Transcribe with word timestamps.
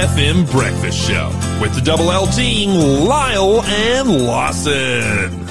FM 0.00 0.50
Breakfast 0.50 1.06
Show 1.06 1.28
with 1.60 1.74
the 1.74 1.82
Double 1.82 2.10
L 2.10 2.26
team, 2.28 2.70
Lyle 2.70 3.60
and 3.62 4.24
Lawson. 4.26 5.46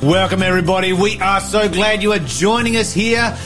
Welcome, 0.00 0.42
everybody. 0.42 0.92
We 0.92 1.20
are 1.20 1.38
so 1.40 1.68
glad 1.68 2.02
you 2.02 2.10
are 2.12 2.18
joining 2.18 2.76
us 2.76 2.92
here 2.92 3.36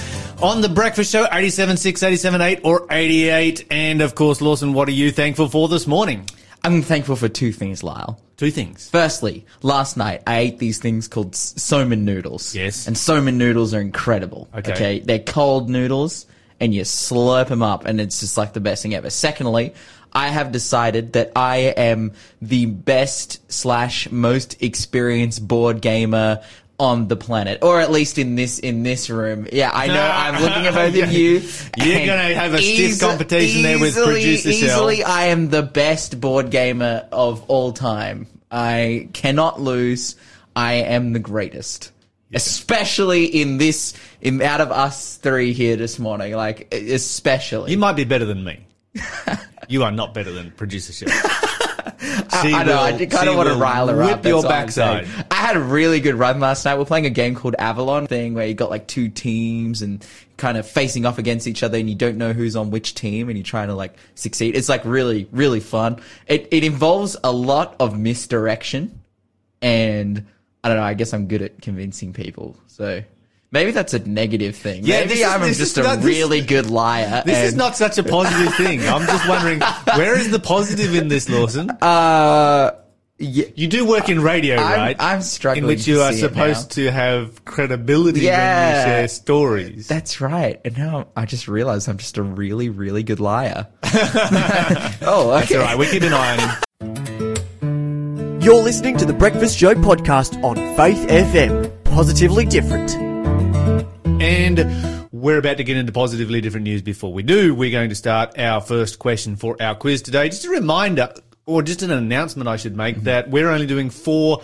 on 0.40 0.62
the 0.62 0.70
Breakfast 0.70 1.12
Show, 1.12 1.24
87.6, 1.26 2.30
87.8, 2.30 2.60
or 2.64 2.86
88. 2.90 3.66
And 3.70 4.00
of 4.00 4.14
course, 4.14 4.40
Lawson, 4.40 4.72
what 4.72 4.88
are 4.88 4.92
you 4.92 5.10
thankful 5.10 5.48
for 5.50 5.68
this 5.68 5.86
morning? 5.86 6.26
I'm 6.62 6.80
thankful 6.80 7.16
for 7.16 7.28
two 7.28 7.52
things, 7.52 7.82
Lyle. 7.82 8.18
Two 8.38 8.50
things. 8.50 8.88
Firstly, 8.88 9.44
last 9.60 9.98
night 9.98 10.22
I 10.26 10.38
ate 10.38 10.58
these 10.58 10.78
things 10.78 11.06
called 11.06 11.34
s- 11.34 11.52
somen 11.58 12.00
noodles. 12.04 12.54
Yes. 12.54 12.86
And 12.86 12.96
somen 12.96 13.34
noodles 13.34 13.74
are 13.74 13.80
incredible. 13.80 14.48
Okay. 14.56 15.00
They're 15.00 15.18
cold 15.18 15.68
noodles 15.68 16.24
and 16.60 16.72
you 16.72 16.82
slurp 16.82 17.48
them 17.48 17.62
up 17.62 17.84
and 17.84 18.00
it's 18.00 18.20
just 18.20 18.38
like 18.38 18.52
the 18.52 18.60
best 18.60 18.82
thing 18.84 18.94
ever. 18.94 19.10
Secondly, 19.10 19.74
I 20.14 20.28
have 20.28 20.52
decided 20.52 21.14
that 21.14 21.32
I 21.34 21.56
am 21.56 22.12
the 22.40 22.66
best 22.66 23.50
slash 23.50 24.10
most 24.10 24.62
experienced 24.62 25.46
board 25.46 25.80
gamer 25.80 26.42
on 26.78 27.08
the 27.08 27.16
planet, 27.16 27.62
or 27.62 27.80
at 27.80 27.90
least 27.90 28.18
in 28.18 28.34
this 28.34 28.58
in 28.58 28.82
this 28.82 29.08
room. 29.10 29.46
Yeah, 29.52 29.70
I 29.72 29.86
know. 29.86 29.94
I'm 30.14 30.42
looking 30.42 30.66
at 30.66 30.74
both 30.74 31.02
of 31.02 31.12
you. 31.12 31.42
You're 31.76 32.06
gonna 32.06 32.34
have 32.34 32.54
a 32.54 32.58
stiff 32.58 33.00
competition 33.00 33.62
there 33.62 33.78
with 33.78 33.90
easily- 33.90 34.12
producer 34.14 34.52
Shell. 34.52 34.68
Easily, 34.68 35.04
I 35.04 35.26
am 35.26 35.50
the 35.50 35.62
best 35.62 36.20
board 36.20 36.50
gamer 36.50 37.08
of 37.12 37.44
all 37.48 37.72
time. 37.72 38.26
I 38.50 39.08
cannot 39.12 39.60
lose. 39.60 40.16
I 40.54 40.74
am 40.74 41.12
the 41.12 41.18
greatest. 41.18 41.90
Especially 42.32 43.26
in 43.26 43.58
this, 43.58 43.94
in 44.20 44.42
out 44.42 44.60
of 44.60 44.72
us 44.72 45.16
three 45.16 45.52
here 45.52 45.76
this 45.76 46.00
morning, 46.00 46.34
like 46.34 46.72
especially. 46.74 47.70
You 47.70 47.78
might 47.78 47.92
be 47.94 48.04
better 48.04 48.24
than 48.24 48.42
me. 48.42 48.66
you 49.68 49.82
are 49.84 49.92
not 49.92 50.14
better 50.14 50.30
than 50.32 50.50
producer 50.52 50.92
Shell. 50.92 51.08
She 52.42 52.52
I 52.52 52.64
know. 52.64 52.78
I 52.78 52.90
will- 52.90 52.98
did 52.98 53.10
kind 53.10 53.28
of 53.28 53.36
want 53.36 53.48
to 53.48 53.54
rile 53.54 53.86
her 53.88 53.96
whip 53.96 54.18
up. 54.18 54.26
your 54.26 54.42
backside. 54.42 55.06
I 55.30 55.34
had 55.36 55.56
a 55.56 55.60
really 55.60 56.00
good 56.00 56.16
run 56.16 56.40
last 56.40 56.64
night. 56.64 56.76
We're 56.78 56.84
playing 56.84 57.06
a 57.06 57.10
game 57.10 57.34
called 57.34 57.54
Avalon 57.58 58.06
thing 58.06 58.34
where 58.34 58.46
you 58.46 58.54
got 58.54 58.70
like 58.70 58.86
two 58.86 59.08
teams 59.08 59.80
and 59.82 60.04
kind 60.36 60.58
of 60.58 60.68
facing 60.68 61.06
off 61.06 61.18
against 61.18 61.46
each 61.46 61.62
other 61.62 61.78
and 61.78 61.88
you 61.88 61.94
don't 61.94 62.18
know 62.18 62.32
who's 62.32 62.56
on 62.56 62.70
which 62.70 62.94
team 62.94 63.28
and 63.28 63.38
you're 63.38 63.44
trying 63.44 63.68
to 63.68 63.74
like 63.74 63.96
succeed. 64.16 64.56
It's 64.56 64.68
like 64.68 64.84
really, 64.84 65.28
really 65.32 65.60
fun. 65.60 66.00
It, 66.26 66.48
it 66.50 66.64
involves 66.64 67.16
a 67.24 67.32
lot 67.32 67.76
of 67.80 67.98
misdirection 67.98 69.00
and 69.62 70.26
I 70.62 70.68
don't 70.68 70.76
know. 70.78 70.84
I 70.84 70.94
guess 70.94 71.14
I'm 71.14 71.26
good 71.26 71.42
at 71.42 71.62
convincing 71.62 72.12
people. 72.12 72.56
So 72.66 73.02
maybe 73.54 73.70
that's 73.70 73.94
a 73.94 74.00
negative 74.00 74.54
thing. 74.56 74.84
Yeah, 74.84 75.00
maybe 75.00 75.20
is- 75.20 75.26
I'm 75.26 75.40
just 75.48 75.60
is 75.60 75.78
a 75.78 75.82
not- 75.82 75.96
this- 75.98 76.04
really 76.04 76.42
good 76.42 76.68
liar. 76.68 77.22
This 77.24 77.48
is 77.48 77.56
not 77.56 77.76
such 77.76 77.96
a 77.96 78.02
positive 78.02 78.54
thing. 78.56 78.86
I'm 78.86 79.06
just 79.06 79.26
wondering, 79.28 79.60
where 79.96 80.18
is 80.18 80.30
the 80.30 80.40
positive 80.40 80.94
in 80.94 81.08
this, 81.08 81.28
Lawson? 81.30 81.70
Uh, 81.70 82.72
yeah, 83.18 83.44
You 83.54 83.68
do 83.68 83.86
work 83.86 84.08
in 84.08 84.20
radio, 84.20 84.56
I'm- 84.56 84.78
right? 84.78 84.96
I'm 84.98 85.22
struggling 85.22 85.64
In 85.64 85.68
which 85.68 85.84
to 85.84 85.90
you 85.92 86.00
are 86.02 86.12
see 86.12 86.18
supposed 86.18 86.72
to 86.72 86.90
have 86.90 87.44
credibility 87.44 88.20
when 88.26 88.32
you 88.32 88.84
share 88.84 89.08
stories. 89.08 89.86
That's 89.86 90.20
right. 90.20 90.60
And 90.64 90.76
now 90.76 91.06
I 91.16 91.24
just 91.24 91.46
realized 91.46 91.88
I'm 91.88 91.98
just 91.98 92.18
a 92.18 92.22
really, 92.22 92.68
really 92.70 93.04
good 93.04 93.20
liar. 93.20 93.68
oh, 93.84 95.38
okay. 95.40 95.40
That's 95.40 95.54
all 95.54 95.60
right. 95.60 95.78
We 95.78 95.86
keep 95.86 96.02
an 96.02 96.12
eye 96.12 96.60
on 96.80 96.96
him. 96.98 98.40
You're 98.42 98.62
listening 98.62 98.96
to 98.98 99.06
the 99.06 99.14
Breakfast 99.14 99.56
Show 99.56 99.74
podcast 99.74 100.42
on 100.44 100.56
Faith 100.76 101.08
FM. 101.08 101.70
Positively 101.84 102.44
different. 102.44 102.94
And 104.20 105.08
we're 105.12 105.38
about 105.38 105.56
to 105.56 105.64
get 105.64 105.76
into 105.76 105.92
positively 105.92 106.40
different 106.40 106.64
news. 106.64 106.82
Before 106.82 107.12
we 107.12 107.22
do, 107.22 107.54
we're 107.54 107.70
going 107.70 107.88
to 107.88 107.94
start 107.94 108.38
our 108.38 108.60
first 108.60 108.98
question 108.98 109.36
for 109.36 109.56
our 109.60 109.74
quiz 109.74 110.02
today. 110.02 110.28
Just 110.28 110.44
a 110.44 110.50
reminder, 110.50 111.12
or 111.46 111.62
just 111.62 111.82
an 111.82 111.90
announcement 111.90 112.48
I 112.48 112.56
should 112.56 112.76
make, 112.76 112.96
mm-hmm. 112.96 113.04
that 113.04 113.30
we're 113.30 113.48
only 113.48 113.66
doing 113.66 113.90
four 113.90 114.42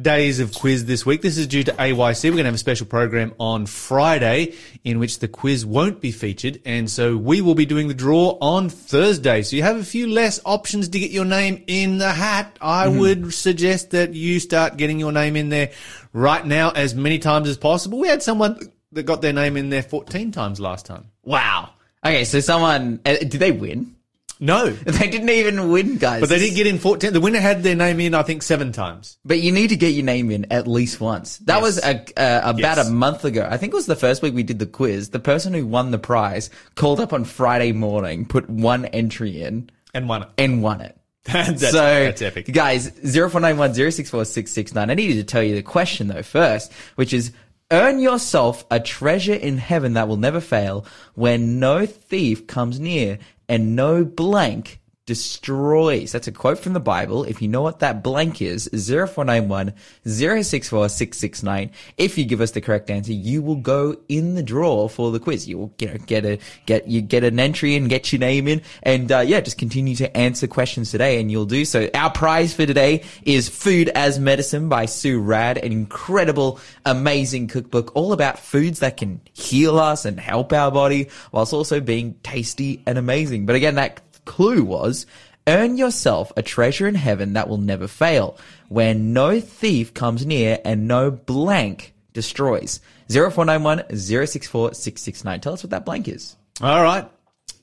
days 0.00 0.38
of 0.38 0.54
quiz 0.54 0.86
this 0.86 1.04
week. 1.04 1.22
This 1.22 1.36
is 1.36 1.46
due 1.46 1.64
to 1.64 1.72
AYC. 1.72 2.24
We're 2.24 2.30
going 2.30 2.44
to 2.44 2.44
have 2.44 2.54
a 2.54 2.58
special 2.58 2.86
program 2.86 3.34
on 3.40 3.66
Friday 3.66 4.54
in 4.84 4.98
which 4.98 5.18
the 5.18 5.26
quiz 5.26 5.66
won't 5.66 6.00
be 6.00 6.12
featured. 6.12 6.60
And 6.64 6.88
so 6.88 7.16
we 7.16 7.40
will 7.40 7.56
be 7.56 7.66
doing 7.66 7.88
the 7.88 7.94
draw 7.94 8.38
on 8.40 8.68
Thursday. 8.68 9.42
So 9.42 9.56
you 9.56 9.62
have 9.64 9.76
a 9.76 9.84
few 9.84 10.06
less 10.06 10.40
options 10.44 10.88
to 10.90 10.98
get 11.00 11.10
your 11.10 11.24
name 11.24 11.64
in 11.66 11.98
the 11.98 12.12
hat. 12.12 12.56
I 12.60 12.86
mm-hmm. 12.86 12.98
would 12.98 13.34
suggest 13.34 13.90
that 13.90 14.14
you 14.14 14.38
start 14.38 14.76
getting 14.76 15.00
your 15.00 15.12
name 15.12 15.34
in 15.34 15.48
there 15.48 15.72
right 16.12 16.46
now 16.46 16.70
as 16.70 16.94
many 16.94 17.18
times 17.18 17.48
as 17.48 17.56
possible. 17.56 17.98
We 17.98 18.08
had 18.08 18.22
someone 18.22 18.58
that 18.92 19.04
got 19.04 19.22
their 19.22 19.32
name 19.32 19.56
in 19.56 19.70
there 19.70 19.82
14 19.82 20.32
times 20.32 20.60
last 20.60 20.86
time. 20.86 21.06
Wow. 21.24 21.70
Okay, 22.04 22.24
so 22.24 22.40
someone, 22.40 23.00
uh, 23.04 23.16
did 23.16 23.32
they 23.32 23.52
win? 23.52 23.94
No. 24.40 24.66
They 24.86 25.10
didn't 25.10 25.28
even 25.30 25.68
win, 25.70 25.96
guys. 25.98 26.20
But 26.20 26.28
they 26.28 26.38
did 26.38 26.54
get 26.54 26.66
in 26.68 26.78
14. 26.78 27.12
The 27.12 27.20
winner 27.20 27.40
had 27.40 27.64
their 27.64 27.74
name 27.74 27.98
in, 27.98 28.14
I 28.14 28.22
think, 28.22 28.44
seven 28.44 28.70
times. 28.70 29.18
But 29.24 29.40
you 29.40 29.50
need 29.50 29.68
to 29.70 29.76
get 29.76 29.88
your 29.94 30.04
name 30.04 30.30
in 30.30 30.46
at 30.52 30.68
least 30.68 31.00
once. 31.00 31.38
That 31.38 31.56
Yes. 31.56 31.62
was 31.62 31.78
a, 31.84 31.96
uh, 32.16 32.50
about 32.50 32.76
Yes. 32.76 32.86
a 32.88 32.90
month 32.92 33.24
ago. 33.24 33.46
I 33.50 33.56
think 33.56 33.72
it 33.72 33.76
was 33.76 33.86
the 33.86 33.96
first 33.96 34.22
week 34.22 34.34
we 34.34 34.44
did 34.44 34.60
the 34.60 34.66
quiz. 34.66 35.10
The 35.10 35.18
person 35.18 35.52
who 35.54 35.66
won 35.66 35.90
the 35.90 35.98
prize 35.98 36.50
called 36.76 37.00
up 37.00 37.12
on 37.12 37.24
Friday 37.24 37.72
morning, 37.72 38.24
put 38.26 38.48
one 38.48 38.84
entry 38.86 39.42
in, 39.42 39.70
And 39.92 40.08
won 40.08 40.22
it. 40.22 40.28
and 40.38 40.62
won 40.62 40.82
it. 40.82 40.94
That's, 41.24 41.60
so, 41.72 42.04
that's 42.04 42.22
epic. 42.22 42.50
guys, 42.52 42.90
0491 43.04 43.74
064 43.74 44.24
669. 44.24 44.88
I 44.88 44.94
needed 44.94 45.16
to 45.16 45.24
tell 45.24 45.42
you 45.42 45.56
the 45.56 45.62
question 45.62 46.06
though 46.06 46.22
first, 46.22 46.72
which 46.94 47.12
is 47.12 47.32
earn 47.70 47.98
yourself 47.98 48.64
a 48.70 48.80
treasure 48.80 49.34
in 49.34 49.58
heaven 49.58 49.92
that 49.92 50.08
will 50.08 50.16
never 50.16 50.40
fail 50.40 50.86
when 51.14 51.58
no 51.58 51.84
thief 51.84 52.46
comes 52.46 52.80
near 52.80 53.18
and 53.48 53.76
no 53.76 54.04
blank 54.04 54.80
destroys. 55.08 56.12
That's 56.12 56.28
a 56.28 56.32
quote 56.32 56.58
from 56.58 56.74
the 56.74 56.80
Bible. 56.80 57.24
If 57.24 57.40
you 57.40 57.48
know 57.48 57.62
what 57.62 57.78
that 57.78 58.02
blank 58.02 58.42
is, 58.42 58.68
0491 58.74 59.72
064 60.04 60.90
669. 60.90 61.70
If 61.96 62.18
you 62.18 62.26
give 62.26 62.42
us 62.42 62.50
the 62.50 62.60
correct 62.60 62.90
answer, 62.90 63.14
you 63.14 63.40
will 63.40 63.56
go 63.56 63.96
in 64.10 64.34
the 64.34 64.42
draw 64.42 64.86
for 64.86 65.10
the 65.10 65.18
quiz. 65.18 65.48
You 65.48 65.56
will, 65.56 65.72
get 65.78 66.26
a, 66.26 66.38
get, 66.66 66.88
you 66.88 67.00
get 67.00 67.24
an 67.24 67.40
entry 67.40 67.74
and 67.74 67.88
get 67.88 68.12
your 68.12 68.20
name 68.20 68.46
in. 68.48 68.60
And, 68.82 69.10
uh, 69.10 69.20
yeah, 69.20 69.40
just 69.40 69.56
continue 69.56 69.96
to 69.96 70.14
answer 70.14 70.46
questions 70.46 70.90
today 70.90 71.18
and 71.18 71.32
you'll 71.32 71.46
do 71.46 71.64
so. 71.64 71.88
Our 71.94 72.10
prize 72.10 72.52
for 72.52 72.66
today 72.66 73.02
is 73.22 73.48
Food 73.48 73.88
as 73.88 74.18
Medicine 74.18 74.68
by 74.68 74.84
Sue 74.84 75.22
Radd, 75.22 75.56
an 75.56 75.72
incredible, 75.72 76.60
amazing 76.84 77.48
cookbook 77.48 77.96
all 77.96 78.12
about 78.12 78.38
foods 78.38 78.80
that 78.80 78.98
can 78.98 79.22
heal 79.32 79.78
us 79.78 80.04
and 80.04 80.20
help 80.20 80.52
our 80.52 80.70
body 80.70 81.08
whilst 81.32 81.54
also 81.54 81.80
being 81.80 82.12
tasty 82.22 82.82
and 82.84 82.98
amazing. 82.98 83.46
But 83.46 83.56
again, 83.56 83.76
that 83.76 84.02
clue 84.28 84.62
was 84.62 85.06
earn 85.48 85.76
yourself 85.78 86.30
a 86.36 86.42
treasure 86.42 86.86
in 86.86 86.94
heaven 86.94 87.32
that 87.32 87.48
will 87.48 87.56
never 87.58 87.88
fail 87.88 88.36
where 88.68 88.94
no 88.94 89.40
thief 89.40 89.94
comes 89.94 90.24
near 90.26 90.58
and 90.64 90.86
no 90.86 91.10
blank 91.10 91.94
destroys. 92.12 92.80
0491 93.10 93.96
064 93.96 94.74
669. 94.74 95.40
Tell 95.40 95.54
us 95.54 95.62
what 95.64 95.70
that 95.70 95.84
blank 95.86 96.06
is. 96.06 96.36
All 96.60 96.82
right. 96.82 97.08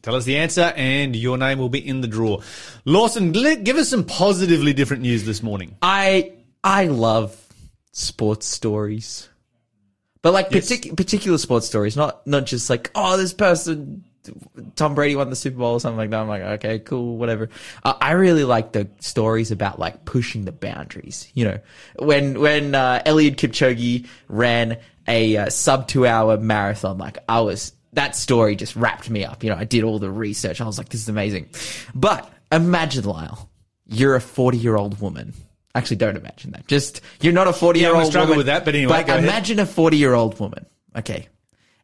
Tell 0.01 0.15
us 0.15 0.25
the 0.25 0.37
answer, 0.37 0.71
and 0.75 1.15
your 1.15 1.37
name 1.37 1.57
will 1.57 1.69
be 1.69 1.85
in 1.85 2.01
the 2.01 2.07
draw. 2.07 2.39
Lawson, 2.85 3.31
give 3.31 3.75
us 3.77 3.89
some 3.89 4.03
positively 4.03 4.71
different 4.73 5.01
news 5.01 5.23
this 5.25 5.41
morning. 5.41 5.77
I 5.81 6.33
I 6.63 6.85
love 6.85 7.35
sports 7.91 8.45
stories, 8.47 9.29
but 10.21 10.31
like 10.33 10.47
Yes. 10.51 10.69
partic- 10.71 10.95
particular 10.95 11.37
sports 11.39 11.65
stories, 11.67 11.95
not 11.95 12.25
not 12.27 12.45
just 12.45 12.69
like 12.69 12.91
oh 12.95 13.17
this 13.17 13.33
person, 13.33 14.03
Tom 14.75 14.95
Brady 14.95 15.15
won 15.15 15.29
the 15.29 15.35
Super 15.35 15.57
Bowl 15.57 15.73
or 15.73 15.79
something 15.79 15.97
like 15.97 16.09
that. 16.09 16.19
I'm 16.21 16.27
like 16.27 16.41
okay, 16.41 16.79
cool, 16.79 17.17
whatever. 17.17 17.49
Uh, 17.83 17.93
I 17.99 18.11
really 18.11 18.43
like 18.43 18.71
the 18.71 18.89
stories 18.99 19.51
about 19.51 19.79
like 19.79 20.05
pushing 20.05 20.45
the 20.45 20.51
boundaries. 20.51 21.29
You 21.33 21.45
know, 21.45 21.59
when 21.99 22.39
when 22.39 22.75
uh, 22.75 23.01
Eliud 23.05 23.35
Kipchoge 23.35 24.07
ran 24.27 24.77
a 25.07 25.37
uh, 25.37 25.49
sub 25.49 25.87
two 25.87 26.05
hour 26.07 26.37
marathon, 26.37 26.97
like 26.97 27.17
I 27.29 27.41
was. 27.41 27.71
That 27.93 28.13
story 28.13 28.57
just 28.57 28.75
wrapped 28.75 29.09
me 29.09 29.23
up. 29.23 29.41
You 29.41 29.51
know, 29.51 29.55
I 29.55 29.63
did 29.63 29.85
all 29.85 29.99
the 29.99 30.11
research. 30.11 30.59
I 30.59 30.65
was 30.65 30.77
like, 30.77 30.89
this 30.89 30.99
is 30.99 31.07
amazing. 31.07 31.47
But 31.93 32.29
imagine, 32.51 33.05
Lyle, 33.05 33.49
you're 33.87 34.15
a 34.15 34.19
40 34.19 34.57
year 34.57 34.75
old 34.75 34.99
woman. 34.99 35.33
Actually, 35.73 35.95
don't 35.95 36.17
imagine 36.17 36.51
that. 36.51 36.67
Just, 36.67 36.99
you're 37.21 37.31
not 37.31 37.47
a 37.47 37.53
40 37.53 37.79
year 37.79 37.95
old 37.95 38.13
woman. 38.13 38.35
with 38.35 38.47
that, 38.47 38.65
but 38.65 38.75
anyway, 38.75 38.91
But 38.91 39.07
go 39.07 39.13
ahead. 39.13 39.23
imagine 39.23 39.59
a 39.59 39.65
40 39.65 39.95
year 39.95 40.13
old 40.13 40.37
woman. 40.41 40.65
Okay. 40.93 41.29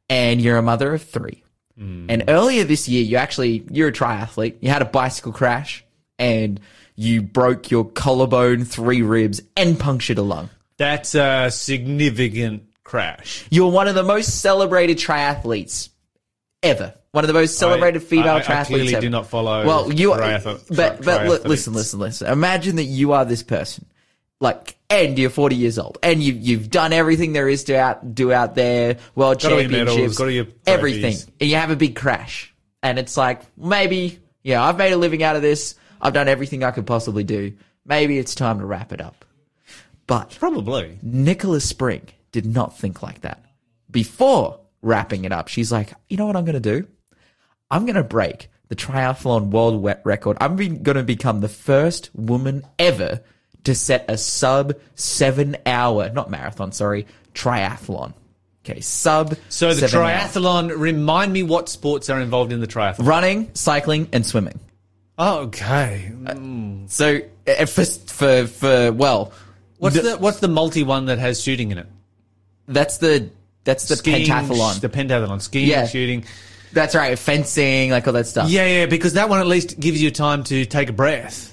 And 0.09 0.41
you're 0.41 0.57
a 0.57 0.61
mother 0.61 0.93
of 0.93 1.01
three. 1.01 1.45
And 1.81 2.09
mm. 2.09 2.23
earlier 2.27 2.63
this 2.63 2.87
year, 2.87 3.03
you 3.03 3.17
actually, 3.17 3.65
you're 3.71 3.87
a 3.87 3.91
triathlete. 3.91 4.57
You 4.61 4.69
had 4.69 4.83
a 4.83 4.85
bicycle 4.85 5.31
crash 5.31 5.83
and 6.19 6.59
you 6.95 7.23
broke 7.23 7.71
your 7.71 7.85
collarbone, 7.85 8.65
three 8.65 9.01
ribs, 9.01 9.41
and 9.57 9.79
punctured 9.79 10.19
a 10.19 10.21
lung. 10.21 10.49
That's 10.77 11.15
a 11.15 11.49
significant 11.51 12.63
crash. 12.83 13.45
You're 13.49 13.71
one 13.71 13.87
of 13.87 13.95
the 13.95 14.03
most 14.03 14.41
celebrated 14.41 14.97
triathletes 14.97 15.89
ever. 16.61 16.93
One 17.11 17.23
of 17.23 17.27
the 17.27 17.33
most 17.33 17.57
celebrated 17.57 18.03
I- 18.03 18.05
female 18.05 18.33
I- 18.33 18.37
I 18.37 18.41
triathletes 18.41 18.65
clearly 18.67 18.93
ever. 18.95 19.01
do 19.01 19.09
not 19.09 19.27
follow 19.27 19.65
Well, 19.65 19.91
you 19.91 20.11
triath- 20.11 20.43
but 20.69 21.03
but 21.03 21.21
triathletes. 21.21 21.45
listen, 21.45 21.73
listen, 21.73 21.99
listen. 21.99 22.27
Imagine 22.27 22.75
that 22.75 22.83
you 22.83 23.13
are 23.13 23.25
this 23.25 23.43
person, 23.43 23.85
like, 24.39 24.75
and 24.91 25.17
you're 25.17 25.29
40 25.29 25.55
years 25.55 25.79
old, 25.79 25.97
and 26.03 26.21
you've 26.21 26.37
you've 26.37 26.69
done 26.69 26.93
everything 26.93 27.33
there 27.33 27.49
is 27.49 27.63
to 27.65 27.79
out 27.79 28.13
do 28.13 28.31
out 28.31 28.55
there, 28.55 28.97
world 29.15 29.41
Got 29.41 29.51
medals, 29.71 29.71
championships, 29.71 30.17
got 30.17 30.71
everything, 30.71 31.15
and 31.39 31.49
you 31.49 31.55
have 31.55 31.71
a 31.71 31.75
big 31.75 31.95
crash, 31.95 32.53
and 32.83 32.99
it's 32.99 33.17
like 33.17 33.41
maybe 33.57 34.19
Yeah, 34.43 34.63
I've 34.63 34.77
made 34.77 34.91
a 34.91 34.97
living 34.97 35.23
out 35.23 35.35
of 35.35 35.41
this. 35.41 35.75
I've 36.01 36.13
done 36.13 36.27
everything 36.27 36.63
I 36.63 36.71
could 36.71 36.87
possibly 36.87 37.23
do. 37.23 37.53
Maybe 37.85 38.17
it's 38.17 38.35
time 38.35 38.59
to 38.59 38.65
wrap 38.65 38.91
it 38.91 39.01
up. 39.01 39.23
But 40.07 40.35
Probably. 40.39 40.97
Nicholas 41.01 41.71
Spirig 41.71 42.09
did 42.31 42.45
not 42.45 42.77
think 42.77 43.03
like 43.03 43.21
that. 43.21 43.43
Before 43.89 44.59
wrapping 44.81 45.25
it 45.25 45.31
up, 45.31 45.47
she's 45.47 45.71
like, 45.71 45.93
you 46.09 46.17
know 46.17 46.25
what 46.25 46.35
I'm 46.35 46.45
going 46.45 46.61
to 46.61 46.79
do? 46.79 46.87
I'm 47.69 47.85
going 47.85 47.95
to 47.95 48.03
break 48.03 48.49
the 48.67 48.75
triathlon 48.75 49.51
world 49.51 49.81
wet 49.81 50.01
record. 50.03 50.37
I'm 50.41 50.55
going 50.55 50.97
to 50.97 51.03
become 51.03 51.41
the 51.41 51.47
first 51.47 52.09
woman 52.15 52.65
ever 52.79 53.21
to 53.65 53.75
set 53.75 54.05
a 54.09 54.17
sub 54.17 54.73
seven 54.95 55.57
hour, 55.65 56.09
not 56.09 56.29
marathon, 56.31 56.71
sorry, 56.71 57.05
triathlon. 57.33 58.13
Okay, 58.65 58.79
sub. 58.79 59.35
So 59.49 59.73
the 59.73 59.87
triathlon, 59.87 60.77
remind 60.77 61.33
me 61.33 61.41
what 61.43 61.67
sports 61.69 62.09
are 62.09 62.19
involved 62.19 62.51
in 62.53 62.59
the 62.59 62.67
triathlon. 62.67 63.07
running, 63.07 63.49
cycling, 63.55 64.07
and 64.13 64.25
swimming. 64.25 64.59
Oh, 65.17 65.39
okay. 65.47 66.11
Uh, 66.25 66.35
hmm. 66.35 66.85
So 66.87 67.19
uh, 67.47 67.51
uh, 67.51 67.65
for 67.65 67.85
for 67.85 68.47
for 68.47 68.91
well, 68.91 69.33
What's 69.77 69.95
the- 69.95 70.01
the 70.03 70.17
what's 70.17 70.39
the 70.39 70.47
multi 70.47 70.83
one 70.83 71.05
that 71.05 71.17
has 71.19 71.41
shooting 71.41 71.71
in 71.71 71.77
it? 71.79 71.87
that's 72.67 72.99
the 72.99 73.29
that's 73.63 73.87
the 73.87 73.95
Skiing, 73.95 74.25
pentathlon. 74.27 74.79
The 74.79 74.89
pentathlon. 74.89 75.41
Skiing, 75.41 75.67
Yeah. 75.67 75.85
shooting. 75.87 76.23
that's 76.73 76.95
right, 76.95 77.17
fencing, 77.19 77.91
like 77.91 78.07
all 78.07 78.13
that 78.13 78.27
stuff. 78.27 78.49
Yeah, 78.49 78.65
yeah, 78.65 78.85
because 78.85 79.13
that 79.13 79.27
one 79.29 79.39
at 79.39 79.47
least 79.47 79.79
gives 79.79 80.01
you 80.01 80.09
time 80.11 80.43
to 80.45 80.65
take 80.65 80.89
a 80.89 80.93
breath. 80.93 81.50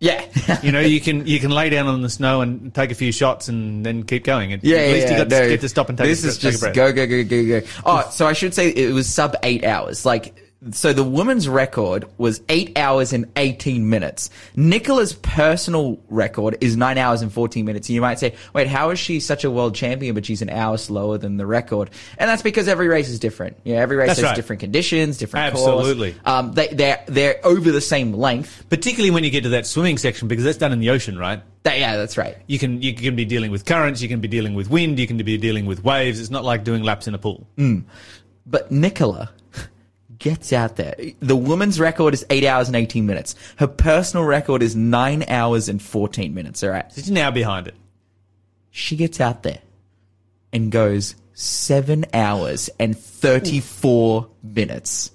Yeah. 0.00 0.24
You 0.62 0.72
know, 0.72 0.80
you 0.80 1.00
can 1.00 1.26
you 1.26 1.40
can 1.40 1.50
lay 1.50 1.70
down 1.70 1.86
on 1.86 2.02
the 2.02 2.10
snow 2.10 2.40
and 2.40 2.74
take 2.74 2.90
a 2.90 2.94
few 2.94 3.12
shots 3.12 3.48
and 3.48 3.84
then 3.84 4.02
keep 4.02 4.24
going. 4.24 4.52
At 4.52 4.62
Yeah, 4.64 4.76
at 4.78 4.92
least 4.92 5.06
yeah, 5.06 5.12
you 5.12 5.18
got 5.18 5.28
no. 5.28 5.42
to 5.42 5.48
get 5.48 5.60
to 5.62 5.68
stop 5.68 5.88
and 5.88 5.96
take, 5.96 6.08
this 6.08 6.24
a, 6.24 6.28
is 6.28 6.38
just 6.38 6.58
a 6.58 6.60
breath. 6.60 6.74
go 6.74 6.92
go 6.92 7.06
go 7.06 7.24
go 7.24 7.60
go. 7.60 7.66
Oh, 7.86 8.08
so 8.10 8.26
I 8.26 8.32
should 8.34 8.54
say 8.54 8.68
it 8.68 8.92
was 8.92 9.08
sub 9.08 9.36
eight 9.42 9.64
hours. 9.64 10.04
Like, 10.04 10.43
so 10.72 10.92
the 10.92 11.04
woman's 11.04 11.48
record 11.48 12.04
was 12.18 12.40
eight 12.48 12.78
hours 12.78 13.12
and 13.12 13.30
eighteen 13.36 13.88
minutes. 13.90 14.30
Nicola's 14.56 15.12
personal 15.12 16.00
record 16.08 16.56
is 16.60 16.76
nine 16.76 16.98
hours 16.98 17.22
and 17.22 17.32
fourteen 17.32 17.64
minutes. 17.64 17.88
And 17.88 17.94
you 17.94 18.00
might 18.00 18.18
say, 18.18 18.34
wait, 18.52 18.66
how 18.66 18.90
is 18.90 18.98
she 18.98 19.20
such 19.20 19.44
a 19.44 19.50
world 19.50 19.74
champion, 19.74 20.14
but 20.14 20.24
she's 20.26 20.42
an 20.42 20.50
hour 20.50 20.76
slower 20.76 21.18
than 21.18 21.36
the 21.36 21.46
record? 21.46 21.90
And 22.18 22.28
that's 22.28 22.42
because 22.42 22.68
every 22.68 22.88
race 22.88 23.08
is 23.08 23.18
different. 23.18 23.56
Yeah, 23.64 23.76
every 23.76 23.96
race 23.96 24.08
That's 24.08 24.20
has 24.20 24.28
right. 24.28 24.36
different 24.36 24.60
conditions, 24.60 25.18
different 25.18 25.54
course. 25.54 25.66
Absolutely. 25.66 26.14
Um, 26.24 26.52
they 26.52 26.68
they're 26.68 27.04
they're 27.06 27.40
over 27.44 27.70
the 27.70 27.80
same 27.80 28.12
length. 28.12 28.64
Particularly 28.68 29.10
when 29.10 29.24
you 29.24 29.30
get 29.30 29.42
to 29.42 29.50
that 29.50 29.66
swimming 29.66 29.98
section 29.98 30.28
because 30.28 30.44
that's 30.44 30.58
done 30.58 30.72
in 30.72 30.80
the 30.80 30.90
ocean, 30.90 31.18
right? 31.18 31.42
That, 31.64 31.78
yeah, 31.78 31.96
that's 31.96 32.18
right. 32.18 32.36
You 32.46 32.58
can 32.58 32.82
you 32.82 32.94
can 32.94 33.16
be 33.16 33.24
dealing 33.24 33.50
with 33.50 33.64
currents, 33.64 34.02
you 34.02 34.08
can 34.08 34.20
be 34.20 34.28
dealing 34.28 34.54
with 34.54 34.68
wind, 34.70 34.98
you 34.98 35.06
can 35.06 35.16
be 35.16 35.38
dealing 35.38 35.66
with 35.66 35.82
waves. 35.82 36.20
It's 36.20 36.30
not 36.30 36.44
like 36.44 36.62
doing 36.64 36.82
laps 36.82 37.08
in 37.08 37.14
a 37.14 37.18
pool. 37.18 37.46
But 38.46 38.70
Nicola 38.70 39.30
gets 40.24 40.54
out 40.54 40.76
there. 40.76 40.94
The 41.20 41.36
woman's 41.36 41.78
record 41.78 42.14
is 42.14 42.24
eight 42.30 42.44
hours 42.46 42.66
and 42.68 42.74
18 42.76 43.04
minutes. 43.04 43.34
Her 43.56 43.66
personal 43.66 44.24
record 44.24 44.62
is 44.62 44.74
nine 44.74 45.22
hours 45.28 45.68
and 45.68 45.80
14 45.82 46.32
minutes. 46.32 46.64
All 46.64 46.70
right. 46.70 46.86
She's 46.94 47.10
now 47.10 47.30
behind 47.30 47.68
it. 47.68 47.74
She 48.70 48.96
gets 48.96 49.20
out 49.20 49.42
there 49.42 49.58
and 50.50 50.72
goes 50.72 51.14
seven 51.34 52.06
hours 52.14 52.70
and 52.80 52.98
34 52.98 54.28
minutes. 54.42 55.10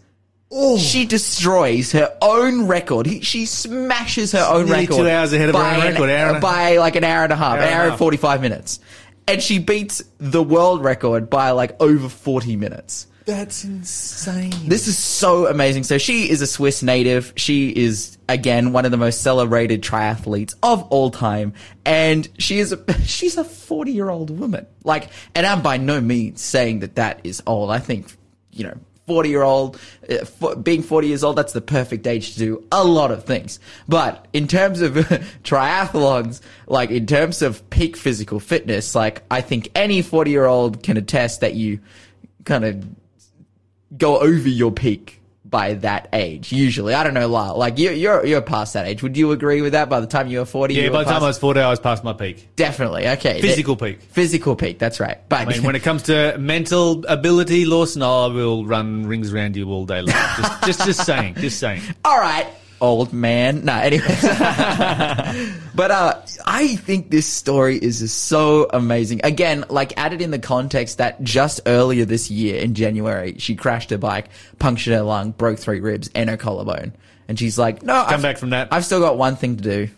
Oh. 0.52 0.78
She 0.78 1.06
destroys 1.06 1.92
her 1.94 2.16
own 2.22 2.68
record. 2.68 3.08
He, 3.08 3.22
she 3.22 3.48
smashes 3.48 4.32
her 4.34 4.46
own 4.48 4.68
record. 4.70 4.96
two 4.96 5.10
hours 5.10 5.34
ahead 5.34 5.50
of 5.50 5.56
her 5.56 5.62
by 5.62 5.76
own 5.76 5.82
an- 5.82 5.94
record, 5.94 6.10
hour 6.12 6.32
and 6.34 6.42
by 6.42 6.78
like 6.78 6.96
an 6.96 7.04
hour 7.04 7.24
and 7.24 7.34
a 7.34 7.36
half, 7.36 7.54
Hour 7.54 7.58
an 7.58 7.64
and 7.64 7.74
hour 7.74 7.82
and 7.84 7.90
half. 7.92 8.00
45 8.00 8.42
minutes. 8.42 8.80
And 9.28 9.42
she 9.42 9.58
beats 9.60 10.04
the 10.20 10.42
world 10.44 10.84
record 10.84 11.30
by 11.32 11.52
like 11.52 11.80
over 11.82 12.10
40 12.10 12.56
minutes. 12.56 13.08
That's 13.30 13.64
insane. 13.64 14.52
This 14.66 14.88
is 14.88 14.98
so 14.98 15.46
amazing. 15.46 15.84
So 15.84 16.00
she 16.00 16.28
is 16.32 16.42
a 16.42 16.48
Swiss 16.48 16.82
native. 16.82 17.32
She 17.36 17.70
is 17.70 18.18
again 18.28 18.74
one 18.74 18.86
of 18.86 18.92
the 18.92 18.98
most 18.98 19.22
celebrated 19.22 19.84
triathletes 19.84 20.56
of 20.64 20.82
all 20.90 21.12
time, 21.12 21.54
and 21.86 22.28
she 22.40 22.58
is 22.58 22.72
a, 22.72 23.02
she's 23.04 23.38
a 23.38 23.44
forty 23.44 23.92
year 23.92 24.10
old 24.10 24.32
woman. 24.32 24.66
Like, 24.84 25.10
and 25.36 25.46
I'm 25.46 25.62
by 25.62 25.78
no 25.78 26.02
means 26.02 26.42
saying 26.42 26.80
that 26.80 26.96
that 26.96 27.22
is 27.24 27.44
old. 27.46 27.70
I 27.70 27.78
think 27.80 28.12
you 28.52 28.66
know. 28.66 28.78
40 29.06 29.30
year 29.30 29.42
old, 29.42 29.80
uh, 30.08 30.54
being 30.58 30.84
40 30.84 31.08
years 31.08 31.24
old, 31.24 31.36
that's 31.36 31.54
the 31.54 31.62
perfect 31.62 32.06
age 32.06 32.34
to 32.34 32.38
do 32.38 32.64
a 32.72 32.84
lot 32.84 33.10
of 33.10 33.24
things. 33.26 33.60
But 33.88 34.28
in 34.34 34.48
terms 34.48 34.82
of 34.82 34.94
triathlons, 35.44 36.42
like 36.68 36.92
in 36.92 37.08
terms 37.08 37.42
of 37.42 37.68
peak 37.72 37.98
physical 37.98 38.40
fitness, 38.40 38.94
like 38.94 39.24
I 39.32 39.42
think 39.42 39.72
any 39.74 40.04
40 40.04 40.30
year 40.30 40.46
old 40.46 40.84
can 40.84 40.96
attest 40.96 41.42
that 41.42 41.56
you 41.56 41.80
kind 42.46 42.64
of 42.66 42.86
go 43.98 44.20
over 44.20 44.48
your 44.48 44.72
peak 44.72 45.20
by 45.46 45.74
that 45.76 46.10
age. 46.14 46.52
Usually, 46.52 46.94
I 46.94 47.04
don't 47.04 47.14
know, 47.14 47.28
Lyle. 47.28 47.58
Like 47.58 47.78
you, 47.80 47.90
you're 47.92 48.26
you're 48.26 48.42
past 48.42 48.74
that 48.74 48.86
age. 48.86 49.02
Would 49.02 49.18
you 49.18 49.32
agree 49.32 49.62
with 49.62 49.72
that? 49.74 49.90
By 49.90 50.00
the 50.00 50.08
time 50.08 50.28
you 50.28 50.40
were 50.40 50.46
forty, 50.46 50.76
Yeah, 50.76 50.90
by 50.90 51.04
the 51.04 51.10
time 51.10 51.24
I 51.24 51.28
was 51.28 51.40
40, 51.40 51.60
I 51.60 51.70
was 51.70 51.80
past 51.80 52.04
my 52.04 52.14
peak. 52.14 52.50
definitely 52.56 53.08
okay. 53.08 53.42
Physical 53.42 53.76
peak. 53.76 54.02
Physical 54.02 54.56
peak. 54.56 54.78
That's 54.80 55.00
right. 55.00 55.18
But 55.28 55.42
I 55.42 55.46
mean, 55.46 55.64
when 55.64 55.76
it 55.76 55.82
comes 55.84 56.04
to 56.04 56.38
mental 56.38 57.06
ability, 57.08 57.66
Lawson, 57.66 58.04
I 58.04 58.28
will 58.28 58.66
run 58.66 59.08
rings 59.08 59.34
around 59.34 59.56
you 59.56 59.70
all 59.72 59.86
day 59.86 60.02
long. 60.02 60.16
Just, 60.38 60.66
just, 60.66 60.86
just 60.86 61.06
saying, 61.06 61.36
just 61.36 61.60
saying. 61.60 61.82
all 62.06 62.20
right, 62.20 62.48
old 62.82 63.14
man. 63.14 63.66
No, 63.66 63.74
anyways. 63.74 64.22
but 65.76 65.92
uh, 65.92 66.22
I 66.46 66.76
think 66.78 67.10
this 67.10 67.26
story 67.26 67.78
is 67.78 68.00
just 68.00 68.26
so 68.26 68.68
amazing. 68.72 69.22
Again, 69.24 69.66
like 69.70 69.98
added 69.98 70.22
in 70.22 70.32
the 70.32 70.40
context 70.40 70.98
that 70.98 71.24
just 71.24 71.62
earlier 71.66 72.06
this 72.06 72.30
year 72.30 72.62
in 72.62 72.74
January, 72.76 73.36
she 73.38 73.56
crashed 73.56 73.90
her 73.90 73.98
bike, 73.98 74.30
punctured 74.58 74.94
her 74.94 75.02
lung, 75.02 75.32
broke 75.32 75.60
three 75.60 75.80
ribs 75.80 76.10
and 76.16 76.30
her 76.30 76.38
collarbone, 76.38 76.94
and 77.28 77.38
she's 77.38 77.58
like, 77.58 77.84
"No, 77.84 78.04
Come 78.06 78.16
I've, 78.16 78.22
back 78.22 78.38
from 78.38 78.52
that 78.52 78.70
I've 78.72 78.86
still 78.86 79.00
got 79.00 79.18
one 79.18 79.36
thing 79.36 79.58
to 79.58 79.64
do: 79.64 79.90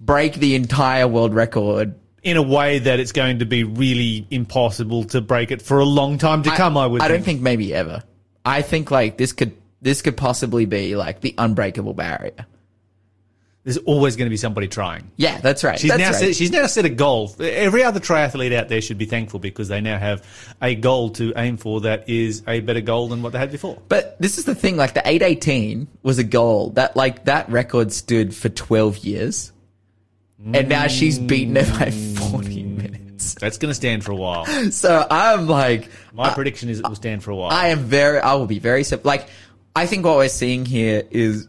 break 0.00 0.34
the 0.34 0.54
entire 0.54 1.08
world 1.08 1.34
record." 1.34 1.94
in 2.22 2.36
a 2.36 2.42
way 2.42 2.78
that 2.78 3.00
it's 3.00 3.12
going 3.12 3.38
to 3.38 3.46
be 3.46 3.64
really 3.64 4.26
impossible 4.30 5.04
to 5.04 5.22
break 5.22 5.50
it 5.50 5.62
for 5.62 5.78
a 5.78 5.86
long 5.86 6.18
time 6.18 6.42
to 6.42 6.50
come. 6.50 6.76
I, 6.76 6.86
would. 6.86 7.00
I 7.00 7.08
don't 7.08 7.16
think. 7.16 7.24
think 7.24 7.40
maybe 7.40 7.72
ever. 7.72 8.02
I 8.44 8.62
think 8.62 8.90
like 8.90 9.16
this 9.16 9.32
could 9.32 9.56
this 9.82 10.02
could 10.02 10.16
possibly 10.16 10.66
be 10.66 10.96
like 10.96 11.20
the 11.20 11.34
unbreakable 11.38 11.94
barrier. 11.94 12.46
there's 13.64 13.78
always 13.78 14.16
going 14.16 14.26
to 14.26 14.30
be 14.30 14.36
somebody 14.36 14.68
trying. 14.68 15.10
Yeah, 15.16 15.38
that's 15.40 15.62
right. 15.62 15.78
She's 15.78 15.90
that's 15.90 16.00
now 16.00 16.10
right. 16.10 16.14
set, 16.14 16.36
she's 16.36 16.50
now 16.50 16.66
set 16.66 16.84
a 16.86 16.90
goal. 16.90 17.34
Every 17.38 17.84
other 17.84 18.00
triathlete 18.00 18.54
out 18.54 18.68
there 18.68 18.80
should 18.80 18.98
be 18.98 19.04
thankful 19.04 19.38
because 19.40 19.68
they 19.68 19.80
now 19.80 19.98
have 19.98 20.26
a 20.62 20.74
goal 20.74 21.10
to 21.10 21.32
aim 21.36 21.56
for 21.56 21.82
that 21.82 22.08
is 22.08 22.42
a 22.48 22.60
better 22.60 22.80
goal 22.80 23.08
than 23.08 23.22
what 23.22 23.32
they 23.32 23.38
had 23.38 23.50
before. 23.50 23.80
But 23.88 24.20
this 24.20 24.38
is 24.38 24.44
the 24.44 24.54
thing, 24.54 24.76
like 24.76 24.94
the 24.94 25.06
818 25.06 25.88
was 26.02 26.18
a 26.18 26.24
goal 26.24 26.70
that 26.70 26.96
like 26.96 27.26
that 27.26 27.48
record 27.50 27.92
stood 27.92 28.34
for 28.34 28.48
12 28.48 28.98
years. 28.98 29.52
And 30.54 30.68
now 30.70 30.86
she's 30.86 31.18
beaten 31.18 31.56
it 31.56 31.68
by 31.68 31.90
40 31.90 32.64
mm. 32.64 32.76
minutes. 32.76 33.34
That's 33.34 33.58
going 33.58 33.68
to 33.68 33.74
stand 33.74 34.04
for 34.04 34.12
a 34.12 34.16
while. 34.16 34.46
So 34.70 35.06
I'm 35.10 35.46
like, 35.46 35.90
My 36.14 36.32
prediction 36.32 36.70
is 36.70 36.78
it 36.78 36.88
will 36.88 36.96
stand 36.96 37.22
for 37.22 37.30
a 37.30 37.36
while. 37.36 37.50
I 37.50 37.68
am 37.68 37.80
very, 37.80 38.18
I 38.20 38.34
will 38.34 38.46
be 38.46 38.58
very, 38.58 38.82
like, 39.04 39.28
I 39.76 39.86
think 39.86 40.04
what 40.04 40.16
we're 40.16 40.28
seeing 40.28 40.64
here 40.64 41.04
is 41.10 41.48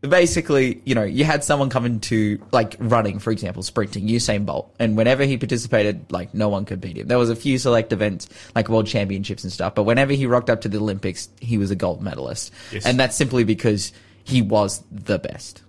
basically, 0.00 0.80
you 0.84 0.94
know, 0.94 1.02
you 1.02 1.24
had 1.24 1.44
someone 1.44 1.68
come 1.68 1.84
into, 1.84 2.42
like, 2.52 2.74
running, 2.78 3.18
for 3.18 3.30
example, 3.30 3.62
sprinting, 3.62 4.08
Usain 4.08 4.46
Bolt, 4.46 4.74
and 4.78 4.96
whenever 4.96 5.24
he 5.24 5.36
participated, 5.36 6.10
like, 6.10 6.32
no 6.32 6.48
one 6.48 6.64
could 6.64 6.80
beat 6.80 6.96
him. 6.96 7.06
There 7.06 7.18
was 7.18 7.30
a 7.30 7.36
few 7.36 7.58
select 7.58 7.92
events, 7.92 8.28
like 8.54 8.68
world 8.68 8.86
championships 8.86 9.44
and 9.44 9.52
stuff, 9.52 9.74
but 9.74 9.84
whenever 9.84 10.12
he 10.12 10.26
rocked 10.26 10.50
up 10.50 10.62
to 10.62 10.68
the 10.68 10.78
Olympics, 10.78 11.28
he 11.40 11.58
was 11.58 11.70
a 11.70 11.76
gold 11.76 12.02
medalist. 12.02 12.52
Yes. 12.72 12.86
And 12.86 12.98
that's 12.98 13.14
simply 13.14 13.44
because 13.44 13.92
he 14.24 14.42
was 14.42 14.82
the 14.90 15.18
best. 15.18 15.62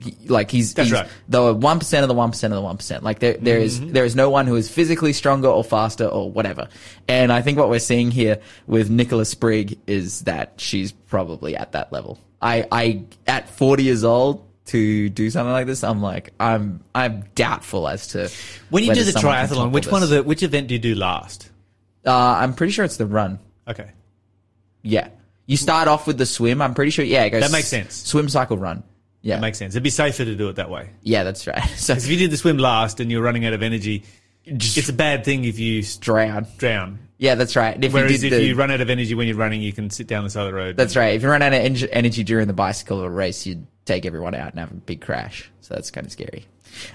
He, 0.00 0.16
like 0.28 0.50
he's, 0.50 0.74
That's 0.74 0.88
he's 0.88 0.92
right. 0.98 1.08
the 1.28 1.54
one 1.54 1.78
percent 1.78 2.02
of 2.02 2.08
the 2.08 2.14
one 2.14 2.30
percent 2.30 2.52
of 2.52 2.56
the 2.56 2.62
one 2.62 2.76
percent. 2.76 3.04
Like 3.04 3.20
there, 3.20 3.34
there 3.34 3.58
is- 3.58 3.80
Mm-hmm. 3.80 3.92
there 3.92 4.04
is 4.04 4.14
no 4.16 4.28
one 4.28 4.46
who 4.46 4.56
is 4.56 4.68
physically 4.70 5.12
stronger 5.12 5.48
or 5.48 5.64
faster 5.64 6.06
or 6.06 6.30
whatever. 6.30 6.68
And 7.08 7.32
I 7.32 7.40
think 7.42 7.58
what 7.58 7.68
we're 7.70 7.78
seeing 7.78 8.10
here 8.10 8.40
with 8.66 8.90
Nicola 8.90 9.22
Spirig 9.22 9.78
is 9.86 10.22
that 10.22 10.54
she's 10.58 10.92
probably 10.92 11.56
at 11.56 11.72
that 11.72 11.92
level. 11.92 12.18
I, 12.42 12.66
I 12.70 13.02
at 13.26 13.48
forty 13.48 13.84
years 13.84 14.04
old 14.04 14.44
to 14.66 15.08
do 15.10 15.30
something 15.30 15.52
like 15.52 15.66
this, 15.66 15.84
I'm 15.84 16.02
like, 16.02 16.32
I'm, 16.40 16.82
I'm 16.94 17.24
doubtful 17.34 17.86
as 17.88 18.08
to 18.08 18.30
when 18.70 18.82
you 18.84 18.94
do 18.94 19.04
the 19.04 19.12
triathlon, 19.12 19.72
which 19.72 19.86
one 19.86 20.02
of 20.02 20.08
the 20.10 20.22
which 20.22 20.42
event 20.42 20.68
do 20.68 20.74
you 20.74 20.80
do 20.80 20.94
last? 20.94 21.50
Uh, 22.04 22.12
I'm 22.12 22.52
pretty 22.54 22.72
sure 22.72 22.84
it's 22.84 22.96
the 22.98 23.06
run. 23.06 23.38
Okay. 23.68 23.90
Yeah, 24.82 25.08
you 25.46 25.56
start 25.56 25.88
off 25.88 26.06
with 26.06 26.18
the 26.18 26.26
swim. 26.26 26.60
I'm 26.60 26.74
pretty 26.74 26.90
sure. 26.90 27.04
Yeah, 27.04 27.24
it 27.24 27.30
goes 27.30 27.42
That 27.42 27.52
makes 27.52 27.68
sense. 27.68 27.94
Swim, 27.94 28.28
cycle, 28.28 28.58
run. 28.58 28.82
Yeah, 29.24 29.36
That 29.36 29.40
makes 29.40 29.58
sense. 29.58 29.74
It'd 29.74 29.82
be 29.82 29.88
safer 29.90 30.24
to 30.24 30.34
do 30.36 30.50
it 30.50 30.56
that 30.56 30.68
way. 30.68 30.90
yeah, 31.02 31.24
that's 31.24 31.46
right. 31.46 31.62
So 31.76 31.94
if 31.94 32.06
you 32.06 32.16
did 32.18 32.30
the 32.30 32.36
swim 32.36 32.58
last 32.58 33.00
and 33.00 33.10
you're 33.10 33.22
running 33.22 33.46
out 33.46 33.54
of 33.54 33.62
energy, 33.62 34.04
it's 34.44 34.88
a 34.90 34.92
bad 34.92 35.24
thing 35.24 35.44
if 35.44 35.58
you 35.58 35.82
drown. 36.00 36.46
drown. 36.58 36.98
Yeah, 37.16 37.34
that's 37.34 37.56
right. 37.56 37.74
And 37.74 37.84
if 37.84 37.94
Whereas 37.94 38.12
you 38.12 38.18
did 38.30 38.36
if 38.36 38.40
the, 38.40 38.44
you 38.48 38.54
run 38.54 38.70
out 38.70 38.82
of 38.82 38.90
energy 38.90 39.14
when 39.14 39.26
you're 39.26 39.36
running, 39.36 39.62
you 39.62 39.72
can 39.72 39.88
sit 39.88 40.06
down 40.06 40.24
the 40.24 40.30
side 40.30 40.42
of 40.42 40.48
the 40.48 40.54
road. 40.54 40.76
That's 40.76 40.94
right. 40.94 41.14
If 41.14 41.22
you 41.22 41.30
run 41.30 41.40
out 41.40 41.54
of 41.54 41.60
en- 41.60 41.88
energy 41.90 42.22
during 42.22 42.48
the 42.48 42.52
bicycle 42.52 43.02
or 43.02 43.08
race, 43.08 43.46
you'd 43.46 43.66
take 43.86 44.04
everyone 44.04 44.34
out 44.34 44.50
and 44.50 44.58
have 44.60 44.70
a 44.70 44.74
big 44.74 45.00
crash. 45.00 45.50
So 45.62 45.72
that's 45.72 45.90
kind 45.90 46.06
of 46.06 46.12
scary. 46.12 46.44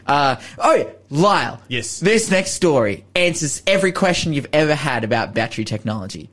Uh, 0.05 0.35
oh, 0.59 0.75
yeah, 0.75 0.89
Lyle. 1.09 1.61
Yes. 1.67 1.99
This 1.99 2.29
next 2.29 2.51
story 2.51 3.05
answers 3.15 3.63
every 3.65 3.91
question 3.91 4.33
you've 4.33 4.47
ever 4.53 4.75
had 4.75 5.03
about 5.03 5.33
battery 5.33 5.65
technology. 5.65 6.29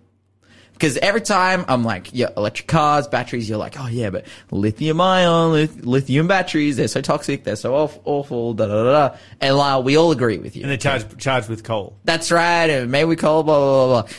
Because 0.76 0.99
every 0.99 1.23
time 1.23 1.64
I'm 1.68 1.85
like, 1.85 2.11
yeah, 2.12 2.28
electric 2.37 2.68
cars, 2.68 3.09
batteries, 3.09 3.49
you're 3.49 3.56
like, 3.56 3.80
oh 3.80 3.87
yeah, 3.87 4.11
but 4.11 4.26
lithium 4.50 5.00
ion, 5.00 5.52
lithium 5.80 6.28
batteries, 6.28 6.76
they're 6.76 6.87
so 6.87 7.00
toxic, 7.00 7.45
they're 7.45 7.56
so 7.56 7.75
awful, 7.75 8.52
da 8.52 8.66
da 8.66 8.85
da 8.85 9.09
da. 9.09 9.16
And 9.40 9.56
Lyle, 9.56 9.83
we 9.83 9.97
all 9.97 10.12
agree 10.12 10.37
with 10.37 10.54
you. 10.54 10.62
And 10.62 10.71
they're 10.71 10.76
charged, 10.76 11.18
charged 11.18 11.49
with 11.49 11.64
coal. 11.64 11.97
That's 12.04 12.30
right. 12.30 12.68
And 12.68 12.90
maybe 12.90 13.06
we 13.06 13.16
call 13.16 13.42
blah, 13.42 13.59
blah, 13.59 13.87
blah, 13.87 14.02
blah. 14.02 14.12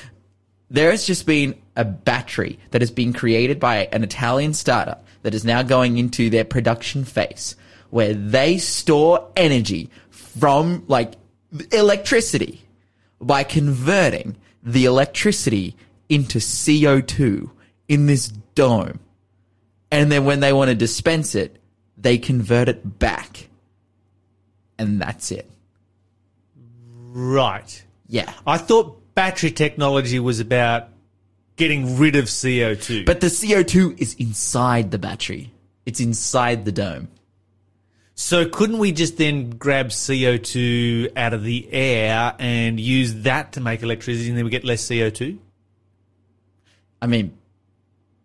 There 0.71 0.89
has 0.89 1.05
just 1.05 1.27
been 1.27 1.61
a 1.75 1.85
battery 1.85 2.57
that 2.71 2.81
has 2.81 2.89
been 2.89 3.13
created 3.13 3.59
by 3.59 3.85
an 3.91 4.03
Italian 4.03 4.55
startup 4.55 5.05
that 5.21 5.35
is 5.35 5.45
now 5.45 5.61
going 5.61 5.99
into 5.99 6.31
their 6.31 6.43
production 6.43 7.05
phase 7.05 7.55
where 7.91 8.15
they 8.15 8.57
store 8.57 9.29
energy 9.35 9.91
from 10.09 10.83
like 10.87 11.13
electricity 11.71 12.61
by 13.21 13.43
converting 13.43 14.35
the 14.63 14.85
electricity 14.85 15.75
into 16.09 16.39
CO2 16.39 17.49
in 17.87 18.05
this 18.05 18.27
dome. 18.55 18.99
And 19.91 20.11
then 20.11 20.25
when 20.25 20.39
they 20.39 20.53
want 20.53 20.69
to 20.69 20.75
dispense 20.75 21.35
it, 21.35 21.57
they 21.97 22.17
convert 22.17 22.69
it 22.69 22.99
back. 22.99 23.49
And 24.77 25.01
that's 25.01 25.31
it. 25.31 25.49
Right. 27.09 27.83
Yeah. 28.07 28.31
I 28.45 28.57
thought 28.57 29.15
battery 29.15 29.51
technology 29.51 30.19
was 30.19 30.39
about 30.39 30.89
getting 31.55 31.97
rid 31.97 32.15
of 32.15 32.25
CO2. 32.25 33.05
But 33.05 33.21
the 33.21 33.27
CO2 33.27 33.99
is 33.99 34.13
inside 34.15 34.91
the 34.91 34.99
battery. 34.99 35.51
It's 35.85 35.99
inside 35.99 36.65
the 36.65 36.71
dome. 36.71 37.07
so 38.13 38.47
couldn't 38.47 38.77
we 38.77 38.91
just 38.91 39.17
then 39.17 39.51
grab 39.51 39.87
CO2 39.87 41.15
out 41.15 41.33
of 41.33 41.43
the 41.43 41.67
air 41.71 42.35
and 42.39 42.79
use 42.79 43.23
that 43.23 43.53
to 43.53 43.61
make 43.61 43.83
electricity 43.83 44.29
and 44.29 44.37
then 44.37 44.45
we 44.45 44.51
get 44.51 44.63
less 44.63 44.85
CO2? 44.85 45.37
I 47.01 47.07
mean, 47.07 47.37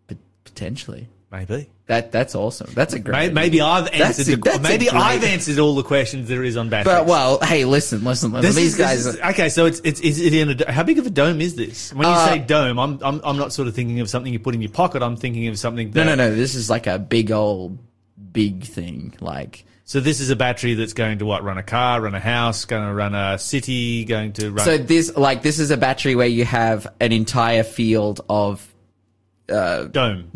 p- 0.07 0.17
potentially. 0.43 1.07
Maybe. 1.31 1.69
That 1.87 2.11
that's 2.11 2.35
awesome. 2.35 2.69
That's 2.73 2.93
a 2.93 2.99
great. 2.99 3.33
Maybe, 3.33 3.33
maybe 3.33 3.61
I've 3.61 3.87
answered 3.91 4.27
a- 4.29 4.35
the, 4.37 4.59
maybe 4.61 4.89
I've 4.89 5.23
answered 5.23 5.59
all 5.59 5.75
the 5.75 5.83
questions 5.83 6.29
there 6.29 6.43
is 6.43 6.55
on 6.55 6.69
batteries. 6.69 6.93
But 6.95 7.05
well, 7.07 7.39
hey, 7.41 7.65
listen, 7.65 8.03
listen, 8.03 8.31
listen. 8.31 8.45
This 8.45 8.55
These 8.55 8.73
is- 8.73 8.77
guys. 8.77 9.05
is- 9.07 9.19
okay, 9.19 9.49
so 9.49 9.65
it's 9.65 9.81
it's 9.83 9.99
is 9.99 10.21
it 10.21 10.33
in 10.33 10.61
a 10.61 10.71
how 10.71 10.83
big 10.83 10.99
of 10.99 11.07
a 11.07 11.09
dome 11.09 11.41
is 11.41 11.55
this? 11.55 11.91
When 11.91 12.07
you 12.07 12.13
Uh, 12.13 12.27
say 12.29 12.39
dome, 12.39 12.77
I'm, 12.79 12.99
I'm 13.01 13.19
I'm 13.23 13.37
not 13.37 13.51
sort 13.51 13.67
of 13.67 13.75
thinking 13.75 13.99
of 13.99 14.09
something 14.09 14.31
you 14.31 14.39
put 14.39 14.53
in 14.55 14.61
your 14.61 14.71
pocket. 14.71 15.01
I'm 15.03 15.17
thinking 15.17 15.47
of 15.47 15.57
something. 15.59 15.91
That, 15.91 16.05
no, 16.05 16.15
no, 16.15 16.29
no. 16.29 16.35
This 16.35 16.55
is 16.55 16.69
like 16.69 16.87
a 16.87 16.97
big 16.99 17.31
old, 17.31 17.79
big 18.31 18.63
thing. 18.63 19.13
Like 19.19 19.65
So 19.93 19.99
this 19.99 20.19
is 20.19 20.31
a 20.31 20.35
battery 20.35 20.73
that's 20.73 20.93
going 20.93 21.19
to 21.19 21.25
what? 21.27 21.43
Run 21.43 21.59
a 21.59 21.61
car, 21.61 22.01
run 22.01 22.15
a 22.15 22.19
house, 22.19 22.65
going 22.65 22.83
to 22.83 22.91
run 22.91 23.13
a 23.13 23.37
city, 23.37 24.05
going 24.05 24.33
to 24.33 24.49
run. 24.49 24.65
so. 24.65 24.75
This 24.79 25.15
like 25.15 25.43
this 25.43 25.59
is 25.59 25.69
a 25.69 25.77
battery 25.77 26.15
where 26.15 26.25
you 26.25 26.45
have 26.45 26.91
an 26.99 27.11
entire 27.11 27.61
field 27.61 28.21
of 28.27 28.73
uh, 29.49 29.83
dome. 29.83 30.31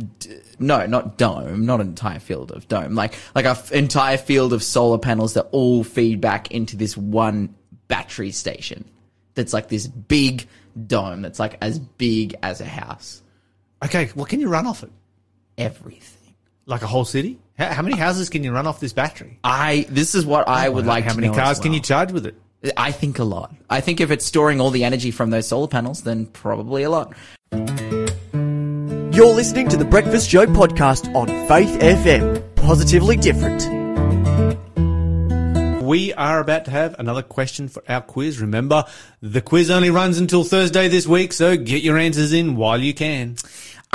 no, 0.59 0.85
not 0.85 1.17
dome, 1.17 1.65
not 1.65 1.81
an 1.81 1.87
entire 1.87 2.19
field 2.19 2.51
of 2.51 2.67
dome, 2.67 2.93
like 2.93 3.15
like 3.33 3.45
a 3.45 3.57
f- 3.57 3.71
entire 3.71 4.19
field 4.19 4.53
of 4.53 4.61
solar 4.61 4.99
panels 4.99 5.33
that 5.33 5.47
all 5.51 5.83
feed 5.83 6.21
back 6.21 6.51
into 6.51 6.77
this 6.77 6.95
one 6.95 7.55
battery 7.87 8.29
station. 8.29 8.85
That's 9.33 9.53
like 9.53 9.69
this 9.69 9.87
big 9.87 10.47
dome 10.85 11.23
that's 11.23 11.39
like 11.39 11.57
as 11.63 11.79
big 11.79 12.35
as 12.43 12.61
a 12.61 12.65
house. 12.65 13.23
Okay, 13.83 14.11
what 14.13 14.29
can 14.29 14.39
you 14.39 14.49
run 14.49 14.67
off 14.67 14.83
it? 14.83 14.91
Everything. 15.57 16.26
Like 16.69 16.81
a 16.81 16.87
whole 16.87 17.05
city? 17.05 17.39
How, 17.57 17.71
how 17.73 17.81
many 17.81 17.95
houses 17.97 18.27
can 18.29 18.43
you 18.43 18.51
run 18.51 18.67
off 18.67 18.81
this 18.81 18.91
battery? 18.91 19.39
I 19.41 19.85
this 19.89 20.13
is 20.13 20.25
what 20.25 20.49
I 20.49 20.67
would 20.67 20.85
like. 20.85 21.05
How 21.05 21.11
to 21.11 21.15
many 21.15 21.29
know 21.29 21.33
cars 21.33 21.57
as 21.57 21.59
can 21.61 21.71
well. 21.71 21.77
you 21.77 21.81
charge 21.81 22.11
with 22.11 22.25
it? 22.25 22.35
I 22.75 22.91
think 22.91 23.19
a 23.19 23.23
lot. 23.23 23.55
I 23.69 23.79
think 23.79 24.01
if 24.01 24.11
it's 24.11 24.25
storing 24.25 24.59
all 24.59 24.69
the 24.69 24.83
energy 24.83 25.11
from 25.11 25.29
those 25.29 25.47
solar 25.47 25.69
panels, 25.69 26.01
then 26.01 26.25
probably 26.25 26.83
a 26.83 26.89
lot. 26.89 27.13
You're 27.53 29.33
listening 29.33 29.69
to 29.69 29.77
the 29.77 29.85
Breakfast 29.89 30.29
Show 30.29 30.45
podcast 30.45 31.15
on 31.15 31.27
Faith 31.47 31.79
FM. 31.79 32.55
Positively 32.55 33.15
different. 33.15 33.65
We 35.81 36.13
are 36.15 36.41
about 36.41 36.65
to 36.65 36.71
have 36.71 36.99
another 36.99 37.21
question 37.21 37.69
for 37.69 37.81
our 37.87 38.01
quiz. 38.01 38.41
Remember, 38.41 38.83
the 39.21 39.39
quiz 39.41 39.71
only 39.71 39.89
runs 39.89 40.19
until 40.19 40.43
Thursday 40.43 40.89
this 40.89 41.07
week, 41.07 41.31
so 41.31 41.55
get 41.55 41.81
your 41.81 41.97
answers 41.97 42.33
in 42.33 42.57
while 42.57 42.81
you 42.81 42.93
can. 42.93 43.37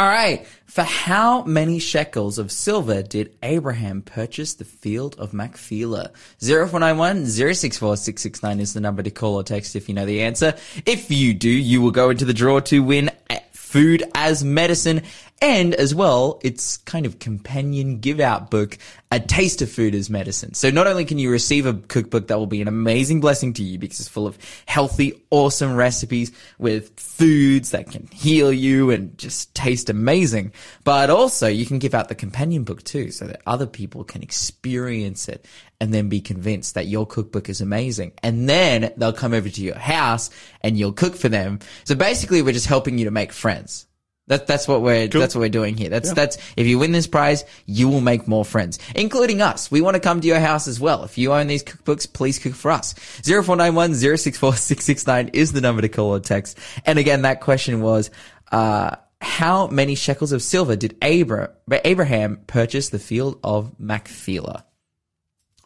All 0.02 0.09
right. 0.09 0.44
For 0.66 0.82
how 0.82 1.44
many 1.44 1.78
shekels 1.78 2.37
of 2.37 2.50
silver 2.50 3.04
did 3.04 3.37
Abraham 3.40 4.02
purchase 4.02 4.54
the 4.54 4.64
field 4.64 5.14
of 5.16 5.32
Machpelah? 5.32 6.11
0491 6.40 7.26
064 7.26 7.97
669 7.99 8.59
is 8.59 8.75
the 8.75 8.80
number 8.80 9.04
to 9.04 9.12
call 9.12 9.37
or 9.37 9.44
text 9.44 9.76
if 9.76 9.88
you 9.88 9.94
know 9.94 10.04
the 10.04 10.23
answer. 10.23 10.56
If 10.87 11.09
you 11.12 11.35
do, 11.35 11.49
you 11.49 11.80
will 11.80 11.92
go 11.92 12.11
into 12.11 12.25
the 12.25 12.35
draw 12.35 12.59
to 12.59 12.80
win 12.80 13.12
food 13.52 14.02
as 14.16 14.42
medicine 14.42 15.02
and 15.42 15.75
as 15.75 15.92
well, 15.92 16.38
its 16.44 16.76
kind 16.76 17.04
of 17.04 17.18
companion 17.18 17.99
give 17.99 18.20
out 18.20 18.49
book, 18.49 18.78
A 19.11 19.18
Taste 19.18 19.61
of 19.61 19.68
Food 19.68 19.92
as 19.92 20.08
Medicine. 20.08 20.54
So 20.54 20.70
not 20.70 20.87
only 20.87 21.04
can 21.04 21.18
you 21.18 21.32
receive 21.32 21.66
a 21.66 21.75
cookbook 21.75 22.28
that 22.28 22.38
will 22.38 22.46
be 22.46 22.62
an 22.62 22.68
amazing 22.68 23.20
blessing 23.20 23.52
to 23.54 23.62
you 23.64 23.76
because 23.76 23.99
it's 23.99 24.08
full 24.08 24.28
of 24.28 24.38
healthy, 24.66 25.20
awesome 25.30 25.75
recipes 25.75 26.30
with 26.58 26.96
foods 26.96 27.72
that 27.72 27.90
can 27.90 28.06
heal 28.12 28.52
you 28.52 28.92
and 28.92 29.18
just 29.18 29.52
taste 29.52 29.90
amazing, 29.90 30.52
but 30.84 31.11
also 31.11 31.49
you 31.49 31.66
can 31.66 31.80
give 31.80 31.92
out 31.92 32.08
the 32.08 32.14
companion 32.14 32.62
book 32.62 32.84
too 32.84 33.11
so 33.11 33.26
that 33.26 33.42
other 33.44 33.66
people 33.66 34.04
can 34.04 34.22
experience 34.22 35.28
it 35.28 35.44
and 35.80 35.92
then 35.92 36.08
be 36.08 36.20
convinced 36.20 36.76
that 36.76 36.87
your 36.87 37.04
cookbook 37.04 37.49
is 37.49 37.61
amazing. 37.61 38.12
And 38.22 38.49
then 38.49 38.92
they'll 38.96 39.12
come 39.12 39.34
over 39.34 39.49
to 39.49 39.61
your 39.61 39.75
house 39.75 40.30
and 40.61 40.78
you'll 40.78 40.92
cook 40.92 41.16
for 41.16 41.28
them. 41.28 41.58
So 41.82 41.96
basically 41.96 42.42
we're 42.42 42.52
just 42.52 42.68
helping 42.68 42.96
you 42.96 43.06
to 43.06 43.11
make 43.11 43.32
friends. 43.32 43.88
That, 44.29 44.47
that's 44.47 44.69
what 44.69 44.83
we're 44.83 45.09
that's 45.09 45.35
what 45.35 45.41
we're 45.41 45.49
doing 45.49 45.76
here. 45.76 45.88
That's 45.88 46.12
that's 46.12 46.38
if 46.57 46.67
you 46.67 46.79
win 46.79 46.93
this 46.93 47.09
prize, 47.09 47.45
you 47.67 47.88
will 47.88 48.00
make 48.00 48.29
more 48.29 48.45
friends, 48.45 48.79
including 48.95 49.43
us. 49.43 49.71
We 49.71 49.81
want 49.81 49.95
to 49.95 50.00
come 50.00 50.21
to 50.21 50.29
your 50.29 50.38
house 50.38 50.69
as 50.69 50.79
well. 50.79 51.02
If 51.02 51.19
you 51.19 51.33
own 51.33 51.49
these 51.49 51.64
cookbooks, 51.64 52.11
please 52.12 52.38
cook 52.38 52.55
for 52.55 52.71
us. 52.71 52.95
0491 53.25 53.95
064 53.95 54.55
669 54.55 55.31
is 55.33 55.52
the 55.52 55.61
number 55.61 55.83
to 55.83 55.88
call 55.88 56.14
or 56.14 56.21
text. 56.21 56.57
And 56.87 57.00
again, 57.00 57.23
that 57.23 57.41
question 57.41 57.81
was 57.81 58.11
uh, 58.52 58.97
how 59.21 59.67
many 59.67 59.97
shekels 59.97 60.31
of 60.33 60.41
silver 60.41 60.76
did 60.76 60.97
Abra- 61.02 61.50
Abraham 61.85 62.38
purchase 62.47 62.91
the 62.91 62.99
field 63.00 63.41
of 63.43 63.79
Machpelah? 63.81 64.64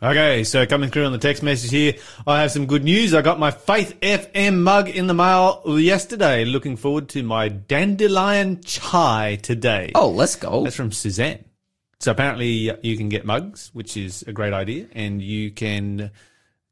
Okay, 0.03 0.45
so 0.45 0.67
coming 0.67 0.91
through 0.91 1.07
on 1.07 1.12
the 1.12 1.19
text 1.19 1.43
message 1.43 1.71
here, 1.71 1.95
I 2.26 2.43
have 2.43 2.50
some 2.50 2.67
good 2.67 2.85
news. 2.85 3.15
I 3.15 3.23
got 3.23 3.38
my 3.38 3.50
Faith 3.50 3.99
FM 4.00 4.59
mug 4.59 4.91
in 4.91 5.07
the 5.07 5.15
mail 5.15 5.62
yesterday. 5.67 6.45
Looking 6.45 6.76
forward 6.76 7.09
to 7.11 7.23
my 7.23 7.49
dandelion 7.49 8.61
chai 8.62 9.38
today. 9.41 9.93
Oh, 9.95 10.11
let's 10.11 10.37
go. 10.37 10.65
That's 10.65 10.76
from 10.76 10.93
Suzanne. 10.93 11.47
So 12.00 12.12
apparently 12.12 12.76
you 12.83 12.99
can 12.99 13.09
get 13.09 13.25
mugs, 13.25 13.71
which 13.73 13.97
is 13.97 14.21
a 14.26 14.35
great 14.35 14.53
idea, 14.53 14.87
and 14.93 15.23
you 15.23 15.50
can 15.50 16.11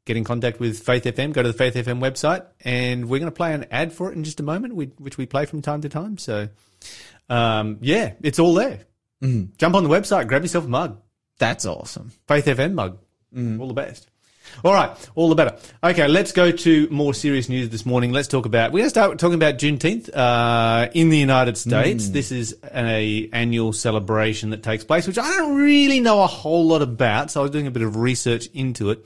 get 0.05 0.17
in 0.17 0.23
contact 0.23 0.59
with 0.59 0.77
Faith 0.77 1.05
FM. 1.05 1.33
Go 1.33 1.41
to 1.41 1.51
the 1.51 1.57
Faith 1.57 1.73
FM 1.73 1.99
website, 1.99 2.45
and 2.63 3.09
we're 3.09 3.17
going 3.17 3.31
to 3.31 3.35
play 3.35 3.55
an 3.55 3.65
ad 3.71 3.91
for 3.91 4.11
it 4.11 4.15
in 4.15 4.23
just 4.23 4.39
a 4.39 4.43
moment, 4.43 4.75
which 4.75 5.17
we 5.17 5.25
play 5.25 5.47
from 5.47 5.63
time 5.63 5.81
to 5.81 5.89
time. 5.89 6.19
So, 6.19 6.49
um, 7.27 7.79
yeah, 7.81 8.13
it's 8.21 8.37
all 8.37 8.53
there. 8.53 8.81
Jump 9.23 9.73
on 9.73 9.83
the 9.83 9.89
website, 9.89 10.27
grab 10.27 10.43
yourself 10.43 10.65
a 10.65 10.69
mug. 10.69 11.01
That's 11.39 11.65
awesome. 11.65 12.11
Faith 12.27 12.45
FM 12.45 12.73
mug. 12.75 12.99
All 13.59 13.67
the 13.67 13.73
best. 13.73 14.09
All 14.63 14.73
right, 14.73 14.95
all 15.15 15.27
the 15.27 15.35
better. 15.35 15.57
Okay, 15.83 16.07
let's 16.07 16.31
go 16.31 16.51
to 16.51 16.87
more 16.89 17.13
serious 17.13 17.49
news 17.49 17.69
this 17.69 17.85
morning. 17.85 18.11
Let's 18.11 18.27
talk 18.27 18.45
about. 18.45 18.71
We're 18.71 18.79
going 18.79 18.85
to 18.85 18.89
start 18.89 19.19
talking 19.19 19.35
about 19.35 19.57
Juneteenth 19.57 20.15
uh, 20.15 20.89
in 20.93 21.09
the 21.09 21.17
United 21.17 21.57
States. 21.57 22.09
This 22.09 22.31
is 22.31 22.55
a 22.73 23.27
annual 23.33 23.73
celebration 23.73 24.51
that 24.51 24.63
takes 24.63 24.83
place, 24.83 25.07
which 25.07 25.17
I 25.17 25.29
don't 25.29 25.57
really 25.57 25.99
know 25.99 26.23
a 26.23 26.27
whole 26.27 26.67
lot 26.67 26.81
about. 26.81 27.31
So 27.31 27.41
I 27.41 27.43
was 27.43 27.51
doing 27.51 27.67
a 27.67 27.71
bit 27.71 27.83
of 27.83 27.97
research 27.97 28.47
into 28.53 28.91
it. 28.91 29.05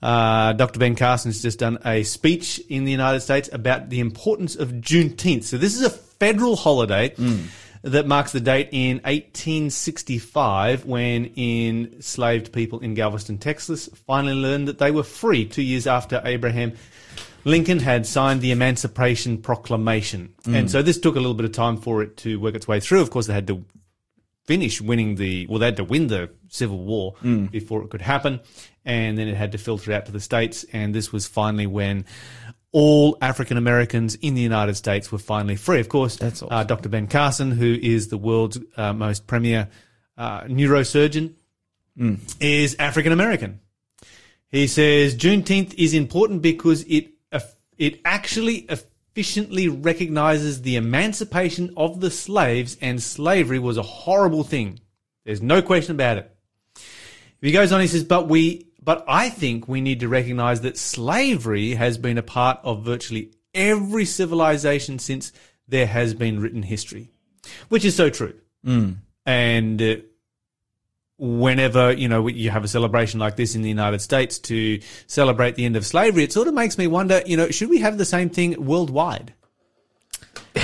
Uh, 0.00 0.52
Dr. 0.52 0.78
Ben 0.78 0.94
Carson's 0.94 1.42
just 1.42 1.58
done 1.58 1.78
a 1.84 2.04
speech 2.04 2.60
in 2.68 2.84
the 2.84 2.92
United 2.92 3.20
States 3.20 3.48
about 3.52 3.88
the 3.88 3.98
importance 3.98 4.54
of 4.54 4.68
Juneteenth. 4.74 5.42
So 5.44 5.58
this 5.58 5.74
is 5.74 5.82
a 5.82 5.90
federal 5.90 6.54
holiday 6.56 7.14
that 7.88 8.06
marks 8.06 8.32
the 8.32 8.40
date 8.40 8.68
in 8.72 8.96
1865 8.98 10.84
when 10.84 11.32
enslaved 11.36 12.52
people 12.52 12.80
in 12.80 12.94
Galveston, 12.94 13.38
Texas 13.38 13.88
finally 14.06 14.34
learned 14.34 14.68
that 14.68 14.78
they 14.78 14.90
were 14.90 15.02
free 15.02 15.44
two 15.44 15.62
years 15.62 15.86
after 15.86 16.20
Abraham 16.24 16.72
Lincoln 17.44 17.78
had 17.78 18.06
signed 18.06 18.40
the 18.40 18.50
Emancipation 18.50 19.38
Proclamation. 19.38 20.34
Mm. 20.42 20.54
And 20.54 20.70
so 20.70 20.82
this 20.82 20.98
took 20.98 21.16
a 21.16 21.18
little 21.18 21.34
bit 21.34 21.46
of 21.46 21.52
time 21.52 21.76
for 21.76 22.02
it 22.02 22.16
to 22.18 22.38
work 22.38 22.54
its 22.54 22.68
way 22.68 22.80
through. 22.80 23.00
Of 23.00 23.10
course, 23.10 23.26
they 23.26 23.32
had 23.32 23.46
to 23.46 23.64
finish 24.44 24.80
winning 24.80 25.16
the 25.16 25.46
well 25.46 25.58
they 25.58 25.66
had 25.66 25.76
to 25.76 25.84
win 25.84 26.06
the 26.06 26.30
civil 26.48 26.78
war 26.78 27.14
mm. 27.22 27.50
before 27.50 27.82
it 27.82 27.90
could 27.90 28.00
happen 28.00 28.40
and 28.82 29.18
then 29.18 29.28
it 29.28 29.36
had 29.36 29.52
to 29.52 29.58
filter 29.58 29.92
out 29.92 30.06
to 30.06 30.10
the 30.10 30.20
states 30.20 30.64
and 30.72 30.94
this 30.94 31.12
was 31.12 31.26
finally 31.26 31.66
when 31.66 32.02
all 32.72 33.16
African 33.20 33.56
Americans 33.56 34.14
in 34.16 34.34
the 34.34 34.42
United 34.42 34.74
States 34.76 35.10
were 35.10 35.18
finally 35.18 35.56
free. 35.56 35.80
Of 35.80 35.88
course, 35.88 36.16
That's 36.16 36.42
awesome. 36.42 36.54
uh, 36.56 36.64
Dr. 36.64 36.88
Ben 36.88 37.06
Carson, 37.06 37.50
who 37.50 37.78
is 37.80 38.08
the 38.08 38.18
world's 38.18 38.58
uh, 38.76 38.92
most 38.92 39.26
premier 39.26 39.68
uh, 40.16 40.42
neurosurgeon, 40.42 41.34
is 42.40 42.76
African 42.78 43.12
American. 43.12 43.60
He 44.50 44.66
says 44.66 45.16
Juneteenth 45.16 45.74
is 45.76 45.94
important 45.94 46.42
because 46.42 46.84
it 46.88 47.12
it 47.76 48.00
actually 48.04 48.66
efficiently 48.68 49.68
recognizes 49.68 50.62
the 50.62 50.76
emancipation 50.76 51.72
of 51.76 52.00
the 52.00 52.10
slaves 52.10 52.76
and 52.80 53.02
slavery 53.02 53.58
was 53.58 53.76
a 53.76 53.82
horrible 53.82 54.42
thing. 54.44 54.80
There's 55.24 55.40
no 55.42 55.62
question 55.62 55.92
about 55.92 56.18
it. 56.18 56.36
He 57.40 57.52
goes 57.52 57.70
on, 57.70 57.80
he 57.80 57.86
says, 57.86 58.02
but 58.02 58.28
we, 58.28 58.67
but 58.88 59.04
I 59.06 59.28
think 59.28 59.68
we 59.68 59.82
need 59.82 60.00
to 60.00 60.08
recognize 60.08 60.62
that 60.62 60.78
slavery 60.78 61.74
has 61.74 61.98
been 61.98 62.16
a 62.16 62.22
part 62.22 62.58
of 62.62 62.86
virtually 62.86 63.32
every 63.52 64.06
civilization 64.06 64.98
since 64.98 65.30
there 65.68 65.86
has 65.86 66.14
been 66.14 66.40
written 66.40 66.62
history, 66.62 67.10
which 67.68 67.84
is 67.84 67.94
so 67.94 68.08
true. 68.08 68.32
And 69.26 69.82
uh, 69.82 69.96
whenever 71.18 71.92
you 71.92 72.08
know 72.08 72.28
you 72.28 72.48
have 72.48 72.64
a 72.64 72.68
celebration 72.68 73.20
like 73.20 73.36
this 73.36 73.54
in 73.54 73.60
the 73.60 73.68
United 73.68 74.00
States 74.00 74.38
to 74.38 74.80
celebrate 75.06 75.56
the 75.56 75.66
end 75.66 75.76
of 75.76 75.84
slavery, 75.84 76.24
it 76.24 76.32
sort 76.32 76.48
of 76.48 76.54
makes 76.54 76.78
me 76.78 76.86
wonder, 76.86 77.20
you 77.26 77.36
know, 77.36 77.50
should 77.50 77.68
we 77.68 77.80
have 77.80 77.98
the 77.98 78.06
same 78.06 78.30
thing 78.30 78.64
worldwide? 78.64 79.34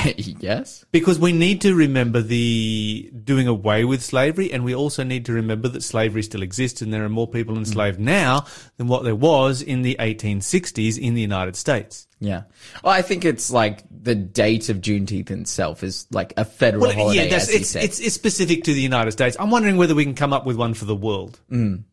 yes. 0.17 0.85
Because 0.93 1.19
we 1.19 1.33
need 1.33 1.61
to 1.63 1.75
remember 1.75 2.21
the 2.21 3.11
doing 3.25 3.49
away 3.49 3.85
with 3.85 4.03
slavery, 4.03 4.53
and 4.53 4.65
we 4.65 4.75
also 4.75 5.03
need 5.03 5.27
to 5.27 5.33
remember 5.33 5.69
that 5.69 5.83
slavery 5.83 6.23
still 6.23 6.43
exists, 6.43 6.83
and 6.83 6.93
there 6.93 7.05
are 7.05 7.09
more 7.09 7.29
people 7.29 7.57
enslaved 7.57 7.99
mm. 7.99 8.05
now 8.05 8.47
than 8.77 8.89
what 8.89 9.05
there 9.05 9.15
was 9.15 9.63
in 9.63 9.83
the 9.83 9.97
1860s 9.99 10.99
in 10.99 11.15
the 11.15 11.21
United 11.21 11.57
States. 11.57 12.07
Yeah. 12.21 12.45
Well, 12.83 12.93
I 12.93 13.03
think 13.03 13.25
it's 13.25 13.51
like 13.51 13.85
the 13.91 14.15
date 14.15 14.69
of 14.69 14.79
Juneteenth 14.79 15.31
itself 15.31 15.83
is 15.83 16.07
like 16.11 16.33
a 16.37 16.45
federal 16.45 16.87
Well, 16.87 16.95
holiday. 16.95 17.25
yeah, 17.25 17.31
that's, 17.31 17.49
it's, 17.49 17.75
it's 17.75 18.01
it's 18.01 18.15
specific 18.15 18.65
to 18.65 18.73
the 18.73 18.81
United 18.81 19.13
States. 19.13 19.37
I'm 19.39 19.51
wondering 19.51 19.77
whether 19.77 19.95
we 19.95 20.05
can 20.05 20.15
come 20.15 20.33
up 20.33 20.47
with 20.47 20.57
one 20.57 20.75
for 20.75 20.87
the 20.87 20.97
world. 20.97 21.41
Mm. 21.51 21.85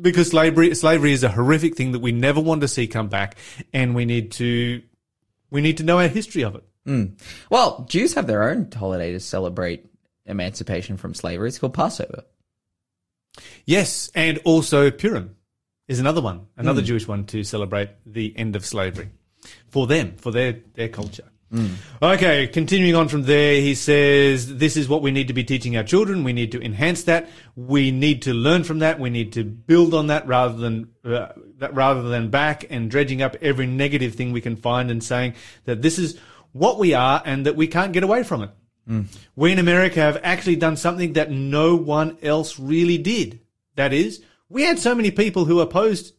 Because 0.00 0.30
slavery 0.30 0.74
slavery 0.74 1.12
is 1.12 1.22
a 1.22 1.28
horrific 1.28 1.76
thing 1.76 1.92
that 1.92 2.00
we 2.00 2.10
never 2.10 2.40
want 2.40 2.62
to 2.62 2.68
see 2.68 2.88
come 2.88 3.08
back, 3.08 3.36
and 3.72 3.94
we 3.94 4.04
need 4.04 4.32
to 4.32 4.82
we 5.50 5.60
need 5.60 5.76
to 5.76 5.84
know 5.84 6.00
our 6.00 6.08
history 6.08 6.42
of 6.42 6.56
it. 6.56 6.64
Hmm. 6.86 7.04
well, 7.48 7.86
Jews 7.88 8.14
have 8.14 8.26
their 8.26 8.42
own 8.42 8.70
holiday 8.70 9.12
to 9.12 9.20
celebrate 9.20 9.86
emancipation 10.26 10.96
from 10.96 11.14
slavery. 11.14 11.48
It's 11.48 11.58
called 11.58 11.74
Passover. 11.74 12.24
Yes, 13.64 14.10
and 14.14 14.38
also 14.44 14.90
Purim 14.90 15.36
is 15.88 15.98
another 15.98 16.20
one, 16.20 16.46
another 16.56 16.80
hmm. 16.80 16.86
Jewish 16.86 17.08
one 17.08 17.24
to 17.26 17.42
celebrate 17.42 17.90
the 18.06 18.36
end 18.36 18.56
of 18.56 18.64
slavery 18.64 19.10
for 19.68 19.86
them, 19.86 20.14
for 20.16 20.30
their 20.30 20.60
their 20.74 20.88
culture. 20.88 21.24
Hmm. 21.50 21.74
Okay, 22.02 22.48
continuing 22.48 22.96
on 22.96 23.08
from 23.08 23.24
there, 23.24 23.60
he 23.60 23.74
says 23.74 24.56
this 24.56 24.76
is 24.76 24.88
what 24.88 25.02
we 25.02 25.10
need 25.12 25.28
to 25.28 25.34
be 25.34 25.44
teaching 25.44 25.76
our 25.76 25.84
children. 25.84 26.24
We 26.24 26.32
need 26.32 26.52
to 26.52 26.60
enhance 26.60 27.04
that. 27.04 27.28
We 27.54 27.90
need 27.90 28.22
to 28.22 28.34
learn 28.34 28.64
from 28.64 28.80
that. 28.80 28.98
We 28.98 29.10
need 29.10 29.32
to 29.34 29.44
build 29.44 29.94
on 29.94 30.08
that 30.08 30.26
rather 30.26 30.56
than 30.56 30.88
uh, 31.04 31.28
that 31.58 31.74
rather 31.74 32.02
than 32.02 32.30
back 32.30 32.66
and 32.70 32.90
dredging 32.90 33.22
up 33.22 33.36
every 33.40 33.66
negative 33.66 34.14
thing 34.14 34.32
we 34.32 34.40
can 34.40 34.56
find 34.56 34.90
and 34.90 35.02
saying 35.02 35.34
that 35.64 35.82
this 35.82 35.98
is 35.98 36.18
what 36.54 36.78
we 36.78 36.94
are 36.94 37.20
and 37.26 37.44
that 37.46 37.56
we 37.56 37.66
can't 37.66 37.92
get 37.92 38.04
away 38.04 38.22
from 38.22 38.42
it. 38.42 38.50
Mm. 38.88 39.06
We 39.34 39.52
in 39.52 39.58
America 39.58 40.00
have 40.00 40.20
actually 40.22 40.56
done 40.56 40.76
something 40.76 41.14
that 41.14 41.30
no 41.30 41.74
one 41.74 42.16
else 42.22 42.58
really 42.58 42.96
did. 42.96 43.40
That 43.74 43.92
is, 43.92 44.22
we 44.48 44.62
had 44.62 44.78
so 44.78 44.94
many 44.94 45.10
people 45.10 45.46
who 45.46 45.60
opposed, 45.60 46.14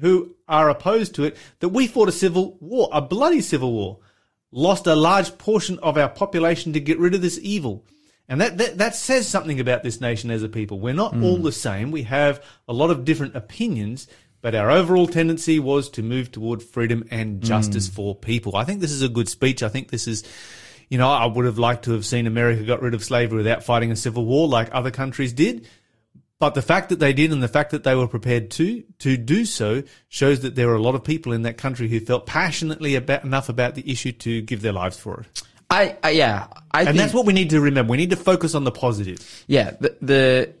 who 0.00 0.34
are 0.48 0.68
opposed 0.68 1.14
to 1.14 1.24
it 1.24 1.36
that 1.60 1.68
we 1.68 1.86
fought 1.86 2.08
a 2.08 2.12
civil 2.12 2.58
war, 2.60 2.88
a 2.92 3.00
bloody 3.00 3.40
civil 3.40 3.72
war, 3.72 4.00
lost 4.50 4.88
a 4.88 4.96
large 4.96 5.38
portion 5.38 5.78
of 5.78 5.96
our 5.96 6.08
population 6.08 6.72
to 6.72 6.80
get 6.80 6.98
rid 6.98 7.14
of 7.14 7.22
this 7.22 7.38
evil. 7.40 7.86
And 8.28 8.40
that, 8.40 8.58
that, 8.58 8.78
that 8.78 8.96
says 8.96 9.28
something 9.28 9.60
about 9.60 9.84
this 9.84 10.00
nation 10.00 10.32
as 10.32 10.42
a 10.42 10.48
people. 10.48 10.80
We're 10.80 10.94
not 10.94 11.14
mm. 11.14 11.22
all 11.22 11.38
the 11.38 11.52
same. 11.52 11.92
We 11.92 12.02
have 12.02 12.42
a 12.66 12.72
lot 12.72 12.90
of 12.90 13.04
different 13.04 13.36
opinions, 13.36 14.08
but 14.40 14.54
our 14.54 14.70
overall 14.70 15.06
tendency 15.06 15.58
was 15.58 15.88
to 15.90 16.02
move 16.02 16.30
toward 16.30 16.62
freedom 16.62 17.04
and 17.10 17.36
hmm. 17.36 17.44
justice 17.44 17.88
for 17.88 18.14
people. 18.14 18.56
I 18.56 18.64
think 18.64 18.80
this 18.80 18.92
is 18.92 19.02
a 19.02 19.08
good 19.08 19.28
speech. 19.28 19.62
I 19.62 19.68
think 19.68 19.90
this 19.90 20.06
is, 20.06 20.24
you 20.88 20.98
know, 20.98 21.10
I 21.10 21.26
would 21.26 21.44
have 21.44 21.58
liked 21.58 21.84
to 21.84 21.92
have 21.92 22.06
seen 22.06 22.26
America 22.26 22.62
got 22.64 22.82
rid 22.82 22.94
of 22.94 23.04
slavery 23.04 23.38
without 23.38 23.64
fighting 23.64 23.90
a 23.90 23.96
civil 23.96 24.24
war 24.24 24.48
like 24.48 24.68
other 24.72 24.90
countries 24.90 25.32
did. 25.32 25.68
But 26.38 26.54
the 26.54 26.62
fact 26.62 26.90
that 26.90 26.98
they 26.98 27.14
did 27.14 27.32
and 27.32 27.42
the 27.42 27.48
fact 27.48 27.70
that 27.70 27.82
they 27.82 27.94
were 27.94 28.08
prepared 28.08 28.50
to 28.52 28.82
to 28.98 29.16
do 29.16 29.46
so 29.46 29.82
shows 30.08 30.40
that 30.40 30.54
there 30.54 30.68
were 30.68 30.74
a 30.74 30.82
lot 30.82 30.94
of 30.94 31.02
people 31.02 31.32
in 31.32 31.42
that 31.42 31.56
country 31.56 31.88
who 31.88 31.98
felt 31.98 32.26
passionately 32.26 32.94
about 32.94 33.24
enough 33.24 33.48
about 33.48 33.74
the 33.74 33.90
issue 33.90 34.12
to 34.12 34.42
give 34.42 34.60
their 34.60 34.72
lives 34.72 34.98
for 34.98 35.20
it. 35.20 35.42
I, 35.70 35.96
I 36.02 36.10
yeah, 36.10 36.46
I 36.70 36.80
And 36.80 36.88
think 36.88 36.98
that's 36.98 37.14
what 37.14 37.26
we 37.26 37.32
need 37.32 37.50
to 37.50 37.60
remember. 37.60 37.90
We 37.90 37.96
need 37.96 38.10
to 38.10 38.16
focus 38.16 38.54
on 38.54 38.64
the 38.64 38.70
positive. 38.70 39.44
yeah, 39.46 39.72
the, 39.80 39.96
the 40.00 40.54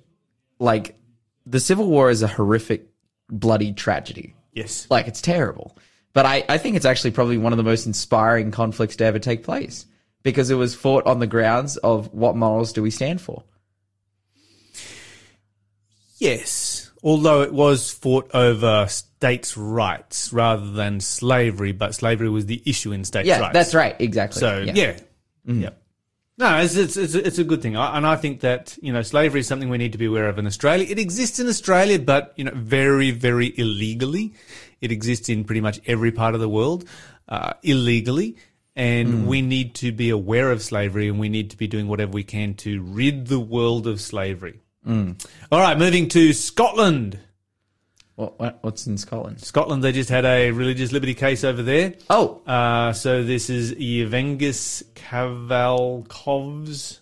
like 0.58 0.98
the 1.44 1.60
Civil 1.60 1.86
War 1.86 2.10
is 2.10 2.22
a 2.22 2.26
horrific, 2.28 2.88
bloody 3.28 3.72
tragedy. 3.72 4.34
Yes. 4.52 4.86
Like 4.90 5.06
it's 5.08 5.20
terrible. 5.20 5.76
But 6.12 6.24
I, 6.26 6.44
I 6.48 6.58
think 6.58 6.76
it's 6.76 6.86
actually 6.86 7.10
probably 7.10 7.36
one 7.38 7.52
of 7.52 7.56
the 7.58 7.62
most 7.62 7.86
inspiring 7.86 8.50
conflicts 8.50 8.96
to 8.96 9.04
ever 9.04 9.18
take 9.18 9.44
place 9.44 9.84
because 10.22 10.48
it 10.50 10.54
was 10.54 10.74
fought 10.74 11.06
on 11.06 11.18
the 11.18 11.26
grounds 11.26 11.76
of 11.76 12.12
what 12.14 12.36
morals 12.36 12.72
do 12.72 12.82
we 12.82 12.90
stand 12.90 13.20
for. 13.20 13.44
Yes. 16.18 16.90
Although 17.02 17.42
it 17.42 17.52
was 17.52 17.92
fought 17.92 18.30
over 18.34 18.86
states' 18.88 19.56
rights 19.56 20.32
rather 20.32 20.70
than 20.72 21.00
slavery, 21.00 21.72
but 21.72 21.94
slavery 21.94 22.30
was 22.30 22.46
the 22.46 22.62
issue 22.64 22.92
in 22.92 23.04
states' 23.04 23.28
Yeah, 23.28 23.40
rights. 23.40 23.52
that's 23.52 23.74
right. 23.74 23.94
Exactly. 23.98 24.40
So 24.40 24.60
yeah, 24.60 24.72
yeah. 24.74 24.92
Mm-hmm. 25.46 25.66
No, 26.38 26.58
it's 26.58 26.76
it's 26.76 26.98
it's 26.98 27.14
a, 27.14 27.26
it's 27.26 27.38
a 27.38 27.44
good 27.44 27.62
thing, 27.62 27.76
I, 27.76 27.96
and 27.96 28.06
I 28.06 28.16
think 28.16 28.40
that 28.40 28.76
you 28.82 28.92
know 28.92 29.00
slavery 29.00 29.40
is 29.40 29.46
something 29.46 29.70
we 29.70 29.78
need 29.78 29.92
to 29.92 29.98
be 29.98 30.04
aware 30.04 30.28
of 30.28 30.38
in 30.38 30.46
Australia. 30.46 30.86
It 30.88 30.98
exists 30.98 31.38
in 31.38 31.48
Australia, 31.48 31.98
but 31.98 32.34
you 32.36 32.44
know 32.44 32.52
very 32.54 33.10
very 33.10 33.54
illegally. 33.58 34.34
It 34.82 34.92
exists 34.92 35.30
in 35.30 35.44
pretty 35.44 35.62
much 35.62 35.80
every 35.86 36.12
part 36.12 36.34
of 36.34 36.40
the 36.40 36.48
world 36.48 36.84
uh, 37.28 37.54
illegally, 37.62 38.36
and 38.74 39.26
we 39.26 39.40
need 39.40 39.74
to 39.76 39.92
be 39.92 40.10
aware 40.10 40.52
of 40.52 40.60
slavery, 40.62 41.08
and 41.08 41.18
we 41.18 41.30
need 41.30 41.50
to 41.50 41.56
be 41.56 41.66
doing 41.66 41.88
whatever 41.88 42.12
we 42.12 42.24
can 42.24 42.52
to 42.56 42.82
rid 42.82 43.28
the 43.28 43.40
world 43.40 43.86
of 43.86 43.98
slavery. 44.00 44.60
All 45.50 45.60
right, 45.60 45.78
moving 45.78 46.06
to 46.10 46.34
Scotland. 46.34 47.18
What, 48.16 48.38
what, 48.40 48.58
what's 48.62 48.86
in 48.86 48.96
Scotland? 48.98 49.40
Scotland, 49.42 49.84
they 49.84 49.92
just 49.92 50.08
had 50.10 50.24
a 50.24 50.50
religious 50.50 50.90
liberty 50.90 51.14
case 51.14 51.44
over 51.44 51.62
there. 51.62 51.94
Oh, 52.10 52.40
Uh, 52.46 52.92
so 52.94 53.22
this 53.22 53.48
is 53.50 53.74
Yevengis 53.74 54.82
Kovalkovs. 54.94 57.00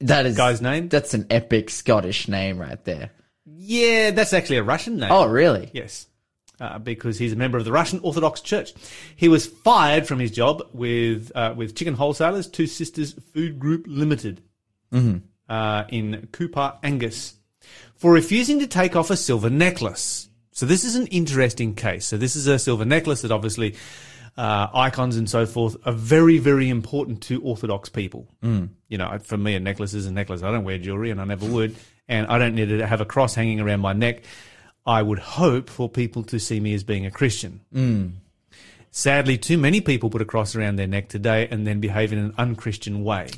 that 0.00 0.26
is 0.26 0.36
Guy's 0.36 0.60
name? 0.60 0.88
That's 0.88 1.14
an 1.14 1.26
epic 1.30 1.70
Scottish 1.70 2.28
name 2.28 2.58
right 2.58 2.82
there. 2.84 3.10
Yeah, 3.46 4.10
that's 4.10 4.32
actually 4.32 4.58
a 4.58 4.62
Russian 4.62 4.98
name. 4.98 5.10
Oh, 5.10 5.26
really? 5.26 5.70
Yes. 5.72 6.06
Uh, 6.60 6.78
because 6.78 7.18
he's 7.18 7.32
a 7.32 7.36
member 7.36 7.56
of 7.56 7.64
the 7.64 7.72
Russian 7.72 8.00
Orthodox 8.00 8.40
Church. 8.40 8.72
He 9.16 9.28
was 9.28 9.46
fired 9.46 10.06
from 10.08 10.18
his 10.18 10.32
job 10.32 10.62
with 10.72 11.30
uh, 11.34 11.54
with 11.56 11.76
Chicken 11.76 11.94
Wholesalers, 11.94 12.48
Two 12.48 12.66
Sisters 12.66 13.14
Food 13.32 13.60
Group 13.60 13.84
Limited, 13.86 14.42
uh, 14.92 15.84
in 15.88 16.28
Coupar, 16.32 16.78
Angus, 16.82 17.34
for 17.96 18.12
refusing 18.12 18.60
to 18.60 18.66
take 18.66 18.96
off 18.96 19.10
a 19.10 19.16
silver 19.16 19.50
necklace. 19.50 20.28
So 20.52 20.66
this 20.66 20.84
is 20.84 20.96
an 20.96 21.06
interesting 21.08 21.74
case. 21.74 22.06
So 22.06 22.16
this 22.16 22.36
is 22.36 22.46
a 22.46 22.58
silver 22.58 22.84
necklace 22.84 23.22
that 23.22 23.30
obviously 23.30 23.76
uh, 24.36 24.68
icons 24.72 25.16
and 25.16 25.28
so 25.28 25.46
forth 25.46 25.76
are 25.84 25.92
very, 25.92 26.38
very 26.38 26.68
important 26.68 27.22
to 27.24 27.42
Orthodox 27.42 27.88
people. 27.88 28.28
Mm. 28.42 28.70
You 28.88 28.98
know, 28.98 29.18
for 29.22 29.36
me, 29.36 29.54
a 29.54 29.60
necklace 29.60 29.94
is 29.94 30.06
a 30.06 30.12
necklace. 30.12 30.42
I 30.42 30.50
don't 30.50 30.64
wear 30.64 30.78
jewelry, 30.78 31.10
and 31.10 31.20
I 31.20 31.24
never 31.24 31.46
would, 31.46 31.76
and 32.06 32.26
I 32.28 32.38
don't 32.38 32.54
need 32.54 32.68
to 32.68 32.86
have 32.86 33.00
a 33.00 33.04
cross 33.04 33.34
hanging 33.34 33.60
around 33.60 33.80
my 33.80 33.92
neck. 33.92 34.22
I 34.86 35.02
would 35.02 35.18
hope 35.18 35.68
for 35.68 35.88
people 35.88 36.22
to 36.24 36.38
see 36.38 36.60
me 36.60 36.72
as 36.72 36.84
being 36.84 37.04
a 37.04 37.10
Christian. 37.10 37.60
Sadly, 38.90 39.36
too 39.38 39.58
many 39.58 39.80
people 39.80 40.08
put 40.08 40.22
a 40.22 40.24
cross 40.24 40.56
around 40.56 40.76
their 40.76 40.86
neck 40.86 41.08
today 41.08 41.46
and 41.48 41.66
then 41.66 41.80
behave 41.80 42.12
in 42.12 42.18
an 42.18 42.34
unchristian 42.38 43.04
way. 43.04 43.28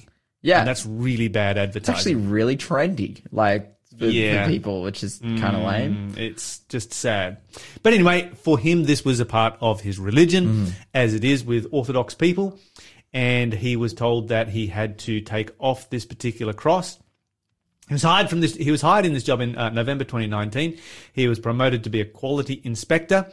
Yeah. 0.42 0.60
And 0.60 0.68
that's 0.68 0.86
really 0.86 1.28
bad 1.28 1.58
advertising. 1.58 1.92
it's 1.92 2.00
actually 2.00 2.14
really 2.14 2.56
trendy, 2.56 3.22
like 3.32 3.74
for, 4.00 4.06
Yeah. 4.06 4.44
for 4.44 4.50
people, 4.50 4.82
which 4.82 5.02
is 5.04 5.18
kind 5.20 5.54
of 5.56 5.62
lame. 5.62 6.12
Mm, 6.14 6.18
It's 6.18 6.58
just 6.68 6.92
sad. 6.92 7.38
But 7.82 7.92
anyway, 7.94 8.30
for 8.42 8.58
him, 8.58 8.84
this 8.84 9.04
was 9.04 9.20
a 9.20 9.24
part 9.26 9.56
of 9.60 9.80
his 9.82 9.98
religion, 9.98 10.72
as 10.92 11.14
it 11.14 11.22
is 11.24 11.44
with 11.44 11.66
Orthodox 11.70 12.14
people. 12.14 12.58
And 13.12 13.52
he 13.52 13.76
was 13.76 13.92
told 13.94 14.28
that 14.28 14.48
he 14.48 14.68
had 14.68 14.98
to 15.00 15.20
take 15.20 15.50
off 15.58 15.90
this 15.90 16.04
particular 16.06 16.52
cross. 16.52 16.98
He 17.88 17.94
was 17.94 18.02
hired 18.04 18.30
from 18.30 18.40
this. 18.40 18.54
He 18.54 18.70
was 18.70 18.82
hired 18.82 19.04
in 19.04 19.14
this 19.14 19.24
job 19.24 19.40
in 19.40 19.56
uh, 19.58 19.70
November 19.70 20.04
2019. 20.04 20.78
He 21.12 21.26
was 21.26 21.40
promoted 21.40 21.82
to 21.84 21.90
be 21.90 22.00
a 22.00 22.04
quality 22.04 22.60
inspector. 22.62 23.26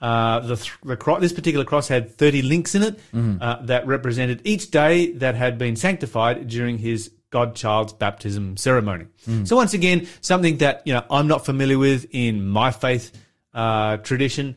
Uh, 0.00 0.40
the, 0.40 0.56
th- 0.56 0.72
the 0.82 0.96
cro- 0.96 1.20
this 1.20 1.32
particular 1.32 1.64
cross 1.64 1.86
had 1.86 2.10
30 2.18 2.42
links 2.42 2.74
in 2.74 2.82
it 2.82 2.98
uh, 3.14 3.62
that 3.62 3.86
represented 3.86 4.40
each 4.42 4.72
day 4.72 5.12
that 5.12 5.36
had 5.36 5.56
been 5.58 5.76
sanctified 5.76 6.48
during 6.48 6.78
his 6.78 7.12
godchild's 7.32 7.92
baptism 7.94 8.56
ceremony. 8.56 9.06
So 9.44 9.56
once 9.56 9.74
again, 9.74 10.06
something 10.20 10.58
that 10.58 10.82
you 10.84 10.92
know 10.92 11.04
I'm 11.10 11.26
not 11.26 11.44
familiar 11.44 11.78
with 11.78 12.06
in 12.12 12.46
my 12.46 12.70
faith 12.70 13.10
uh, 13.52 13.96
tradition. 13.96 14.54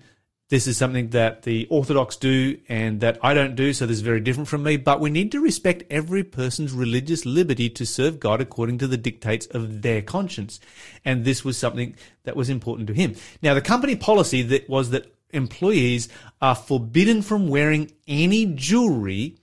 This 0.48 0.68
is 0.68 0.78
something 0.78 1.10
that 1.10 1.42
the 1.42 1.66
Orthodox 1.72 2.18
do 2.18 2.60
and 2.70 3.00
that 3.00 3.18
I 3.24 3.34
don't 3.34 3.56
do, 3.56 3.74
so 3.74 3.88
this 3.88 3.96
is 3.96 4.02
very 4.02 4.20
different 4.20 4.48
from 4.48 4.62
me. 4.62 4.78
But 4.78 5.00
we 5.00 5.10
need 5.10 5.32
to 5.32 5.40
respect 5.40 5.84
every 5.90 6.24
person's 6.24 6.72
religious 6.72 7.26
liberty 7.26 7.68
to 7.72 7.84
serve 7.84 8.20
God 8.20 8.42
according 8.42 8.78
to 8.78 8.88
the 8.88 8.96
dictates 8.96 9.48
of 9.48 9.82
their 9.82 10.04
conscience. 10.04 10.60
And 11.04 11.26
this 11.26 11.44
was 11.44 11.58
something 11.58 11.96
that 12.26 12.36
was 12.36 12.52
important 12.52 12.88
to 12.90 12.94
him. 12.94 13.16
Now, 13.42 13.56
the 13.56 13.62
company 13.62 13.96
policy 13.96 14.44
that 14.44 14.70
was 14.70 14.92
that 14.92 15.12
employees 15.32 16.10
are 16.42 16.56
forbidden 16.56 17.24
from 17.24 17.48
wearing 17.48 17.92
any 18.08 18.46
jewelry 18.46 19.38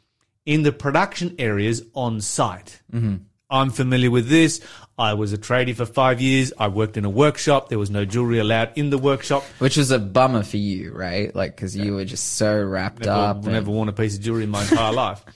in 0.47 0.63
the 0.63 0.73
production 0.73 1.35
areas 1.39 1.83
on 1.95 2.21
site. 2.21 2.81
Mm-hmm. 2.93 3.17
I'm 3.51 3.71
familiar 3.71 4.11
with 4.11 4.29
this. 4.29 4.61
I 4.97 5.13
was 5.15 5.33
a 5.35 5.39
tradie 5.39 5.75
for 5.77 5.85
five 5.85 6.21
years. 6.23 6.53
I 6.59 6.69
worked 6.69 6.97
in 6.97 7.05
a 7.05 7.11
workshop. 7.11 7.69
There 7.69 7.79
was 7.79 7.91
no 7.91 8.05
jewelry 8.07 8.39
allowed 8.39 8.73
in 8.77 8.89
the 8.89 8.97
workshop. 8.97 9.43
Which 9.59 9.77
was 9.77 9.91
a 9.91 9.99
bummer 9.99 10.43
for 10.43 10.57
you, 10.57 10.93
right? 10.93 11.35
Like, 11.37 11.55
because 11.55 11.77
you 11.77 11.95
were 11.95 12.07
just 12.07 12.35
so 12.35 12.63
wrapped 12.63 13.01
Never, 13.01 13.11
up. 13.13 13.45
never 13.45 13.57
and- 13.59 13.67
worn 13.67 13.89
a 13.91 13.93
piece 13.93 14.17
of 14.17 14.23
jewelry 14.23 14.45
in 14.45 14.51
my 14.51 14.63
entire 14.63 14.93
life. 14.93 15.25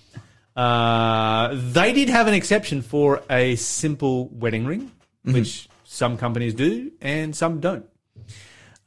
Uh, 0.56 1.50
they 1.52 1.92
did 1.92 2.08
have 2.08 2.26
an 2.28 2.32
exception 2.32 2.80
for 2.80 3.22
a 3.28 3.56
simple 3.56 4.28
wedding 4.30 4.64
ring, 4.64 4.90
which 5.22 5.68
some 5.84 6.16
companies 6.16 6.54
do 6.54 6.90
and 7.02 7.36
some 7.36 7.60
don't. 7.60 7.84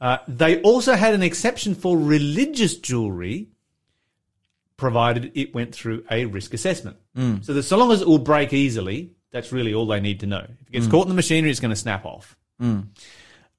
Uh, 0.00 0.18
they 0.26 0.60
also 0.62 0.94
had 0.94 1.14
an 1.14 1.22
exception 1.22 1.76
for 1.76 1.96
religious 1.96 2.76
jewelry, 2.76 3.50
provided 4.80 5.30
it 5.34 5.54
went 5.54 5.72
through 5.72 6.04
a 6.10 6.24
risk 6.24 6.54
assessment. 6.54 6.96
Mm. 7.16 7.44
So 7.44 7.54
that 7.54 7.62
so 7.62 7.76
long 7.76 7.92
as 7.92 8.00
it 8.00 8.08
will 8.08 8.18
break 8.18 8.52
easily, 8.52 9.12
that's 9.30 9.52
really 9.52 9.72
all 9.74 9.86
they 9.86 10.00
need 10.00 10.20
to 10.20 10.26
know. 10.26 10.40
If 10.40 10.68
it 10.68 10.72
gets 10.72 10.86
mm. 10.86 10.90
caught 10.90 11.04
in 11.04 11.10
the 11.10 11.14
machinery, 11.14 11.50
it's 11.50 11.60
going 11.60 11.70
to 11.70 11.76
snap 11.76 12.04
off. 12.04 12.36
Mm. 12.60 12.88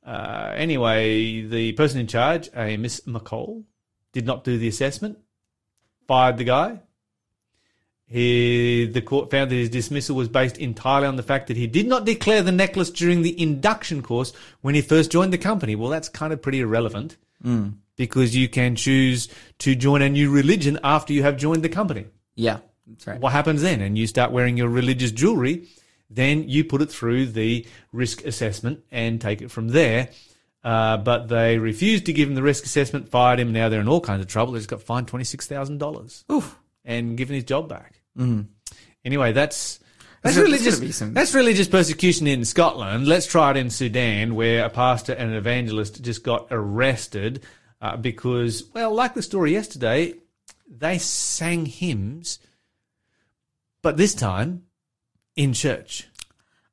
Uh, 0.06 0.52
anyway, 0.56 1.42
the 1.42 1.72
person 1.74 2.02
in 2.02 2.08
charge, 2.08 2.50
a 2.56 2.76
Miss 2.76 3.02
McCall, 3.02 3.64
did 4.12 4.26
not 4.26 4.44
do 4.44 4.58
the 4.58 4.68
assessment, 4.68 5.20
fired 6.08 6.38
the 6.38 6.44
guy. 6.44 6.80
He, 8.08 8.88
the 8.88 9.02
court 9.02 9.32
found 9.32 9.52
that 9.52 9.56
his 9.56 9.70
dismissal 9.70 10.18
was 10.18 10.28
based 10.28 10.58
entirely 10.58 11.08
on 11.08 11.16
the 11.16 11.24
fact 11.24 11.48
that 11.48 11.56
he 11.56 11.68
did 11.68 11.88
not 11.88 12.04
declare 12.04 12.44
the 12.44 12.52
necklace 12.52 12.90
during 12.90 13.22
the 13.22 13.42
induction 13.42 14.02
course 14.02 14.34
when 14.60 14.76
he 14.76 14.82
first 14.82 15.12
joined 15.12 15.32
the 15.32 15.38
company. 15.38 15.76
Well, 15.76 15.90
that's 15.90 16.10
kind 16.10 16.34
of 16.34 16.42
pretty 16.42 16.60
irrelevant 16.60 17.16
because 17.96 18.36
you 18.36 18.48
can 18.50 18.76
choose 18.76 19.28
to 19.60 19.76
join 19.76 20.02
a 20.02 20.10
new 20.10 20.32
religion 20.32 20.80
after 20.84 21.14
you 21.14 21.24
have 21.24 21.38
joined 21.38 21.64
the 21.64 21.70
company. 21.70 22.06
Yeah, 22.36 22.60
that's 22.88 23.08
right. 23.08 23.20
What 23.20 23.32
happens 23.34 23.62
then? 23.62 23.82
And 23.82 23.98
you 23.98 24.08
start 24.08 24.32
wearing 24.32 24.58
your 24.58 24.70
religious 24.70 25.12
jewelry, 25.12 25.68
then 26.10 26.48
you 26.50 26.64
put 26.64 26.82
it 26.82 26.92
through 26.92 27.28
the 27.28 27.66
risk 27.92 28.26
assessment 28.26 28.84
and 28.92 29.20
take 29.20 29.42
it 29.42 29.52
from 29.52 29.70
there. 29.70 30.10
Uh, 30.64 30.98
but 30.98 31.28
they 31.28 31.58
refused 31.58 32.06
to 32.06 32.14
give 32.14 32.30
him 32.30 32.36
the 32.36 32.44
risk 32.44 32.66
assessment, 32.66 33.10
fired 33.10 33.40
him. 33.40 33.52
Now 33.52 33.70
they're 33.70 33.82
in 33.82 33.88
all 33.88 34.02
kinds 34.02 34.22
of 34.22 34.28
trouble. 34.28 34.54
They 34.54 34.60
just 34.60 34.70
got 34.70 34.84
fined 34.84 35.08
twenty 35.08 35.26
six 35.26 35.48
thousand 35.48 35.80
dollars 35.80 36.24
Oof. 36.32 36.58
and 36.86 37.18
given 37.18 37.36
his 37.36 37.46
job 37.46 37.68
back. 37.68 38.02
Anyway, 39.04 39.32
that's 39.32 39.80
that's 40.22 40.36
There's 40.36 40.46
religious. 40.48 40.98
some- 40.98 41.14
That's 41.14 41.34
religious 41.34 41.68
persecution 41.68 42.28
in 42.28 42.46
Scotland. 42.46 43.08
Let's 43.08 43.26
try 43.26 43.52
it 43.52 43.58
in 43.58 43.70
Sudan, 43.70 44.36
where 44.36 44.66
a 44.66 44.70
pastor 44.70 45.14
and 45.14 45.32
an 45.32 45.36
evangelist 45.38 46.02
just 46.04 46.24
got 46.24 46.48
arrested 46.52 47.44
uh, 47.82 47.98
because, 47.98 48.64
well, 48.74 48.94
like 48.94 49.14
the 49.16 49.22
story 49.24 49.52
yesterday, 49.54 50.14
they 50.70 50.98
sang 51.00 51.66
hymns, 51.66 52.40
but 53.82 53.98
this 53.98 54.14
time 54.14 54.64
in 55.36 55.54
church, 55.54 56.08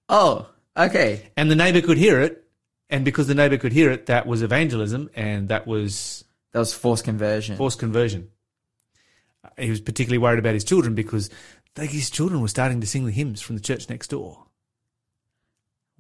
Oh, 0.09 0.49
okay. 0.77 1.31
and 1.37 1.51
the 1.51 1.57
neighbour 1.57 1.81
could 1.81 1.99
hear 1.99 2.21
it. 2.21 2.45
And 2.91 3.05
because 3.05 3.27
the 3.27 3.35
neighbour 3.35 3.59
could 3.59 3.73
hear 3.73 3.91
it, 3.91 4.07
that 4.07 4.27
was 4.27 4.43
evangelism, 4.43 5.11
and 5.15 5.49
that 5.49 5.67
was 5.67 6.25
That 6.53 6.61
was 6.61 6.73
forced 6.73 7.05
conversion. 7.05 7.57
forced 7.59 7.79
conversion. 7.79 8.29
Uh, 9.45 9.49
He 9.59 9.69
was 9.69 9.81
particularly 9.81 10.17
worried 10.19 10.39
about 10.39 10.55
his 10.55 10.65
children 10.65 10.95
because 10.95 11.29
they, 11.79 11.87
his 11.87 12.11
children 12.11 12.41
were 12.41 12.49
starting 12.49 12.81
to 12.81 12.87
sing 12.87 13.07
the 13.07 13.13
hymns 13.13 13.41
from 13.41 13.57
the 13.57 13.63
church 13.63 13.89
next 13.89 14.09
door. 14.09 14.45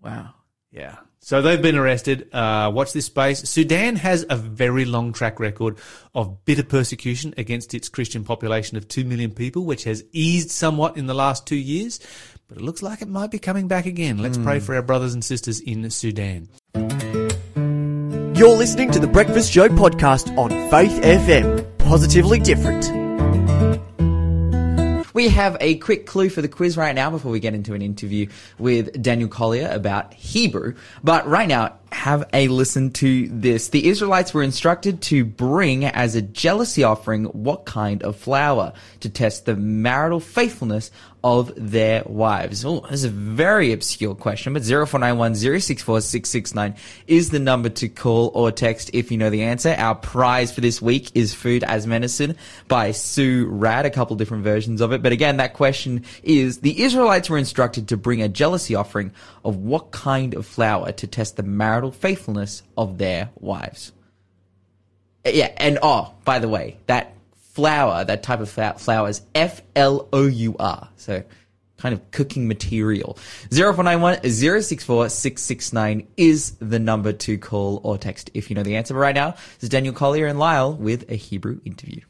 Wow. 0.03 0.35
Yeah. 0.71 0.97
So 1.21 1.43
they've 1.43 1.61
been 1.61 1.77
arrested. 1.77 2.33
Uh, 2.33 2.71
watch 2.73 2.93
this 2.93 3.07
space. 3.07 3.41
Sudan 3.49 3.97
has 3.97 4.25
a 4.31 4.37
very 4.37 4.85
long 4.85 5.13
track 5.13 5.41
record 5.41 5.79
of 6.15 6.45
bitter 6.45 6.63
persecution 6.63 7.35
against 7.37 7.75
its 7.75 7.89
Christian 7.89 8.25
population 8.25 8.77
of 8.77 8.87
2 8.89 9.05
million 9.05 9.33
people, 9.33 9.65
which 9.65 9.85
has 9.85 10.05
eased 10.13 10.51
somewhat 10.51 10.97
in 10.97 11.07
the 11.07 11.15
last 11.15 11.47
two 11.47 11.57
years, 11.57 11.99
but 12.47 12.59
it 12.59 12.63
looks 12.63 12.83
like 12.83 13.03
it 13.03 13.09
might 13.09 13.31
be 13.31 13.39
coming 13.39 13.67
back 13.69 13.87
again. 13.87 14.19
Let's 14.19 14.39
pray 14.39 14.61
for 14.61 14.75
our 14.75 14.83
brothers 14.83 15.13
and 15.13 15.25
sisters 15.25 15.61
in 15.61 15.91
Sudan. 15.91 16.49
You're 16.75 18.57
listening 18.57 18.93
to 18.93 19.01
the 19.01 19.11
Breakfast 19.13 19.53
Show 19.53 19.69
podcast 19.69 20.37
on 20.39 20.51
Faith 20.71 21.03
FM. 21.03 21.79
Positively 21.79 22.39
different. 22.39 23.08
We 25.19 25.31
have 25.31 25.57
a 25.61 25.75
quick 25.79 26.07
clue 26.07 26.29
for 26.29 26.43
the 26.43 26.49
quiz 26.49 26.77
right 26.77 26.95
now 26.95 27.11
before 27.11 27.33
we 27.33 27.41
get 27.41 27.53
into 27.53 27.75
an 27.75 27.83
interview 27.83 28.29
with 28.57 29.03
Daniel 29.03 29.29
Collier 29.29 29.69
about 29.69 30.15
Hebrew. 30.15 30.77
But 31.03 31.27
right 31.27 31.49
now, 31.49 31.75
have 31.93 32.29
a 32.33 32.49
listen 32.49 32.91
to 32.93 33.29
this. 33.29 33.69
The 33.69 33.89
Israelites 33.89 34.35
were 34.35 34.43
instructed 34.43 35.03
to 35.03 35.25
bring 35.25 35.85
as 35.85 36.15
a 36.15 36.23
jealousy 36.23 36.85
offering 36.85 37.25
what 37.27 37.65
kind 37.65 38.03
of 38.03 38.17
flour 38.17 38.73
to 39.01 39.09
test 39.09 39.47
the 39.47 39.57
marital 39.57 40.21
faithfulness 40.21 40.91
of 41.25 41.53
their 41.57 42.03
wives. 42.07 42.65
Oh, 42.65 42.81
this 42.81 43.01
is 43.01 43.05
a 43.05 43.11
very 43.11 43.73
obscure 43.73 44.15
question, 44.15 44.53
but 44.53 44.63
0491 44.63 45.35
064 45.35 46.01
669 46.01 46.77
is 47.07 47.31
the 47.31 47.39
number 47.39 47.69
to 47.69 47.89
call 47.89 48.31
or 48.35 48.53
text 48.53 48.91
if 48.93 49.11
you 49.11 49.19
know 49.19 49.31
the 49.31 49.43
answer. 49.43 49.75
Our 49.77 49.97
prize 49.97 50.53
for 50.53 50.61
this 50.61 50.81
week 50.81 51.11
is 51.15 51.35
Food 51.35 51.65
as 51.65 51.87
Medicine 51.87 52.37
by 52.69 52.93
Sue 52.93 53.47
Radd, 53.49 53.85
a 53.85 53.91
couple 53.91 54.15
different 54.17 54.45
versions 54.45 54.81
of 54.81 54.93
it. 54.93 55.03
But 55.03 55.13
again, 55.13 55.39
that 55.39 55.55
question 55.55 56.05
is 56.23 56.61
the 56.61 56.83
Israelites 56.83 57.29
were 57.29 57.39
instructed 57.39 57.89
to 57.89 57.97
bring 57.97 58.23
a 58.23 58.29
jealousy 58.29 58.75
offering 58.77 59.13
of 59.45 59.57
what 59.57 59.91
kind 59.91 60.35
of 60.35 60.47
flour 60.47 60.93
to 60.93 61.07
test 61.07 61.37
the 61.37 61.43
marital 61.43 61.78
faithfulness 61.91 62.63
of 62.77 62.99
their 62.99 63.31
wives. 63.39 63.93
Yeah, 65.25 65.53
and 65.57 65.79
oh, 65.83 66.15
by 66.25 66.39
the 66.39 66.49
way, 66.49 66.79
that 66.87 67.15
flour, 67.53 68.05
that 68.05 68.23
type 68.23 68.41
of 68.41 68.51
flour 68.51 69.09
is 69.09 69.23
F 69.35 69.63
L 69.75 70.09
O 70.13 70.27
U 70.27 70.57
R. 70.59 70.89
So 70.97 71.25
kind 71.79 71.95
of 71.95 72.11
cooking 72.11 72.47
material. 72.47 73.17
0491 73.51 74.23
064 74.31 75.09
669 75.09 76.07
is 76.17 76.53
the 76.61 76.79
number 76.79 77.13
to 77.13 77.39
call 77.39 77.81
or 77.85 77.97
text 77.97 78.31
if 78.35 78.51
you 78.51 78.57
know 78.57 78.63
the 78.63 78.77
answer. 78.77 78.95
But 78.95 79.01
right 79.01 79.15
now, 79.15 79.31
this 79.31 79.65
is 79.65 79.69
Daniel 79.69 79.95
Collier 79.95 80.27
and 80.27 80.39
Lyle 80.39 80.75
with 80.75 81.11
a 81.11 81.15
Hebrew 81.15 81.61
interview. 81.65 82.01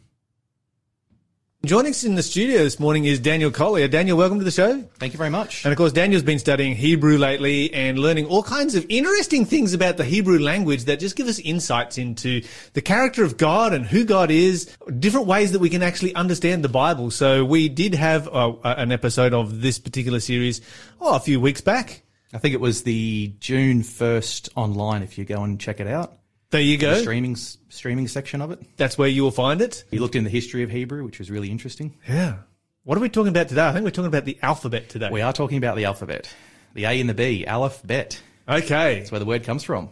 Joining 1.65 1.91
us 1.91 2.05
in 2.05 2.15
the 2.15 2.23
studio 2.23 2.59
this 2.59 2.79
morning 2.79 3.05
is 3.05 3.19
Daniel 3.19 3.51
Collier. 3.51 3.89
Daniel, 3.89 4.17
welcome 4.17 4.39
to 4.39 4.45
the 4.45 4.51
show. 4.53 4.81
Thank 5.01 5.13
you 5.13 5.17
very 5.17 5.29
much. 5.29 5.65
And 5.65 5.73
of 5.73 5.77
course, 5.77 5.91
Daniel's 5.91 6.23
been 6.23 6.39
studying 6.39 6.77
Hebrew 6.77 7.19
lately 7.19 7.75
and 7.75 7.99
learning 7.99 8.27
all 8.27 8.45
kinds 8.45 8.77
of 8.77 8.87
interesting 8.89 9.45
things 9.45 9.75
about 9.75 9.97
the 9.97 10.05
Hebrew 10.05 10.39
language 10.39 10.85
that 10.85 11.01
just 11.01 11.17
give 11.17 11.27
us 11.27 11.41
insights 11.41 11.99
into 11.99 12.43
the 12.75 12.81
character 12.81 13.25
of 13.25 13.37
God 13.37 13.73
and 13.75 13.85
who 13.85 14.05
God 14.05 14.31
is, 14.31 14.73
different 15.01 15.27
ways 15.27 15.51
that 15.51 15.59
we 15.59 15.69
can 15.69 15.83
actually 15.83 16.15
understand 16.15 16.63
the 16.63 16.69
Bible. 16.69 17.11
So 17.11 17.45
we 17.45 17.69
did 17.69 17.93
have 17.97 18.29
uh, 18.29 18.55
an 18.63 18.93
episode 18.93 19.35
of 19.35 19.61
this 19.61 19.81
particular 19.81 20.21
series, 20.21 20.61
oh, 21.01 21.17
a 21.17 21.21
few 21.21 21.41
weeks 21.41 21.61
back. 21.61 22.05
I 22.33 22.39
think 22.39 22.55
it 22.55 22.61
was 22.61 22.85
the 22.85 23.35
June 23.41 23.83
1st 23.83 24.51
online 24.55 25.03
if 25.03 25.19
you 25.19 25.25
go 25.25 25.43
and 25.43 25.59
check 25.59 25.81
it 25.81 25.89
out. 25.89 26.19
There 26.51 26.61
you 26.61 26.79
The 26.79 26.87
go. 26.87 27.01
streaming 27.01 27.37
streaming 27.37 28.09
section 28.09 28.41
of 28.41 28.51
it. 28.51 28.61
That's 28.77 28.97
where 28.97 29.09
you 29.09 29.23
will 29.23 29.31
find 29.31 29.61
it. 29.61 29.85
We 29.91 29.99
looked 29.99 30.17
in 30.17 30.25
the 30.25 30.31
history 30.31 30.63
of 30.63 30.71
Hebrew, 30.71 31.05
which 31.05 31.19
was 31.19 31.31
really 31.31 31.51
interesting. 31.51 31.97
Yeah. 32.09 32.39
What 32.85 32.97
are 32.97 33.01
we 33.03 33.11
talking 33.11 33.29
about 33.29 33.49
today? 33.49 33.67
I 33.67 33.73
think 33.73 33.85
we're 33.85 33.91
talking 33.91 34.07
about 34.07 34.25
the 34.25 34.39
alphabet 34.41 34.89
today. 34.89 35.11
We 35.13 35.21
are 35.21 35.33
talking 35.33 35.59
about 35.59 35.77
the 35.77 35.85
alphabet. 35.85 36.35
The 36.75 36.85
A 36.85 37.01
and 37.01 37.09
the 37.11 37.15
B, 37.15 37.45
Aleph, 37.47 37.83
Bet. 37.85 38.21
Okay. 38.49 38.99
That's 39.01 39.13
where 39.13 39.19
the 39.19 39.27
word 39.27 39.45
comes 39.45 39.63
from. 39.63 39.91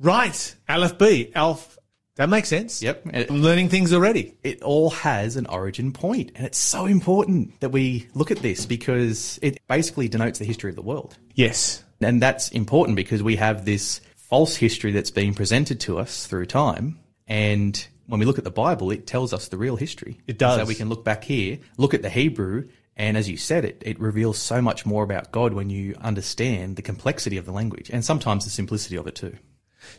Right. 0.00 0.54
Aleph 0.68 0.98
B. 0.98 1.30
Alf. 1.34 1.78
That 2.16 2.28
makes 2.28 2.48
sense. 2.48 2.82
Yep. 2.82 3.06
It, 3.14 3.30
I'm 3.30 3.42
learning 3.42 3.68
things 3.68 3.92
already. 3.92 4.36
it 4.42 4.62
all 4.62 4.90
has 4.90 5.36
an 5.36 5.46
origin 5.46 5.92
point, 5.92 6.32
and 6.34 6.44
it's 6.44 6.58
so 6.58 6.86
important 6.86 7.60
that 7.60 7.68
we 7.70 8.08
look 8.14 8.32
at 8.32 8.38
this 8.38 8.66
because 8.66 9.38
it 9.40 9.58
basically 9.68 10.08
denotes 10.08 10.40
the 10.40 10.44
history 10.44 10.70
of 10.70 10.74
the 10.76 10.82
world. 10.82 11.16
Yes. 11.34 11.84
And 12.00 12.20
that's 12.20 12.48
important 12.50 12.96
because 12.96 13.22
we 13.22 13.36
have 13.36 13.64
this 13.64 14.00
false 14.28 14.56
history 14.56 14.92
that's 14.92 15.10
being 15.10 15.34
presented 15.34 15.80
to 15.80 15.98
us 15.98 16.26
through 16.26 16.46
time. 16.46 16.98
And 17.26 17.86
when 18.06 18.20
we 18.20 18.26
look 18.26 18.38
at 18.38 18.44
the 18.44 18.50
Bible, 18.50 18.90
it 18.90 19.06
tells 19.06 19.32
us 19.32 19.48
the 19.48 19.56
real 19.56 19.76
history. 19.76 20.18
It 20.26 20.38
does. 20.38 20.60
So 20.60 20.64
we 20.66 20.74
can 20.74 20.88
look 20.88 21.04
back 21.04 21.24
here, 21.24 21.58
look 21.76 21.94
at 21.94 22.02
the 22.02 22.10
Hebrew, 22.10 22.68
and 22.96 23.16
as 23.16 23.28
you 23.28 23.36
said, 23.36 23.64
it, 23.64 23.82
it 23.84 24.00
reveals 24.00 24.38
so 24.38 24.60
much 24.60 24.84
more 24.84 25.04
about 25.04 25.30
God 25.30 25.54
when 25.54 25.70
you 25.70 25.94
understand 26.00 26.76
the 26.76 26.82
complexity 26.82 27.36
of 27.36 27.46
the 27.46 27.52
language 27.52 27.90
and 27.90 28.04
sometimes 28.04 28.44
the 28.44 28.50
simplicity 28.50 28.96
of 28.96 29.06
it 29.06 29.14
too. 29.14 29.36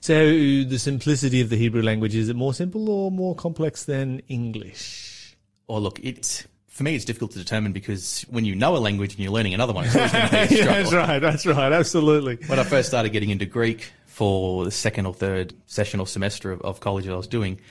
So 0.01 0.13
the 0.13 0.77
simplicity 0.77 1.41
of 1.41 1.49
the 1.49 1.55
Hebrew 1.55 1.81
language 1.81 2.13
is 2.13 2.29
it 2.29 2.35
more 2.35 2.53
simple 2.53 2.89
or 2.89 3.09
more 3.09 3.35
complex 3.35 3.85
than 3.85 4.21
English? 4.27 5.37
Or 5.67 5.79
look, 5.79 5.99
it's 6.03 6.45
for 6.67 6.83
me, 6.83 6.95
it's 6.95 7.05
difficult 7.05 7.31
to 7.31 7.39
determine 7.39 7.71
because 7.71 8.25
when 8.29 8.45
you 8.45 8.55
know 8.55 8.75
a 8.75 8.79
language 8.79 9.11
and 9.13 9.19
you're 9.19 9.31
learning 9.31 9.53
another 9.53 9.73
one, 9.73 9.85
it's 9.85 9.95
always 9.95 10.11
going 10.11 10.27
to 10.27 10.31
be 10.31 10.37
a 10.37 10.47
struggle. 10.47 10.73
that's 10.73 10.93
right. 10.93 11.19
That's 11.19 11.45
right. 11.45 11.71
Absolutely. 11.71 12.35
when 12.47 12.59
I 12.59 12.63
first 12.63 12.89
started 12.89 13.09
getting 13.09 13.29
into 13.29 13.45
Greek 13.45 13.91
for 14.19 14.65
the 14.65 14.71
second 14.71 15.05
or 15.05 15.13
third 15.13 15.53
session 15.65 16.01
or 16.01 16.05
semester 16.05 16.51
of, 16.51 16.62
of 16.63 16.82
college 16.82 17.05
that 17.05 17.13
I 17.13 17.15
was 17.15 17.25
doing, 17.25 17.62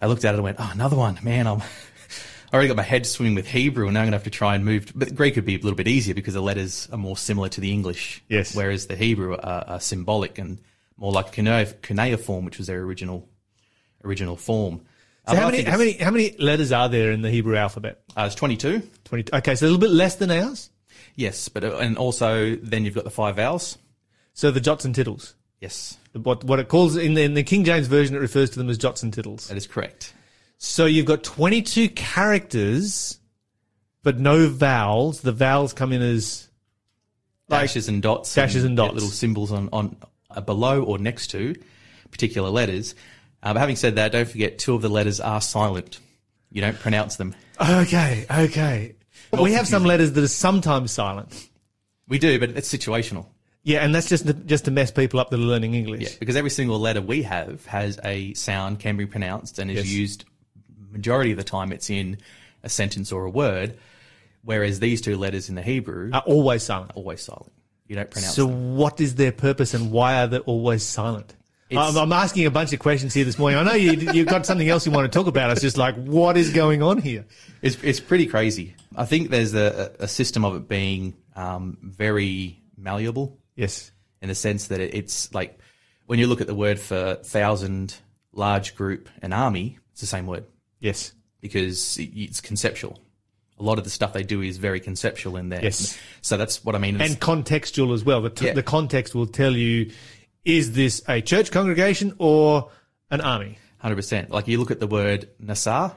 I 0.00 0.06
looked 0.06 0.24
at 0.24 0.34
it 0.34 0.36
and 0.36 0.44
went, 0.44 0.58
"Oh, 0.60 0.70
another 0.72 0.94
one, 0.94 1.18
man! 1.20 1.48
I'm 1.48 1.62
I 2.52 2.54
already 2.54 2.68
got 2.68 2.76
my 2.76 2.84
head 2.84 3.06
swimming 3.06 3.34
with 3.34 3.48
Hebrew, 3.48 3.86
and 3.86 3.94
now 3.94 4.00
I'm 4.02 4.04
going 4.04 4.12
to 4.12 4.18
have 4.18 4.24
to 4.24 4.30
try 4.30 4.54
and 4.54 4.64
move." 4.64 4.92
But 4.94 5.16
Greek 5.16 5.34
would 5.34 5.44
be 5.44 5.56
a 5.56 5.58
little 5.58 5.74
bit 5.74 5.88
easier 5.88 6.14
because 6.14 6.34
the 6.34 6.40
letters 6.40 6.88
are 6.92 6.96
more 6.96 7.16
similar 7.16 7.48
to 7.48 7.60
the 7.60 7.72
English, 7.72 8.22
Yes. 8.28 8.54
Whereas 8.54 8.86
the 8.86 8.94
Hebrew 8.94 9.32
are, 9.34 9.64
are 9.66 9.80
symbolic 9.80 10.38
and 10.38 10.60
more 10.96 11.10
like 11.10 11.32
cuneiform, 11.32 12.44
which 12.44 12.58
was 12.58 12.68
their 12.68 12.82
original 12.82 13.28
original 14.04 14.36
form. 14.36 14.82
So 15.26 15.32
Uh, 15.32 15.40
how 15.40 15.50
many, 15.50 15.62
how 15.64 15.76
many, 15.76 15.92
how 15.94 16.12
many 16.12 16.36
letters 16.38 16.70
are 16.70 16.88
there 16.88 17.10
in 17.10 17.22
the 17.22 17.30
Hebrew 17.32 17.56
alphabet? 17.56 18.00
Uh, 18.16 18.26
it's 18.26 18.36
22. 18.36 18.80
20. 19.06 19.32
Okay, 19.32 19.56
so 19.56 19.64
a 19.64 19.66
little 19.66 19.80
bit 19.80 19.90
less 19.90 20.14
than 20.14 20.30
ours. 20.30 20.70
Yes, 21.16 21.48
but 21.48 21.64
uh, 21.64 21.78
and 21.78 21.98
also 21.98 22.54
then 22.54 22.84
you've 22.84 22.94
got 22.94 23.02
the 23.04 23.10
five 23.10 23.34
vowels. 23.34 23.76
So 24.34 24.52
the 24.52 24.60
jots 24.60 24.84
and 24.84 24.94
tittles. 24.94 25.34
Yes, 25.60 25.98
What, 26.14 26.42
what 26.44 26.58
it 26.58 26.68
calls 26.68 26.96
in 26.96 27.14
the, 27.14 27.22
in 27.22 27.34
the 27.34 27.42
King 27.42 27.64
James 27.64 27.86
version, 27.86 28.16
it 28.16 28.20
refers 28.20 28.48
to 28.50 28.58
them 28.58 28.70
as 28.70 28.78
jots 28.78 29.02
and 29.02 29.12
tittles. 29.12 29.48
that 29.48 29.56
is 29.58 29.66
correct. 29.66 30.14
So 30.56 30.86
you've 30.86 31.06
got 31.06 31.22
22 31.22 31.90
characters, 31.90 33.18
but 34.02 34.18
no 34.18 34.48
vowels. 34.48 35.20
The 35.20 35.32
vowels 35.32 35.72
come 35.74 35.92
in 35.92 36.00
as 36.02 36.48
Like- 37.48 37.62
Dashes 37.62 37.88
and 37.88 38.00
dots. 38.02 38.34
Dashes 38.34 38.64
and 38.64 38.76
yeah, 38.78 38.84
dots. 38.84 38.94
little 38.94 39.08
symbols 39.10 39.52
on 39.52 39.68
on 39.72 39.96
uh, 40.30 40.40
below 40.40 40.82
or 40.82 40.98
next 40.98 41.28
to 41.32 41.54
particular 42.10 42.48
letters. 42.48 42.94
Uh, 43.42 43.52
but 43.54 43.60
having 43.60 43.76
said 43.76 43.96
that, 43.96 44.12
don't 44.12 44.28
forget 44.28 44.58
two 44.58 44.74
of 44.74 44.82
the 44.82 44.88
letters 44.88 45.18
are 45.20 45.40
silent. 45.40 45.98
You 46.50 46.60
don't 46.60 46.78
pronounce 46.78 47.16
them. 47.16 47.34
Okay, 47.60 48.26
okay. 48.30 48.94
We 49.38 49.52
have 49.52 49.66
some 49.68 49.84
letters 49.84 50.12
that 50.12 50.22
are 50.24 50.28
sometimes 50.28 50.90
silent. 50.90 51.48
We 52.08 52.18
do, 52.18 52.38
but 52.38 52.50
it's 52.50 52.72
situational. 52.72 53.26
Yeah, 53.62 53.84
and 53.84 53.94
that's 53.94 54.08
just 54.08 54.26
just 54.46 54.64
to 54.64 54.70
mess 54.70 54.90
people 54.90 55.20
up 55.20 55.30
that 55.30 55.36
are 55.36 55.42
learning 55.42 55.74
English. 55.74 56.00
Yeah, 56.02 56.08
because 56.18 56.36
every 56.36 56.50
single 56.50 56.78
letter 56.78 57.02
we 57.02 57.22
have 57.22 57.66
has 57.66 57.98
a 58.04 58.32
sound, 58.34 58.80
can 58.80 58.96
be 58.96 59.06
pronounced, 59.06 59.58
and 59.58 59.70
is 59.70 59.78
Yes. 59.78 59.86
used 59.88 60.24
majority 60.90 61.30
of 61.32 61.36
the 61.36 61.44
time. 61.44 61.70
It's 61.72 61.90
in 61.90 62.18
a 62.62 62.68
sentence 62.68 63.12
or 63.12 63.24
a 63.24 63.30
word, 63.30 63.78
whereas 64.42 64.80
these 64.80 65.00
two 65.00 65.16
letters 65.16 65.48
in 65.48 65.54
the 65.56 65.62
Hebrew 65.62 66.10
Are 66.12 66.22
always 66.26 66.62
silent. 66.62 66.92
are 66.92 66.94
always 66.94 67.20
silent. 67.22 67.52
You 67.86 67.96
don't 67.96 68.10
pronounce 68.10 68.34
So 68.34 68.46
them. 68.46 68.76
what 68.76 69.00
is 69.00 69.16
their 69.16 69.32
purpose 69.32 69.74
and 69.74 69.90
why 69.90 70.22
are 70.22 70.26
they 70.26 70.38
always 70.38 70.82
silent? 70.82 71.34
It's- 71.68 71.96
I'm 71.96 72.12
asking 72.12 72.46
a 72.46 72.50
bunch 72.50 72.72
of 72.72 72.78
questions 72.80 73.14
here 73.14 73.24
this 73.24 73.38
morning. 73.38 73.58
I 73.58 73.62
know 73.62 73.74
you, 73.74 73.92
you've 74.12 74.26
got 74.26 74.44
something 74.46 74.68
else 74.68 74.84
you 74.86 74.90
want 74.92 75.10
to 75.10 75.16
talk 75.16 75.26
about. 75.28 75.50
It's 75.52 75.60
just 75.60 75.76
like, 75.76 75.94
what 75.96 76.36
is 76.36 76.50
going 76.50 76.82
on 76.82 76.98
here? 76.98 77.24
It's 77.62 77.76
it's 77.82 78.00
pretty 78.00 78.26
crazy. 78.26 78.74
I 78.96 79.04
think 79.04 79.30
there's 79.30 79.54
a, 79.54 79.92
a 80.00 80.08
system 80.08 80.44
of 80.44 80.56
it 80.56 80.66
being 80.68 81.14
um, 81.36 81.78
very 81.82 82.58
malleable 82.76 83.38
Yes. 83.56 83.90
in 84.22 84.28
the 84.28 84.34
sense 84.34 84.68
that 84.68 84.80
it, 84.80 84.94
it's 84.94 85.32
like 85.34 85.58
when 86.06 86.18
you 86.18 86.26
look 86.26 86.40
at 86.40 86.46
the 86.46 86.54
word 86.54 86.78
for 86.80 87.14
thousand, 87.24 87.94
large 88.32 88.74
group, 88.74 89.08
and 89.22 89.32
army, 89.34 89.78
it's 89.92 90.00
the 90.00 90.06
same 90.06 90.26
word 90.26 90.44
Yes. 90.78 91.12
because 91.40 91.98
it, 91.98 92.10
it's 92.14 92.40
conceptual. 92.40 92.98
A 93.58 93.62
lot 93.62 93.76
of 93.78 93.84
the 93.84 93.90
stuff 93.90 94.14
they 94.14 94.22
do 94.22 94.40
is 94.40 94.56
very 94.56 94.80
conceptual 94.80 95.36
in 95.36 95.50
there. 95.50 95.62
Yes. 95.62 95.98
So 96.22 96.36
that's 96.38 96.64
what 96.64 96.74
I 96.74 96.78
mean. 96.78 96.94
It's- 96.96 97.10
And 97.10 97.20
contextual 97.20 97.92
as 97.94 98.02
well. 98.04 98.22
The, 98.22 98.30
t- 98.30 98.46
Yeah. 98.46 98.54
the 98.54 98.62
context 98.62 99.14
will 99.14 99.26
tell 99.26 99.52
you, 99.54 99.90
is 100.44 100.72
this 100.72 101.02
a 101.06 101.20
church 101.20 101.50
congregation 101.50 102.14
or 102.18 102.70
an 103.10 103.20
army? 103.20 103.58
Hundred 103.78 103.96
percent. 103.96 104.30
Like 104.30 104.48
you 104.48 104.58
look 104.58 104.70
at 104.70 104.80
the 104.80 104.86
word 104.86 105.28
nasar 105.38 105.94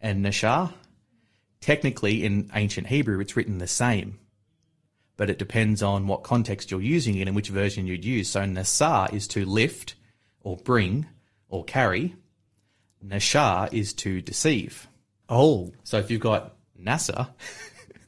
and 0.00 0.24
nashar. 0.24 0.72
Technically, 1.60 2.24
in 2.24 2.50
ancient 2.54 2.86
Hebrew, 2.86 3.20
it's 3.20 3.36
written 3.36 3.58
the 3.58 3.66
same, 3.66 4.18
but 5.20 5.28
it 5.28 5.38
depends 5.38 5.82
on 5.82 6.06
what 6.06 6.22
context 6.22 6.70
you're 6.70 6.80
using 6.80 7.18
it 7.18 7.26
and 7.28 7.36
which 7.36 7.50
version 7.50 7.86
you'd 7.86 8.06
use. 8.06 8.30
So 8.30 8.46
nasar 8.46 9.10
is 9.12 9.28
to 9.28 9.44
lift, 9.44 9.94
or 10.40 10.56
bring, 10.56 11.08
or 11.50 11.62
carry. 11.62 12.16
Nashar 13.06 13.70
is 13.70 13.92
to 13.92 14.22
deceive. 14.22 14.88
Oh. 15.28 15.72
So 15.84 15.98
if 15.98 16.10
you've 16.10 16.22
got 16.22 16.56
NASA, 16.82 17.28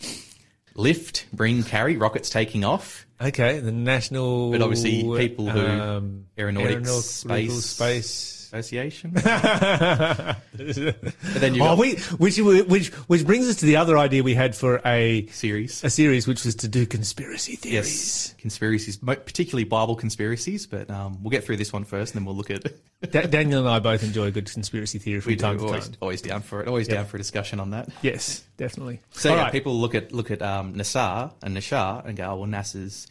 lift, 0.74 1.26
bring, 1.34 1.64
carry, 1.64 1.98
rockets 1.98 2.30
taking 2.30 2.64
off. 2.64 3.04
Okay. 3.20 3.58
The 3.58 3.72
national. 3.72 4.50
But 4.50 4.62
obviously, 4.62 5.02
people 5.18 5.50
who 5.50 5.66
um, 5.66 6.24
aeronautics, 6.38 6.72
aeronautical 6.72 7.02
space, 7.02 7.64
space. 7.66 8.41
Association. 8.52 9.12
but 9.14 10.36
then 11.22 11.54
you 11.54 11.62
Oh, 11.62 11.76
we, 11.76 11.94
which, 12.18 12.38
which, 12.38 12.88
which 12.88 13.24
brings 13.26 13.48
us 13.48 13.56
to 13.56 13.66
the 13.66 13.76
other 13.76 13.96
idea 13.96 14.22
we 14.22 14.34
had 14.34 14.54
for 14.54 14.80
a, 14.84 15.26
series. 15.28 15.82
a 15.84 15.90
series, 15.90 16.26
which 16.26 16.44
was 16.44 16.56
to 16.56 16.68
do 16.68 16.84
conspiracy 16.84 17.56
theories. 17.56 17.74
Yes, 17.88 18.34
conspiracies, 18.38 18.98
particularly 18.98 19.64
Bible 19.64 19.96
conspiracies. 19.96 20.66
But 20.66 20.90
um, 20.90 21.22
we'll 21.22 21.30
get 21.30 21.44
through 21.44 21.56
this 21.56 21.72
one 21.72 21.84
first, 21.84 22.14
and 22.14 22.20
then 22.20 22.26
we'll 22.26 22.36
look 22.36 22.50
at. 22.50 22.64
Da- 23.10 23.26
Daniel 23.26 23.60
and 23.60 23.68
I 23.68 23.78
both 23.78 24.02
enjoy 24.02 24.26
a 24.26 24.30
good 24.30 24.50
conspiracy 24.50 24.98
theory 24.98 25.20
from 25.20 25.30
We 25.30 25.36
do 25.36 25.42
to 25.42 25.64
always, 25.64 25.88
time. 25.88 25.96
always 26.00 26.22
down 26.22 26.42
for 26.42 26.60
it. 26.62 26.68
Always 26.68 26.88
down 26.88 27.06
for 27.06 27.16
a 27.16 27.20
discussion 27.20 27.58
on 27.58 27.70
that. 27.70 27.88
Yes, 28.02 28.44
definitely. 28.58 29.00
So 29.12 29.34
yeah, 29.34 29.44
right. 29.44 29.52
people 29.52 29.74
look 29.80 29.94
at 29.94 30.12
look 30.12 30.30
at 30.30 30.42
um, 30.42 30.74
Nassar 30.74 31.32
and 31.42 31.56
Nashar 31.56 32.04
and 32.06 32.16
go, 32.16 32.24
oh, 32.24 32.36
well, 32.36 32.48
NASA's 32.48 33.06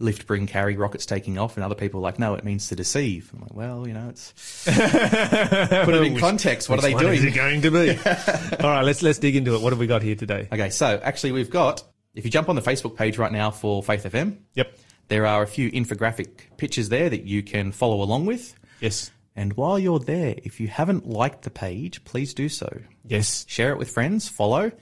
lift, 0.00 0.26
bring, 0.26 0.46
carry, 0.46 0.76
rockets 0.76 1.06
taking 1.06 1.38
off, 1.38 1.56
and 1.56 1.64
other 1.64 1.74
people 1.74 2.00
are 2.00 2.02
like, 2.02 2.18
no, 2.18 2.34
it 2.34 2.42
means 2.44 2.68
to 2.68 2.76
deceive. 2.76 3.30
I'm 3.34 3.40
like, 3.42 3.54
well, 3.54 3.86
you 3.86 3.94
know, 3.94 4.08
it's 4.08 4.32
put 4.64 5.94
it 5.94 6.02
in 6.02 6.18
context. 6.18 6.68
What 6.68 6.78
are 6.78 6.82
they 6.82 6.94
Which 6.94 7.04
one 7.04 7.14
is 7.14 7.20
doing? 7.20 7.32
it 7.32 7.36
going 7.36 7.62
to 7.62 7.70
be? 7.70 7.90
All 8.64 8.70
right, 8.70 8.82
let's 8.84 9.02
let's 9.02 9.18
dig 9.18 9.36
into 9.36 9.54
it. 9.54 9.60
What 9.60 9.72
have 9.72 9.78
we 9.78 9.86
got 9.86 10.02
here 10.02 10.16
today? 10.16 10.48
Okay, 10.52 10.70
so 10.70 11.00
actually, 11.02 11.32
we've 11.32 11.50
got. 11.50 11.82
If 12.14 12.24
you 12.24 12.30
jump 12.30 12.48
on 12.48 12.56
the 12.56 12.62
Facebook 12.62 12.96
page 12.96 13.18
right 13.18 13.30
now 13.30 13.52
for 13.52 13.82
Faith 13.84 14.02
FM, 14.02 14.38
Yep. 14.54 14.76
there 15.08 15.26
are 15.26 15.42
a 15.42 15.46
few 15.46 15.70
infographic 15.70 16.56
pictures 16.56 16.88
there 16.88 17.08
that 17.08 17.22
you 17.22 17.42
can 17.44 17.70
follow 17.70 18.02
along 18.02 18.26
with. 18.26 18.52
Yes. 18.80 19.12
And 19.36 19.52
while 19.52 19.78
you're 19.78 20.00
there, 20.00 20.34
if 20.42 20.58
you 20.58 20.66
haven't 20.66 21.08
liked 21.08 21.42
the 21.42 21.50
page, 21.50 22.04
please 22.04 22.34
do 22.34 22.48
so. 22.48 22.68
Yes. 23.06 23.44
Share 23.48 23.70
it 23.70 23.78
with 23.78 23.90
friends, 23.90 24.28
follow, 24.28 24.72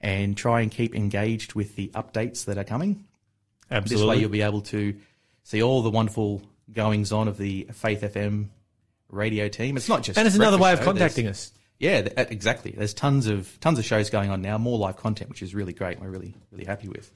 and 0.00 0.34
try 0.38 0.62
and 0.62 0.70
keep 0.70 0.94
engaged 0.94 1.52
with 1.52 1.76
the 1.76 1.88
updates 1.88 2.46
that 2.46 2.56
are 2.56 2.64
coming. 2.64 3.04
This 3.70 4.02
way, 4.02 4.16
you'll 4.18 4.30
be 4.30 4.42
able 4.42 4.62
to 4.62 4.96
see 5.44 5.62
all 5.62 5.82
the 5.82 5.90
wonderful 5.90 6.42
goings 6.72 7.12
on 7.12 7.28
of 7.28 7.38
the 7.38 7.68
Faith 7.72 8.02
FM 8.02 8.48
radio 9.08 9.48
team. 9.48 9.76
It's 9.76 9.88
not 9.88 10.02
just 10.02 10.18
and 10.18 10.26
it's 10.26 10.36
another 10.36 10.58
way 10.58 10.72
of 10.72 10.80
show, 10.80 10.84
contacting 10.86 11.26
us. 11.26 11.52
Yeah, 11.78 12.08
uh, 12.16 12.24
exactly. 12.28 12.72
There's 12.76 12.94
tons 12.94 13.26
of 13.26 13.58
tons 13.60 13.78
of 13.78 13.84
shows 13.84 14.10
going 14.10 14.30
on 14.30 14.42
now, 14.42 14.58
more 14.58 14.78
live 14.78 14.96
content, 14.96 15.30
which 15.30 15.42
is 15.42 15.54
really 15.54 15.72
great. 15.72 16.00
We're 16.00 16.10
really 16.10 16.34
really 16.50 16.64
happy 16.64 16.88
with. 16.88 17.10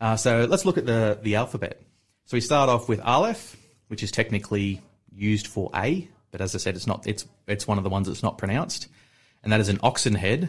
Uh, 0.00 0.16
so 0.16 0.46
let's 0.48 0.64
look 0.64 0.78
at 0.78 0.86
the 0.86 1.18
the 1.22 1.36
alphabet. 1.36 1.80
So 2.26 2.36
we 2.36 2.40
start 2.40 2.68
off 2.68 2.88
with 2.88 3.00
Aleph, 3.00 3.56
which 3.88 4.02
is 4.02 4.10
technically 4.10 4.80
used 5.12 5.46
for 5.46 5.70
A, 5.74 6.08
but 6.30 6.40
as 6.40 6.54
I 6.54 6.58
said, 6.58 6.76
it's 6.76 6.86
not. 6.86 7.06
It's 7.06 7.26
it's 7.46 7.66
one 7.66 7.78
of 7.78 7.84
the 7.84 7.90
ones 7.90 8.06
that's 8.06 8.22
not 8.22 8.38
pronounced, 8.38 8.88
and 9.42 9.52
that 9.52 9.60
is 9.60 9.68
an 9.68 9.78
oxen 9.82 10.14
head 10.14 10.48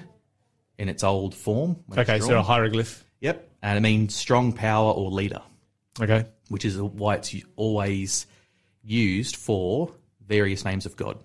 in 0.77 0.89
its 0.89 1.03
old 1.03 1.35
form. 1.35 1.77
when 1.85 1.99
it's 1.99 2.09
Okay, 2.09 2.19
so 2.19 2.37
a 2.37 2.41
hieroglyph. 2.41 3.05
Yep, 3.19 3.47
and 3.61 3.77
it 3.77 3.81
means 3.81 4.15
strong 4.15 4.53
power 4.53 4.91
or 4.91 5.11
leader, 5.11 5.41
Okay. 5.99 6.25
which 6.49 6.65
is 6.65 6.77
why 6.81 7.15
it's 7.15 7.35
always 7.55 8.25
used 8.83 9.35
for 9.35 9.93
various 10.25 10.65
names 10.65 10.85
of 10.85 10.95
God. 10.95 11.17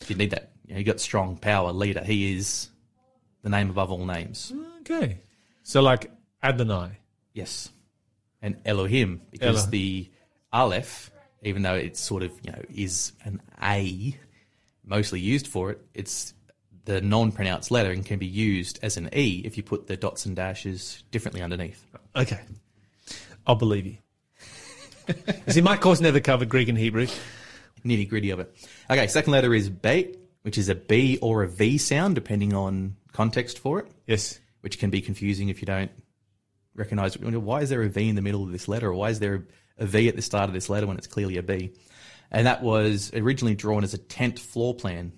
If 0.00 0.10
you 0.10 0.16
need 0.16 0.30
that, 0.30 0.52
you, 0.66 0.74
know, 0.74 0.78
you 0.78 0.84
got 0.84 1.00
strong 1.00 1.36
power 1.36 1.72
leader. 1.72 2.02
He 2.02 2.36
is 2.36 2.68
the 3.42 3.48
name 3.50 3.70
above 3.70 3.90
all 3.92 4.04
names. 4.04 4.52
Okay. 4.80 5.20
So 5.62 5.80
like 5.82 6.10
Adonai. 6.42 6.98
Yes, 7.34 7.70
and 8.42 8.56
Elohim 8.66 9.22
because 9.30 9.62
Elo- 9.62 9.70
the 9.70 10.10
Aleph, 10.52 11.10
even 11.42 11.62
though 11.62 11.76
it's 11.76 11.98
sort 12.00 12.22
of 12.22 12.32
you 12.42 12.52
know 12.52 12.62
is 12.74 13.12
an 13.24 13.40
A, 13.62 14.18
mostly 14.84 15.20
used 15.20 15.46
for 15.46 15.70
it, 15.70 15.80
it's 15.94 16.34
the 16.84 17.00
non-pronounced 17.00 17.70
letter 17.70 17.90
and 17.90 18.04
can 18.04 18.18
be 18.18 18.26
used 18.26 18.78
as 18.82 18.96
an 18.96 19.08
E 19.14 19.42
if 19.44 19.56
you 19.56 19.62
put 19.62 19.86
the 19.86 19.96
dots 19.96 20.26
and 20.26 20.34
dashes 20.36 21.02
differently 21.10 21.40
underneath. 21.42 21.84
Okay. 22.16 22.40
I'll 23.46 23.54
believe 23.54 23.86
you. 23.86 23.96
You 25.08 25.14
See, 25.52 25.60
my 25.60 25.76
course 25.76 26.00
never 26.00 26.20
covered 26.20 26.48
Greek 26.48 26.68
and 26.68 26.78
Hebrew. 26.78 27.06
nitty 27.84 28.08
gritty 28.08 28.30
of 28.30 28.40
it. 28.40 28.54
Okay, 28.90 29.06
second 29.08 29.32
letter 29.32 29.52
is 29.54 29.68
B, 29.68 30.14
which 30.42 30.58
is 30.58 30.68
a 30.68 30.74
B 30.74 31.18
or 31.20 31.42
a 31.42 31.48
V 31.48 31.78
sound, 31.78 32.14
depending 32.14 32.54
on 32.54 32.96
context 33.12 33.58
for 33.58 33.80
it, 33.80 33.86
Yes. 34.06 34.38
which 34.60 34.78
can 34.78 34.90
be 34.90 35.00
confusing 35.00 35.48
if 35.48 35.60
you 35.60 35.66
don't 35.66 35.90
recognize 36.74 37.18
why 37.18 37.60
is 37.60 37.68
there 37.70 37.82
a 37.82 37.88
V 37.88 38.08
in 38.08 38.14
the 38.16 38.22
middle 38.22 38.42
of 38.44 38.52
this 38.52 38.68
letter, 38.68 38.88
or 38.88 38.94
why 38.94 39.10
is 39.10 39.18
there 39.18 39.46
a 39.78 39.86
V 39.86 40.08
at 40.08 40.16
the 40.16 40.22
start 40.22 40.48
of 40.48 40.54
this 40.54 40.68
letter 40.70 40.86
when 40.86 40.96
it's 40.96 41.06
clearly 41.06 41.36
a 41.36 41.42
B. 41.42 41.72
And 42.30 42.46
that 42.46 42.62
was 42.62 43.12
originally 43.14 43.54
drawn 43.54 43.84
as 43.84 43.92
a 43.94 43.98
tent 43.98 44.38
floor 44.38 44.74
plan, 44.74 45.12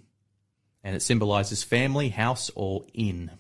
and 0.85 0.95
it 0.95 1.01
symbolizes 1.01 1.65
family, 1.65 2.11
house, 2.11 2.51
or 2.55 2.85
inn. 2.95 3.31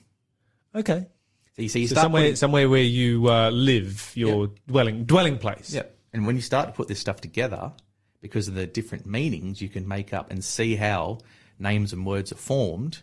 Okay. 0.75 1.07
So 1.55 1.63
you 1.63 1.69
see, 1.69 1.83
you 1.83 1.87
So 1.89 1.95
somewhere, 1.95 2.23
putting- 2.23 2.37
somewhere 2.37 2.69
where 2.69 2.83
you 2.83 3.29
uh, 3.31 3.51
live, 3.51 4.11
your 4.17 4.51
dwelling 4.67 5.05
dwelling 5.05 5.39
place. 5.39 5.73
Yeah. 5.73 5.85
And 6.13 6.27
when 6.27 6.35
you 6.35 6.43
start 6.43 6.67
to 6.69 6.73
put 6.73 6.89
this 6.89 6.99
stuff 6.99 7.21
together, 7.21 7.73
because 8.21 8.49
of 8.49 8.55
the 8.55 8.67
different 8.67 9.07
meanings, 9.07 9.61
you 9.63 9.69
can 9.69 9.87
make 9.87 10.13
up 10.13 10.31
and 10.33 10.43
see 10.43 10.75
how 10.75 11.19
names 11.59 11.93
and 11.93 12.05
words 12.05 12.33
are 12.33 12.37
formed. 12.37 13.03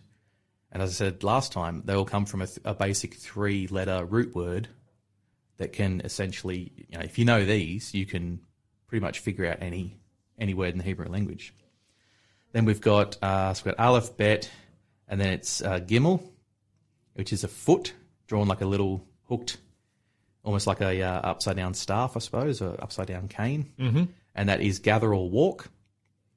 And 0.70 0.82
as 0.82 0.90
I 0.90 0.92
said 0.94 1.22
last 1.22 1.52
time, 1.52 1.82
they 1.84 1.94
all 1.94 2.04
come 2.04 2.26
from 2.26 2.42
a, 2.42 2.46
th- 2.46 2.58
a 2.64 2.74
basic 2.74 3.14
three 3.14 3.66
letter 3.68 4.04
root 4.04 4.34
word 4.34 4.68
that 5.58 5.72
can 5.72 6.00
essentially, 6.00 6.72
you 6.88 6.98
know, 6.98 7.04
if 7.04 7.18
you 7.18 7.24
know 7.24 7.44
these, 7.44 7.94
you 7.94 8.04
can 8.06 8.40
pretty 8.88 9.02
much 9.02 9.20
figure 9.20 9.46
out 9.46 9.58
any 9.60 9.96
any 10.38 10.54
word 10.54 10.70
in 10.72 10.78
the 10.78 10.84
Hebrew 10.84 11.08
language. 11.08 11.54
Then 12.52 12.64
we've 12.64 12.80
got 12.80 13.16
uh, 13.22 13.54
so 13.54 13.62
we've 13.64 13.76
got 13.76 13.84
Aleph, 13.84 14.16
Bet, 14.16 14.50
and 15.08 15.20
then 15.20 15.32
it's 15.32 15.62
uh, 15.62 15.80
Gimel, 15.80 16.22
which 17.14 17.32
is 17.32 17.44
a 17.44 17.48
foot 17.48 17.94
drawn 18.26 18.46
like 18.46 18.60
a 18.60 18.66
little 18.66 19.04
hooked 19.28 19.56
almost 20.44 20.66
like 20.66 20.80
a 20.80 21.02
uh, 21.02 21.20
upside 21.20 21.56
down 21.56 21.74
staff, 21.74 22.16
I 22.16 22.20
suppose, 22.20 22.60
or 22.60 22.76
upside 22.82 23.06
down 23.06 23.28
cane. 23.28 23.72
Mm-hmm. 23.78 24.04
And 24.34 24.48
that 24.48 24.60
is 24.60 24.78
gather 24.78 25.12
or 25.14 25.28
walk. 25.28 25.68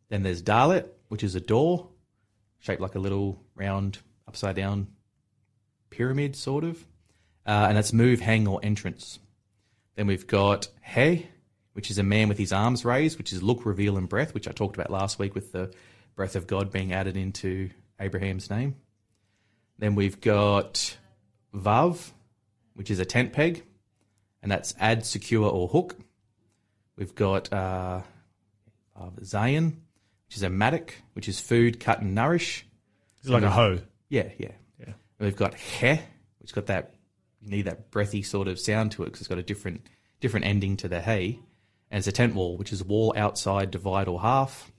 Then 0.10 0.24
there's 0.24 0.42
Dalet, 0.42 0.88
which 1.08 1.24
is 1.24 1.36
a 1.36 1.40
door 1.40 1.90
shaped 2.60 2.82
like 2.82 2.96
a 2.96 3.00
little 3.00 3.42
round 3.56 4.00
upside 4.28 4.56
down 4.56 4.88
pyramid, 5.90 6.36
sort 6.36 6.64
of. 6.64 6.84
Uh, 7.46 7.68
and 7.70 7.78
that's 7.78 7.94
move, 7.94 8.20
hang, 8.20 8.48
or 8.48 8.60
entrance. 8.64 9.20
Then 9.96 10.08
we've 10.08 10.28
got 10.28 10.68
he, 10.84 11.28
which 11.74 11.92
is 11.92 11.98
a 11.98 12.04
man 12.04 12.28
with 12.28 12.38
his 12.38 12.52
arms 12.52 12.84
raised, 12.84 13.18
which 13.18 13.32
is 13.32 13.44
look, 13.44 13.66
reveal, 13.66 13.98
and 13.98 14.10
breath, 14.10 14.34
which 14.34 14.48
I 14.48 14.52
talked 14.52 14.76
about 14.76 14.90
last 14.90 15.20
week 15.20 15.36
with 15.36 15.52
the 15.52 15.74
breath 16.16 16.36
of 16.36 16.48
God 16.48 16.72
being 16.72 16.94
added 16.94 17.18
into 17.18 17.70
Abraham's 18.00 18.50
name. 18.50 18.76
Then 19.78 19.96
we've 19.96 20.20
got 20.22 20.98
vav, 21.54 22.12
which 22.74 22.90
is 22.90 23.00
a 23.00 23.06
tent 23.06 23.34
peg, 23.34 23.64
and 24.42 24.52
that's 24.52 24.74
add, 24.80 25.06
secure, 25.06 25.50
or 25.50 25.68
hook. 25.68 25.98
We've 26.98 27.16
got 27.16 27.52
uh, 27.52 28.02
zayin, 29.22 29.76
which 30.28 30.38
is 30.38 30.44
a 30.44 30.50
mattock, 30.50 30.94
which 31.14 31.28
is 31.28 31.40
food, 31.40 31.80
cut, 31.80 32.02
and 32.02 32.16
nourish. 32.16 32.66
It's 33.20 33.30
like 33.30 33.44
a 33.44 33.50
hoe. 33.50 33.80
Yeah, 34.08 34.30
yeah. 34.38 34.52
Yeah. 34.80 34.94
We've 35.20 35.36
got 35.36 35.56
he, 35.56 36.00
which 36.40 36.54
got 36.54 36.68
that 36.68 36.94
you 37.46 37.52
need 37.52 37.66
that 37.66 37.92
breathy 37.92 38.24
sort 38.24 38.48
of 38.48 38.60
sound 38.60 38.92
to 38.94 39.04
it 39.04 39.08
because 39.08 39.22
it's 39.22 39.28
got 39.28 39.38
a 39.38 39.44
different 39.44 39.88
different 40.20 40.46
ending 40.46 40.78
to 40.78 40.88
the 40.88 41.02
hey. 41.02 41.40
And 41.92 42.00
it's 42.00 42.08
a 42.08 42.12
tent 42.12 42.34
wall, 42.34 42.58
which 42.58 42.74
is 42.74 42.84
wall 42.84 43.14
outside, 43.16 43.72
divide 43.72 44.08
or 44.08 44.20
half. 44.20 44.72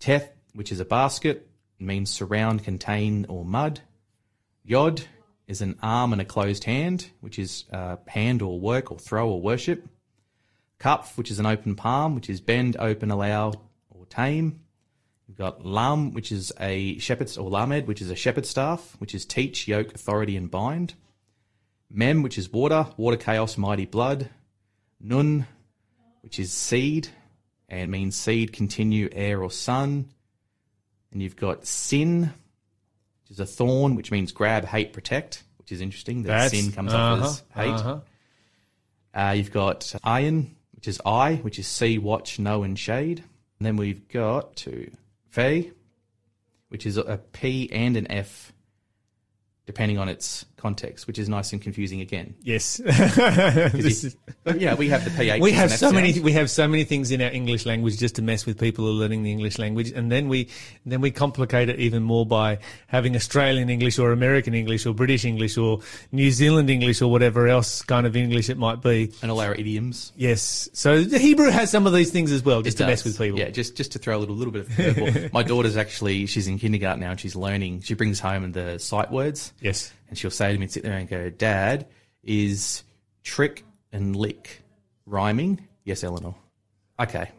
Teth, 0.00 0.32
which 0.54 0.72
is 0.72 0.80
a 0.80 0.84
basket, 0.84 1.48
means 1.78 2.10
surround, 2.10 2.64
contain 2.64 3.26
or 3.28 3.44
mud. 3.44 3.80
Yod 4.64 5.02
is 5.46 5.60
an 5.60 5.78
arm 5.82 6.12
and 6.12 6.22
a 6.22 6.24
closed 6.24 6.64
hand, 6.64 7.10
which 7.20 7.38
is 7.38 7.64
uh, 7.72 7.96
hand 8.06 8.40
or 8.40 8.58
work 8.58 8.90
or 8.90 8.98
throw 8.98 9.28
or 9.28 9.40
worship. 9.40 9.86
Kaph, 10.78 11.16
which 11.16 11.30
is 11.30 11.38
an 11.38 11.46
open 11.46 11.74
palm, 11.74 12.14
which 12.14 12.30
is 12.30 12.40
bend, 12.40 12.76
open, 12.78 13.10
allow 13.10 13.52
or 13.90 14.06
tame. 14.06 14.60
We've 15.28 15.36
got 15.36 15.64
lam, 15.64 16.12
which 16.12 16.30
is 16.30 16.52
a 16.60 16.98
shepherd's, 16.98 17.38
or 17.38 17.48
lamed, 17.48 17.86
which 17.86 18.02
is 18.02 18.10
a 18.10 18.16
shepherd's 18.16 18.48
staff, 18.48 18.94
which 18.98 19.14
is 19.14 19.24
teach, 19.24 19.66
yoke, 19.66 19.94
authority, 19.94 20.36
and 20.36 20.50
bind. 20.50 20.94
Mem, 21.90 22.22
which 22.22 22.38
is 22.38 22.52
water, 22.52 22.88
water, 22.96 23.16
chaos, 23.16 23.56
mighty 23.56 23.86
blood. 23.86 24.28
Nun, 25.00 25.46
which 26.22 26.38
is 26.38 26.52
seed, 26.52 27.08
and 27.68 27.90
means 27.90 28.16
seed, 28.16 28.52
continue, 28.52 29.08
air, 29.12 29.42
or 29.42 29.50
sun. 29.50 30.10
And 31.14 31.22
you've 31.22 31.36
got 31.36 31.64
sin, 31.64 32.22
which 33.22 33.30
is 33.30 33.40
a 33.40 33.46
thorn, 33.46 33.94
which 33.94 34.10
means 34.10 34.32
grab, 34.32 34.64
hate, 34.66 34.92
protect, 34.92 35.44
which 35.58 35.72
is 35.72 35.80
interesting. 35.80 36.24
That 36.24 36.28
That's- 36.28 36.50
sin 36.50 36.72
comes 36.72 36.92
uh-huh, 36.92 37.24
as 37.24 37.42
hate. 37.54 37.70
uh-huh. 37.70 38.00
Uh, 39.14 39.30
you've 39.36 39.52
got 39.52 39.80
ayin, 40.04 40.50
which 40.74 40.88
is 40.88 41.00
eye, 41.06 41.36
which 41.36 41.58
is 41.60 41.68
see, 41.68 41.98
watch, 41.98 42.38
know, 42.40 42.64
and 42.64 42.76
shade. 42.76 43.22
And 43.58 43.66
then 43.66 43.76
we've 43.76 44.06
got 44.08 44.56
to 44.56 44.90
fe, 45.28 45.70
which 46.68 46.84
is 46.84 46.96
a 46.96 47.20
P 47.32 47.70
and 47.72 47.96
an 47.96 48.10
F, 48.10 48.52
depending 49.66 49.98
on 49.98 50.08
its 50.08 50.44
context, 50.56 51.06
which 51.06 51.18
is 51.18 51.28
nice 51.28 51.52
and 51.52 51.60
confusing 51.60 52.00
again. 52.00 52.34
Yes. 52.42 52.80
Is- 52.80 54.16
yeah, 54.56 54.74
we 54.74 54.88
have 54.88 55.04
the 55.04 55.10
PH. 55.10 55.40
we 55.40 55.52
have 55.52 55.70
so 55.70 55.92
many 55.92 56.18
we 56.20 56.32
have 56.32 56.50
so 56.50 56.66
many 56.68 56.84
things 56.84 57.10
in 57.10 57.20
our 57.20 57.30
English 57.30 57.66
language 57.66 57.98
just 57.98 58.14
to 58.16 58.22
mess 58.22 58.46
with 58.46 58.58
people 58.58 58.84
who 58.84 58.90
are 58.90 58.94
learning 58.94 59.22
the 59.22 59.30
English 59.32 59.58
language 59.58 59.90
and 59.90 60.10
then 60.12 60.28
we 60.28 60.48
then 60.84 61.00
we 61.00 61.10
complicate 61.10 61.68
it 61.68 61.78
even 61.80 62.02
more 62.02 62.26
by 62.26 62.58
having 62.86 63.16
Australian 63.16 63.68
English 63.70 63.98
or 63.98 64.12
American 64.12 64.54
English 64.54 64.86
or 64.86 64.92
British 64.94 65.24
English 65.24 65.56
or 65.56 65.80
New 66.12 66.30
Zealand 66.30 66.68
English 66.70 67.00
or 67.00 67.10
whatever 67.10 67.46
else 67.48 67.80
kind 67.82 68.06
of 68.06 68.16
English 68.16 68.50
it 68.50 68.58
might 68.58 68.82
be. 68.82 69.12
and 69.22 69.30
all 69.30 69.40
our 69.40 69.54
idioms. 69.54 70.12
Yes. 70.16 70.68
So 70.74 71.02
the 71.04 71.18
Hebrew 71.18 71.50
has 71.50 71.70
some 71.70 71.86
of 71.86 71.92
these 71.94 72.10
things 72.10 72.30
as 72.32 72.42
well 72.44 72.60
just 72.62 72.78
It 72.80 72.84
to 72.84 72.86
mess 72.90 73.04
with 73.04 73.16
people. 73.18 73.38
Yeah, 73.38 73.48
just 73.50 73.76
just 73.76 73.92
to 73.92 73.98
throw 73.98 74.16
a 74.16 74.20
little 74.20 74.36
little 74.36 74.52
bit 74.52 74.66
of. 74.68 75.32
My 75.32 75.42
daughter's 75.42 75.76
actually 75.76 76.26
she's 76.26 76.48
in 76.48 76.58
kindergarten 76.58 77.00
now 77.00 77.10
and 77.12 77.20
she's 77.20 77.36
learning. 77.36 77.80
She 77.80 77.94
brings 77.94 78.20
home 78.20 78.52
the 78.52 78.78
sight 78.78 79.10
words. 79.10 79.52
Yes. 79.60 79.92
and 80.08 80.18
she'll 80.18 80.30
say 80.30 80.52
to 80.52 80.58
me 80.58 80.64
and 80.64 80.72
sit 80.72 80.82
there 80.82 80.92
and 80.92 81.08
go, 81.08 81.30
Dad, 81.30 81.86
is 82.22 82.82
trick 83.22 83.64
and 83.92 84.14
lick 84.14 84.62
rhyming? 85.06 85.66
Yes, 85.84 86.04
Eleanor. 86.04 86.34
Okay. 86.98 87.30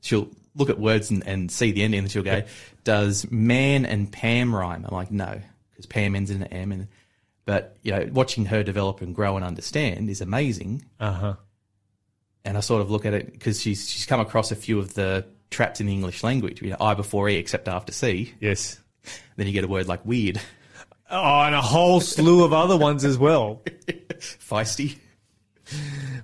She'll 0.00 0.28
look 0.54 0.70
at 0.70 0.78
words 0.78 1.10
and, 1.10 1.26
and 1.26 1.50
see 1.50 1.72
the 1.72 1.82
ending 1.82 2.00
and 2.00 2.10
she'll 2.10 2.22
go, 2.22 2.42
Does 2.84 3.30
man 3.30 3.84
and 3.86 4.10
Pam 4.10 4.54
rhyme? 4.54 4.84
I'm 4.88 4.94
like, 4.94 5.10
No, 5.10 5.40
because 5.70 5.86
Pam 5.86 6.14
ends 6.14 6.30
in 6.30 6.42
an 6.42 6.48
M. 6.48 6.72
And, 6.72 6.88
but, 7.44 7.76
you 7.82 7.92
know, 7.92 8.08
watching 8.12 8.46
her 8.46 8.62
develop 8.62 9.00
and 9.00 9.14
grow 9.14 9.36
and 9.36 9.44
understand 9.44 10.08
is 10.08 10.20
amazing. 10.20 10.84
Uh-huh. 11.00 11.34
And 12.44 12.56
I 12.56 12.60
sort 12.60 12.82
of 12.82 12.90
look 12.90 13.06
at 13.06 13.14
it 13.14 13.32
because 13.32 13.60
she's, 13.60 13.88
she's 13.90 14.06
come 14.06 14.20
across 14.20 14.52
a 14.52 14.56
few 14.56 14.78
of 14.78 14.94
the 14.94 15.26
traps 15.50 15.80
in 15.80 15.86
the 15.86 15.92
English 15.92 16.22
language, 16.22 16.60
you 16.60 16.70
know, 16.70 16.76
I 16.80 16.94
before 16.94 17.28
E 17.28 17.36
except 17.36 17.68
after 17.68 17.92
C. 17.92 18.34
Yes. 18.40 18.80
Then 19.36 19.46
you 19.46 19.52
get 19.52 19.64
a 19.64 19.68
word 19.68 19.86
like 19.86 20.04
weird, 20.04 20.40
Oh, 21.10 21.40
and 21.42 21.54
a 21.54 21.60
whole 21.60 22.00
slew 22.00 22.44
of 22.44 22.52
other 22.52 22.76
ones 22.76 23.04
as 23.04 23.18
well. 23.18 23.62
feisty. 24.20 24.98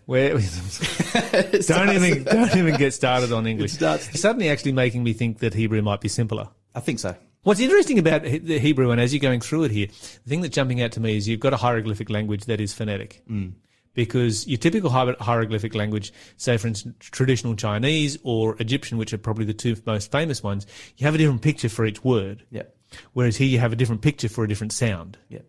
Where 0.06 0.30
don't 1.66 1.90
even 1.90 2.24
don't 2.24 2.56
even 2.56 2.76
get 2.76 2.92
started 2.92 3.32
on 3.32 3.46
English. 3.46 3.72
starts- 3.72 4.08
It's 4.10 4.20
suddenly 4.20 4.48
actually 4.48 4.72
making 4.72 5.02
me 5.02 5.12
think 5.12 5.38
that 5.38 5.54
Hebrew 5.54 5.80
might 5.82 6.00
be 6.00 6.08
simpler. 6.08 6.48
I 6.74 6.80
think 6.80 6.98
so. 6.98 7.16
What's 7.42 7.60
interesting 7.60 7.98
about 7.98 8.22
the 8.24 8.58
Hebrew, 8.58 8.90
and 8.90 9.00
as 9.00 9.14
you're 9.14 9.20
going 9.20 9.40
through 9.40 9.64
it 9.64 9.70
here, 9.70 9.86
the 9.86 10.28
thing 10.28 10.42
that's 10.42 10.54
jumping 10.54 10.82
out 10.82 10.92
to 10.92 11.00
me 11.00 11.16
is 11.16 11.26
you've 11.26 11.40
got 11.40 11.54
a 11.54 11.56
hieroglyphic 11.56 12.10
language 12.10 12.44
that 12.44 12.60
is 12.60 12.74
phonetic. 12.74 13.22
Mm. 13.30 13.54
Because 13.94 14.46
your 14.46 14.58
typical 14.58 14.90
hieroglyphic 14.90 15.74
language, 15.74 16.12
say 16.36 16.56
for 16.58 16.68
instance 16.68 16.94
traditional 17.00 17.56
Chinese 17.56 18.18
or 18.22 18.56
Egyptian, 18.60 18.98
which 18.98 19.12
are 19.14 19.18
probably 19.18 19.46
the 19.46 19.54
two 19.54 19.74
most 19.86 20.12
famous 20.12 20.42
ones, 20.42 20.66
you 20.98 21.06
have 21.06 21.14
a 21.14 21.18
different 21.18 21.40
picture 21.42 21.68
for 21.70 21.86
each 21.86 22.04
word. 22.04 22.44
Yeah. 22.50 22.64
Whereas 23.12 23.36
here 23.36 23.48
you 23.48 23.58
have 23.58 23.72
a 23.72 23.76
different 23.76 24.02
picture 24.02 24.28
for 24.28 24.44
a 24.44 24.48
different 24.48 24.72
sound. 24.72 25.18
Yeah. 25.28 25.40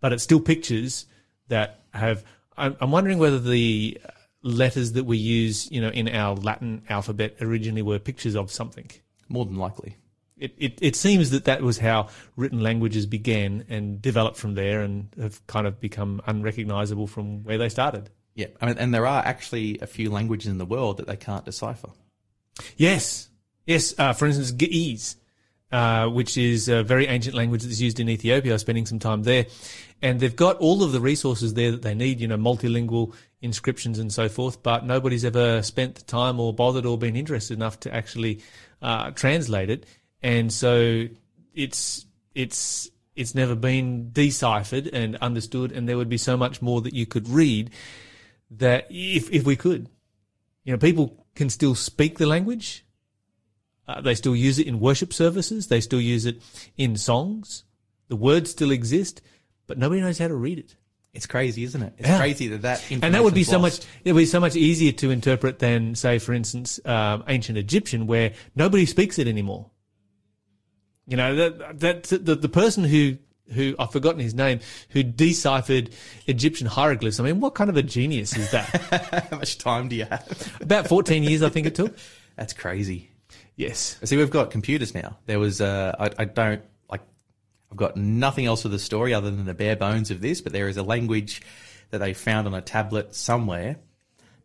But 0.00 0.12
it's 0.12 0.22
still 0.22 0.40
pictures 0.40 1.06
that 1.48 1.82
have. 1.92 2.24
I'm, 2.56 2.76
I'm 2.80 2.90
wondering 2.90 3.18
whether 3.18 3.38
the 3.38 3.98
letters 4.42 4.92
that 4.92 5.04
we 5.04 5.16
use, 5.16 5.70
you 5.70 5.80
know, 5.80 5.88
in 5.88 6.08
our 6.08 6.34
Latin 6.34 6.82
alphabet 6.88 7.36
originally 7.40 7.82
were 7.82 7.98
pictures 7.98 8.36
of 8.36 8.50
something. 8.50 8.90
More 9.28 9.44
than 9.44 9.56
likely. 9.56 9.96
It, 10.36 10.54
it, 10.56 10.78
it 10.80 10.96
seems 10.96 11.30
that 11.30 11.46
that 11.46 11.62
was 11.62 11.78
how 11.78 12.08
written 12.36 12.60
languages 12.60 13.06
began 13.06 13.64
and 13.68 14.00
developed 14.00 14.36
from 14.36 14.54
there 14.54 14.82
and 14.82 15.08
have 15.20 15.44
kind 15.48 15.66
of 15.66 15.80
become 15.80 16.22
unrecognizable 16.26 17.08
from 17.08 17.42
where 17.42 17.58
they 17.58 17.68
started. 17.68 18.10
Yeah, 18.34 18.46
I 18.60 18.66
mean, 18.66 18.78
and 18.78 18.94
there 18.94 19.04
are 19.04 19.24
actually 19.24 19.80
a 19.80 19.86
few 19.88 20.10
languages 20.10 20.46
in 20.46 20.58
the 20.58 20.64
world 20.64 20.98
that 20.98 21.08
they 21.08 21.16
can't 21.16 21.44
decipher. 21.44 21.88
Yes. 22.76 23.28
Yes. 23.66 23.94
Uh, 23.98 24.12
for 24.12 24.26
instance, 24.26 24.52
Ge'ez, 24.52 25.16
uh, 25.70 26.08
which 26.08 26.38
is 26.38 26.68
a 26.68 26.82
very 26.82 27.06
ancient 27.06 27.34
language 27.34 27.62
that's 27.62 27.80
used 27.80 28.00
in 28.00 28.08
Ethiopia. 28.08 28.52
I 28.52 28.54
was 28.54 28.62
spending 28.62 28.86
some 28.86 28.98
time 28.98 29.22
there. 29.22 29.46
And 30.00 30.20
they've 30.20 30.34
got 30.34 30.56
all 30.58 30.82
of 30.82 30.92
the 30.92 31.00
resources 31.00 31.54
there 31.54 31.72
that 31.72 31.82
they 31.82 31.94
need, 31.94 32.20
you 32.20 32.28
know, 32.28 32.36
multilingual 32.36 33.14
inscriptions 33.40 33.98
and 33.98 34.12
so 34.12 34.28
forth, 34.28 34.62
but 34.62 34.84
nobody's 34.84 35.24
ever 35.24 35.62
spent 35.62 35.96
the 35.96 36.02
time 36.02 36.40
or 36.40 36.52
bothered 36.52 36.86
or 36.86 36.96
been 36.96 37.16
interested 37.16 37.54
enough 37.54 37.80
to 37.80 37.94
actually 37.94 38.40
uh, 38.80 39.10
translate 39.10 39.70
it. 39.70 39.86
And 40.22 40.52
so 40.52 41.06
it's, 41.54 42.06
it's, 42.34 42.90
it's 43.14 43.34
never 43.34 43.54
been 43.54 44.10
deciphered 44.12 44.86
and 44.88 45.16
understood, 45.16 45.72
and 45.72 45.88
there 45.88 45.96
would 45.96 46.08
be 46.08 46.18
so 46.18 46.36
much 46.36 46.62
more 46.62 46.80
that 46.80 46.94
you 46.94 47.04
could 47.04 47.28
read 47.28 47.70
that 48.52 48.86
if, 48.90 49.30
if 49.30 49.44
we 49.44 49.56
could. 49.56 49.88
You 50.64 50.72
know, 50.72 50.78
people 50.78 51.26
can 51.34 51.50
still 51.50 51.74
speak 51.74 52.18
the 52.18 52.26
language. 52.26 52.84
Uh, 53.88 54.00
they 54.02 54.14
still 54.14 54.36
use 54.36 54.58
it 54.58 54.66
in 54.66 54.78
worship 54.78 55.12
services. 55.14 55.66
They 55.68 55.80
still 55.80 56.00
use 56.00 56.26
it 56.26 56.42
in 56.76 56.96
songs. 56.96 57.64
The 58.08 58.16
words 58.16 58.50
still 58.50 58.70
exist, 58.70 59.22
but 59.66 59.78
nobody 59.78 60.02
knows 60.02 60.18
how 60.18 60.28
to 60.28 60.36
read 60.36 60.58
it. 60.58 60.76
It's 61.14 61.26
crazy, 61.26 61.64
isn't 61.64 61.82
it? 61.82 61.94
It's 61.96 62.06
Yeah. 62.08 62.18
crazy 62.18 62.48
that 62.48 62.62
that 62.62 62.84
And 62.90 63.14
that 63.14 63.24
would 63.24 63.32
be 63.34 63.40
information's 63.40 63.48
so 63.48 63.58
much. 63.58 63.78
It 64.04 64.12
would 64.12 64.20
be 64.20 64.26
so 64.26 64.40
much 64.40 64.56
easier 64.56 64.92
to 64.92 65.10
interpret 65.10 65.58
than, 65.58 65.94
say, 65.94 66.18
for 66.18 66.34
instance, 66.34 66.78
um, 66.84 67.24
ancient 67.28 67.56
Egyptian, 67.56 68.06
where 68.06 68.34
nobody 68.54 68.84
speaks 68.84 69.18
it 69.18 69.26
anymore. 69.26 69.70
You 71.06 71.16
know 71.16 71.34
that 71.36 71.80
that 71.80 72.02
the, 72.04 72.34
the 72.36 72.48
person 72.50 72.84
who 72.84 73.16
who 73.54 73.74
I've 73.78 73.90
forgotten 73.90 74.20
his 74.20 74.34
name 74.34 74.60
who 74.90 75.02
deciphered 75.02 75.88
Egyptian 76.26 76.66
hieroglyphs. 76.66 77.18
I 77.18 77.24
mean, 77.24 77.40
what 77.40 77.54
kind 77.54 77.70
of 77.70 77.78
a 77.78 77.82
genius 77.82 78.36
is 78.36 78.50
that? 78.50 78.66
How 79.30 79.38
much 79.38 79.56
time 79.56 79.88
do 79.88 79.96
you 79.96 80.04
have? 80.04 80.58
About 80.60 80.86
fourteen 80.86 81.22
years, 81.22 81.42
I 81.42 81.48
think 81.48 81.66
it 81.66 81.74
took. 81.74 81.96
That's 82.36 82.52
crazy. 82.52 83.07
Yes. 83.58 83.98
See, 84.04 84.16
we've 84.16 84.30
got 84.30 84.52
computers 84.52 84.94
now. 84.94 85.18
There 85.26 85.40
was, 85.40 85.60
uh, 85.60 85.94
I, 85.98 86.10
I 86.22 86.24
don't 86.26 86.62
like, 86.88 87.02
I've 87.72 87.76
got 87.76 87.96
nothing 87.96 88.46
else 88.46 88.62
for 88.62 88.68
the 88.68 88.78
story 88.78 89.12
other 89.12 89.32
than 89.32 89.46
the 89.46 89.52
bare 89.52 89.74
bones 89.74 90.12
of 90.12 90.20
this, 90.20 90.40
but 90.40 90.52
there 90.52 90.68
is 90.68 90.76
a 90.76 90.82
language 90.84 91.42
that 91.90 91.98
they 91.98 92.14
found 92.14 92.46
on 92.46 92.54
a 92.54 92.62
tablet 92.62 93.16
somewhere 93.16 93.76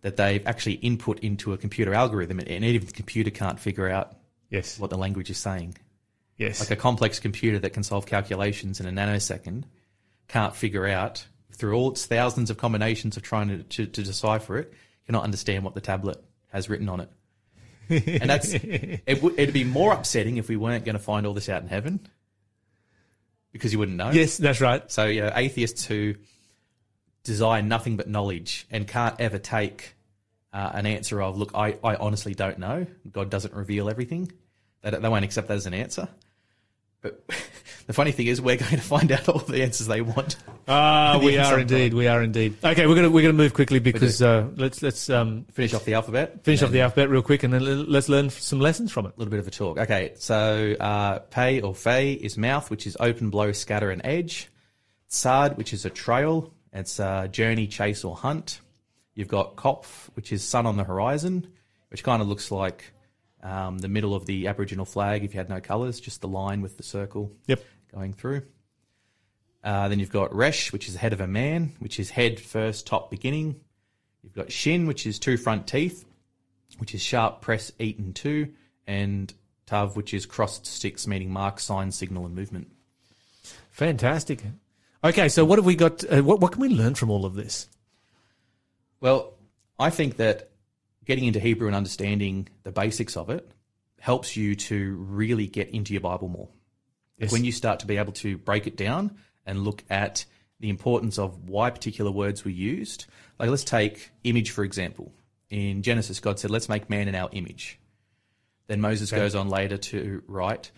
that 0.02 0.18
they've 0.18 0.46
actually 0.48 0.74
input 0.74 1.20
into 1.20 1.54
a 1.54 1.58
computer 1.58 1.94
algorithm, 1.94 2.40
and, 2.40 2.48
and 2.50 2.66
even 2.66 2.88
the 2.88 2.92
computer 2.94 3.30
can't 3.30 3.60
figure 3.60 3.88
out 3.88 4.18
Yes. 4.50 4.80
what 4.80 4.90
the 4.90 4.98
language 4.98 5.30
is 5.30 5.38
saying. 5.38 5.78
Yes. 6.38 6.60
Like 6.60 6.72
a 6.72 6.76
complex 6.76 7.20
computer 7.20 7.60
that 7.60 7.70
can 7.70 7.84
solve 7.84 8.08
calculations 8.08 8.80
in 8.80 8.88
a 8.88 8.92
nanosecond 8.92 9.66
can't 10.28 10.56
figure 10.56 10.88
out 10.88 11.26
through 11.52 11.76
all 11.76 11.92
its 11.92 12.08
thousands 12.08 12.50
of 12.50 12.58
combinations 12.58 13.16
of 13.16 13.22
trying 13.22 13.50
to, 13.50 13.64
to, 13.64 13.86
to 13.86 14.04
decipher 14.04 14.58
it, 14.58 14.74
cannot 15.06 15.24
understand 15.24 15.64
what 15.64 15.76
the 15.76 15.82
tablet 15.82 16.18
has 16.52 16.68
written 16.68 16.90
on 16.90 17.00
it. 17.00 17.10
And 17.90 18.30
that's 18.30 18.54
it. 18.54 19.22
Would, 19.22 19.40
it'd 19.40 19.54
be 19.54 19.64
more 19.64 19.94
upsetting 19.94 20.38
if 20.38 20.48
we 20.48 20.56
weren't 20.56 20.86
going 20.86 20.98
to 20.98 21.04
find 21.04 21.26
all 21.26 21.34
this 21.34 21.50
out 21.50 21.62
in 21.62 21.68
heaven, 21.68 22.00
because 23.52 23.74
you 23.74 23.80
wouldn't 23.80 23.98
know. 23.98 24.12
Yes, 24.12 24.38
that's 24.38 24.62
right. 24.62 24.90
So 24.92 25.06
you 25.06 25.22
know, 25.22 25.32
atheists 25.36 25.86
who 25.86 26.16
desire 27.24 27.62
nothing 27.62 27.98
but 27.98 28.08
knowledge 28.08 28.68
and 28.70 28.88
can't 28.88 29.16
ever 29.20 29.38
take 29.40 29.96
uh, 30.52 30.72
an 30.74 30.86
answer 30.86 31.22
of, 31.22 31.38
"Look, 31.38 31.52
I, 31.56 31.78
I 31.84 31.96
honestly 31.96 32.34
don't 32.34 32.60
know. 32.60 32.86
God 33.12 33.30
doesn't 33.30 33.54
reveal 33.54 33.90
everything." 33.90 34.32
They, 34.82 34.92
they 34.92 35.10
won't 35.10 35.26
accept 35.26 35.48
that 35.48 35.56
as 35.56 35.66
an 35.66 35.74
answer. 35.74 36.10
But 37.02 37.24
the 37.86 37.94
funny 37.94 38.12
thing 38.12 38.28
is, 38.28 38.42
we're 38.42 38.58
going 38.58 38.72
to 38.72 38.82
find 38.82 39.12
out 39.12 39.28
all 39.30 39.40
the 39.40 39.62
answers 39.64 39.88
they 39.88 40.02
want. 40.02 40.36
Ah, 40.68 41.20
we 41.24 41.38
are 41.38 41.60
indeed. 41.60 41.94
We 41.94 42.08
are 42.08 42.22
indeed. 42.24 42.56
Okay, 42.64 42.88
we're 42.88 42.96
gonna 42.96 43.10
we're 43.10 43.22
gonna 43.22 43.34
move 43.34 43.54
quickly 43.54 43.80
because 43.80 44.22
uh, 44.22 44.48
let's 44.56 44.82
let's 44.82 45.10
um, 45.10 45.46
Finish 45.52 45.74
off 45.74 45.86
the 45.86 45.94
alphabet. 45.94 46.44
finish 46.44 46.64
off 46.64 46.72
the 46.72 46.82
alphabet 46.82 47.10
real 47.10 47.22
quick 47.22 47.44
and 47.44 47.54
then 47.54 47.90
let's 47.90 48.08
learn 48.10 48.30
some 48.30 48.60
lessons 48.60 48.92
from 48.92 49.06
it. 49.06 49.14
A 49.16 49.20
little 49.20 49.32
bit 49.32 49.40
of 49.40 49.48
a 49.48 49.52
talk. 49.52 49.78
Okay, 49.78 50.14
so 50.16 50.76
uh, 50.80 51.20
pay 51.20 51.62
or 51.62 51.76
fay 51.76 52.14
is 52.14 52.38
mouth, 52.38 52.70
which 52.70 52.88
is 52.88 52.96
open, 53.00 53.30
blow, 53.30 53.52
scatter, 53.52 53.92
and 53.92 54.02
edge. 54.06 54.50
Tsad, 55.10 55.58
which 55.58 55.74
is 55.74 55.86
a 55.86 55.90
trail. 55.90 56.54
It's 56.72 57.00
uh, 57.00 57.28
journey, 57.28 57.68
chase, 57.68 58.04
or 58.04 58.16
hunt. 58.16 58.62
You've 59.14 59.28
got 59.28 59.56
kopf, 59.58 60.10
which 60.16 60.32
is 60.32 60.44
sun 60.44 60.66
on 60.66 60.76
the 60.76 60.84
horizon, 60.84 61.48
which 61.90 62.04
kind 62.04 62.20
of 62.22 62.28
looks 62.28 62.50
like 62.50 62.92
um, 63.44 63.78
the 63.78 63.88
middle 63.90 64.16
of 64.16 64.26
the 64.26 64.48
Aboriginal 64.48 64.86
flag 64.86 65.24
if 65.24 65.34
you 65.36 65.38
had 65.40 65.50
no 65.50 65.60
colours, 65.62 66.00
just 66.00 66.22
the 66.22 66.28
line 66.28 66.62
with 66.62 66.78
the 66.78 66.84
circle 66.84 67.32
Yep. 67.48 67.62
Going 67.94 68.14
through. 68.14 68.44
Uh, 69.64 69.88
then 69.88 70.00
you've 70.00 70.10
got 70.12 70.36
resh, 70.36 70.74
which 70.74 70.88
is 70.88 70.94
the 70.94 71.00
head 71.00 71.14
of 71.14 71.22
a 71.22 71.28
man, 71.28 71.74
which 71.80 72.00
is 72.00 72.10
head 72.10 72.40
first, 72.40 72.86
top, 72.86 73.10
beginning. 73.10 73.60
You've 74.22 74.34
got 74.34 74.52
shin, 74.52 74.88
which 74.88 75.06
is 75.06 75.20
two 75.20 75.38
front 75.38 75.68
teeth, 75.68 76.06
which 76.78 76.94
is 76.94 77.02
sharp, 77.02 77.42
press, 77.42 77.72
eat, 77.80 78.00
and 78.00 78.16
two. 78.16 78.54
And 78.86 79.34
tav, 79.66 79.96
which 79.96 80.14
is 80.14 80.26
crossed 80.26 80.66
sticks, 80.66 81.08
meaning 81.08 81.32
mark, 81.32 81.60
sign, 81.60 81.92
signal, 81.92 82.26
and 82.26 82.36
movement. 82.36 82.72
Fantastic. 83.72 84.44
Okay, 85.04 85.30
so 85.30 85.46
what 85.46 85.60
have 85.60 85.66
we 85.66 85.76
got? 85.76 86.04
Uh, 86.04 86.22
what 86.22 86.40
what 86.40 86.52
can 86.52 86.62
we 86.62 86.70
learn 86.70 86.96
from 86.96 87.10
all 87.10 87.26
of 87.26 87.36
this? 87.36 87.68
Well, 89.00 89.34
I 89.80 89.90
think 89.90 90.18
that 90.18 90.52
getting 91.06 91.26
into 91.26 91.40
Hebrew 91.40 91.68
and 91.68 91.76
understanding 91.76 92.48
the 92.64 92.72
basics 92.72 93.18
of 93.18 93.30
it 93.30 93.50
helps 94.00 94.38
you 94.38 94.56
to 94.56 94.96
really 94.96 95.48
get 95.48 95.70
into 95.70 95.94
your 95.94 96.02
Bible 96.02 96.30
more. 96.30 96.50
Yes. 97.24 97.32
When 97.32 97.44
you 97.44 97.52
start 97.52 97.80
to 97.80 97.88
be 97.88 97.98
able 97.98 98.14
to 98.14 98.38
break 98.38 98.68
it 98.68 98.78
down 98.78 99.18
and 99.46 99.64
look 99.64 99.84
at 99.90 100.26
the 100.60 100.70
importance 100.70 101.20
of 101.20 101.50
why 101.50 101.70
particular 101.70 102.10
words 102.10 102.46
were 102.46 102.52
used. 102.52 103.06
Like, 103.38 103.50
let's 103.50 103.66
take 103.66 104.12
image, 104.24 104.52
for 104.52 104.64
example. 104.64 105.12
In 105.50 105.82
Genesis, 105.82 106.22
God 106.22 106.40
said, 106.40 106.52
let's 106.52 106.70
make 106.70 106.90
man 106.90 107.10
in 107.10 107.16
our 107.16 107.30
image. 107.34 107.80
Then 108.68 108.80
Moses 108.80 109.12
goes 109.12 109.36
on 109.36 109.50
later 109.50 109.76
to 109.78 110.24
write, 110.26 110.72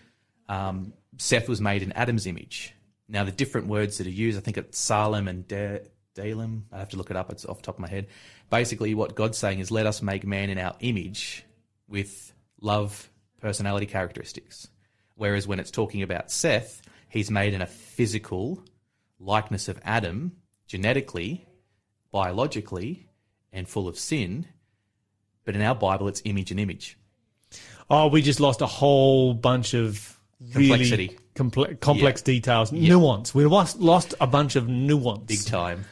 um, 0.48 0.92
Seth 1.18 1.48
was 1.48 1.60
made 1.60 1.82
in 1.82 1.92
Adam's 1.92 2.26
image. 2.26 2.74
Now, 3.08 3.22
the 3.22 3.30
different 3.30 3.68
words 3.68 3.98
that 3.98 4.08
are 4.08 4.10
used, 4.10 4.36
I 4.36 4.40
think 4.40 4.56
it's 4.56 4.76
Salem 4.76 5.28
and 5.28 5.46
De- 5.46 5.82
Dalem. 6.16 6.62
I 6.72 6.78
have 6.78 6.88
to 6.88 6.96
look 6.96 7.10
it 7.10 7.16
up. 7.16 7.30
It's 7.30 7.44
off 7.44 7.58
the 7.58 7.62
top 7.62 7.76
of 7.76 7.80
my 7.80 7.88
head. 7.88 8.08
Basically, 8.50 8.92
what 8.94 9.14
God's 9.14 9.38
saying 9.38 9.60
is, 9.60 9.70
let 9.70 9.86
us 9.86 10.02
make 10.02 10.26
man 10.26 10.50
in 10.50 10.58
our 10.58 10.74
image 10.80 11.44
with 11.86 12.34
love, 12.60 13.08
personality 13.40 13.86
characteristics. 13.86 14.66
Whereas 15.16 15.48
when 15.48 15.58
it's 15.58 15.70
talking 15.70 16.02
about 16.02 16.30
Seth, 16.30 16.82
he's 17.08 17.30
made 17.30 17.54
in 17.54 17.62
a 17.62 17.66
physical 17.66 18.62
likeness 19.18 19.68
of 19.68 19.80
Adam, 19.82 20.32
genetically, 20.66 21.46
biologically, 22.12 23.08
and 23.52 23.68
full 23.68 23.88
of 23.88 23.98
sin. 23.98 24.46
But 25.44 25.56
in 25.56 25.62
our 25.62 25.74
Bible, 25.74 26.08
it's 26.08 26.22
image 26.24 26.50
and 26.50 26.60
image. 26.60 26.98
Oh, 27.88 28.08
we 28.08 28.20
just 28.20 28.40
lost 28.40 28.60
a 28.60 28.66
whole 28.66 29.32
bunch 29.32 29.72
of 29.74 30.18
really 30.54 30.68
Complexity. 30.68 31.18
comple- 31.34 31.80
complex 31.80 32.20
details, 32.20 32.72
nuance. 32.72 33.34
We 33.34 33.46
lost 33.46 33.78
lost 33.78 34.14
a 34.20 34.26
bunch 34.26 34.56
of 34.56 34.68
nuance. 34.68 35.26
Big 35.26 35.44
time. 35.44 35.84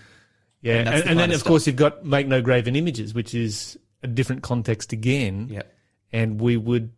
Yeah, 0.60 0.78
and, 0.78 0.88
and, 0.88 1.02
the 1.02 1.14
then 1.14 1.30
of 1.30 1.36
of 1.36 1.44
course 1.44 1.66
you've 1.66 1.76
got 1.76 2.04
make 2.04 2.26
no 2.26 2.42
graven 2.42 2.74
images, 2.74 3.14
which 3.14 3.34
is 3.34 3.78
a 4.02 4.06
different 4.06 4.42
context 4.42 4.92
again. 4.92 5.48
Yeah. 5.50 5.62
and 6.12 6.40
we 6.40 6.56
would 6.56 6.92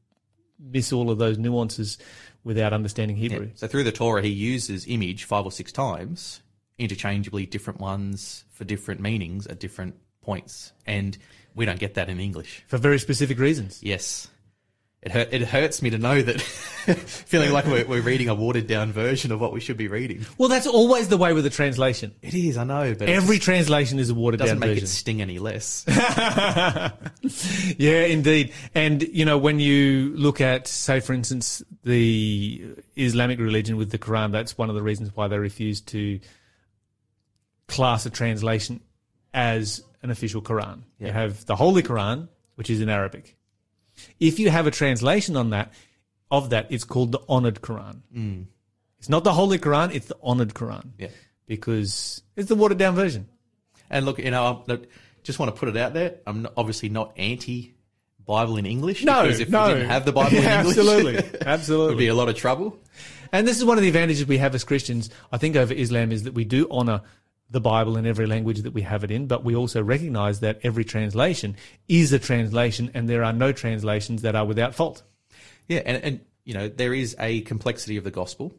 miss 0.59 0.93
all 0.93 1.11
of 1.11 1.19
those 1.19 1.39
nuances 1.39 1.99
without 2.45 2.73
understanding 2.73 3.17
Hebrew. 3.17 3.51
So 3.55 3.67
through 3.67 3.85
the 3.85 3.93
Torah, 3.93 4.23
he 4.23 4.29
uses 4.29 4.87
image 4.87 5.25
five 5.25 5.45
or 5.45 5.53
six 5.53 5.73
times, 5.73 6.41
interchangeably, 6.79 7.47
different 7.47 7.81
ones 7.81 8.45
for 8.51 8.65
different 8.65 9.01
meanings 9.01 9.47
at 9.47 9.59
different 9.59 9.97
points. 10.23 10.73
And 10.87 11.17
we 11.55 11.65
don't 11.65 11.79
get 11.79 11.95
that 11.95 12.09
in 12.09 12.21
English. 12.21 12.65
for 12.69 12.79
very 12.79 12.99
specific 12.99 13.39
reasons. 13.39 13.81
Yes. 13.83 14.29
It, 15.03 15.13
hurt, 15.13 15.29
it 15.33 15.43
hurts 15.43 15.83
me 15.83 15.91
to 15.91 15.99
know 15.99 16.21
that, 16.21 16.41
feeling 16.41 17.53
like 17.53 17.65
we're, 17.67 17.87
we're 17.87 18.01
reading 18.01 18.29
a 18.29 18.35
watered 18.35 18.67
down 18.67 18.91
version 18.91 19.31
of 19.31 19.41
what 19.41 19.53
we 19.53 19.61
should 19.61 19.77
be 19.77 19.87
reading. 19.87 20.27
Well, 20.37 20.49
that's 20.49 20.67
always 20.67 21.09
the 21.09 21.17
way 21.17 21.33
with 21.33 21.47
a 21.47 21.51
translation. 21.51 22.13
It 22.23 22.35
is, 22.35 22.57
I 22.57 22.65
know, 22.65 22.93
but 22.95 23.09
Every 23.09 23.39
translation 23.39 24.01
is 24.01 24.11
a 24.11 24.15
watered 24.15 24.41
down 24.41 24.47
version. 24.47 24.61
doesn't 24.61 24.75
make 24.75 24.83
it 24.83 24.89
sting 24.89 25.23
any 25.23 25.39
less. 25.39 25.85
Yeah, 27.79 28.03
indeed. 28.05 28.53
And, 28.75 29.03
you 29.03 29.25
know, 29.25 29.39
when 29.39 29.61
you 29.61 30.13
look 30.17 30.41
at, 30.41 30.67
say, 30.67 31.01
for 31.01 31.13
instance, 31.13 31.63
the 31.85 32.75
Islamic 32.97 33.39
religion 33.39 33.77
with 33.77 33.91
the 33.91 33.99
Quran, 33.99 34.33
that's 34.33 34.57
one 34.57 34.69
of 34.71 34.75
the 34.77 34.83
reasons 34.83 35.11
why 35.15 35.29
they 35.29 35.39
refuse 35.39 35.81
to 35.83 36.21
class 37.69 38.07
a 38.07 38.11
translation 38.11 38.81
as 39.35 39.83
an 40.03 40.11
official 40.11 40.41
Quran. 40.43 40.83
You 40.99 41.13
have 41.13 41.45
the 41.47 41.57
Holy 41.57 41.83
Quran, 41.83 42.29
which 42.55 42.71
is 42.71 42.81
in 42.81 42.89
Arabic. 42.89 43.37
If 44.21 44.39
you 44.39 44.51
have 44.51 44.67
a 44.67 44.71
translation 44.71 45.37
on 45.37 45.51
that, 45.51 45.73
of 46.31 46.51
that, 46.51 46.67
it's 46.71 46.85
called 46.85 47.13
the 47.13 47.21
honored 47.29 47.61
Quran. 47.61 48.01
Mm. 48.15 48.47
It's 48.99 49.09
not 49.09 49.25
the 49.25 49.33
Holy 49.33 49.59
Quran, 49.59 49.95
it's 49.95 50.07
the 50.07 50.17
honored 50.23 50.55
Quran. 50.55 50.91
Yeah. 50.99 51.09
Because 51.47 52.23
it's 52.35 52.49
the 52.49 52.55
watered 52.55 52.79
down 52.79 52.95
version. 52.95 53.29
And 53.89 54.05
look, 54.05 54.19
you 54.19 54.31
know, 54.31 54.65
I 54.69 54.79
just 55.23 55.39
want 55.39 55.55
to 55.55 55.59
put 55.59 55.69
it 55.69 55.77
out 55.77 55.95
there. 55.95 56.17
I'm 56.27 56.49
obviously 56.57 56.89
not 56.89 57.13
anti 57.17 57.77
Bible 58.25 58.57
in 58.57 58.67
English. 58.67 59.05
because 59.05 59.39
if 59.41 59.49
no. 59.49 59.69
we 59.69 59.75
didn't 59.75 59.89
have 59.89 60.05
the 60.05 60.13
Bible 60.13 60.33
Yeah, 60.37 60.61
in 60.61 60.67
English, 60.67 60.79
absolutely, 60.79 61.15
it 61.19 61.33
would 61.33 61.43
absolutely. 61.47 61.97
be 61.97 62.09
a 62.09 62.15
lot 62.15 62.29
of 62.29 62.35
trouble. 62.35 62.79
And 63.33 63.47
this 63.47 63.57
is 63.59 63.65
one 63.65 63.79
of 63.79 63.83
the 63.83 63.89
advantages 63.89 64.27
we 64.27 64.39
have 64.39 64.55
as 64.55 64.65
Christians, 64.65 65.11
I 65.31 65.39
think, 65.39 65.57
over 65.57 65.73
Islam 65.73 66.11
is 66.11 66.25
that 66.25 66.35
we 66.35 66.45
do 66.45 66.67
honor 66.71 67.03
the 67.49 67.61
Bible 67.61 67.97
in 67.97 68.07
every 68.07 68.27
language 68.27 68.63
that 68.63 68.73
we 68.73 68.83
have 68.83 69.05
it 69.05 69.11
in, 69.11 69.27
but 69.27 69.45
we 69.45 69.55
also 69.55 69.83
recognize 69.83 70.41
that 70.41 70.61
every 70.63 70.85
translation 70.85 71.57
is 71.89 72.13
a 72.13 72.19
translation 72.19 72.91
and 72.95 73.09
there 73.09 73.23
are 73.23 73.33
no 73.33 73.53
translations 73.53 74.23
that 74.23 74.35
are 74.35 74.45
without 74.45 74.75
fault. 74.75 75.03
Yeah, 75.69 75.83
and, 75.85 76.03
and 76.03 76.21
you 76.45 76.55
know, 76.55 76.69
there 76.69 76.93
is 76.93 77.15
a 77.19 77.43
complexity 77.43 77.97
of 77.97 78.05
the 78.05 78.11
gospel 78.11 78.53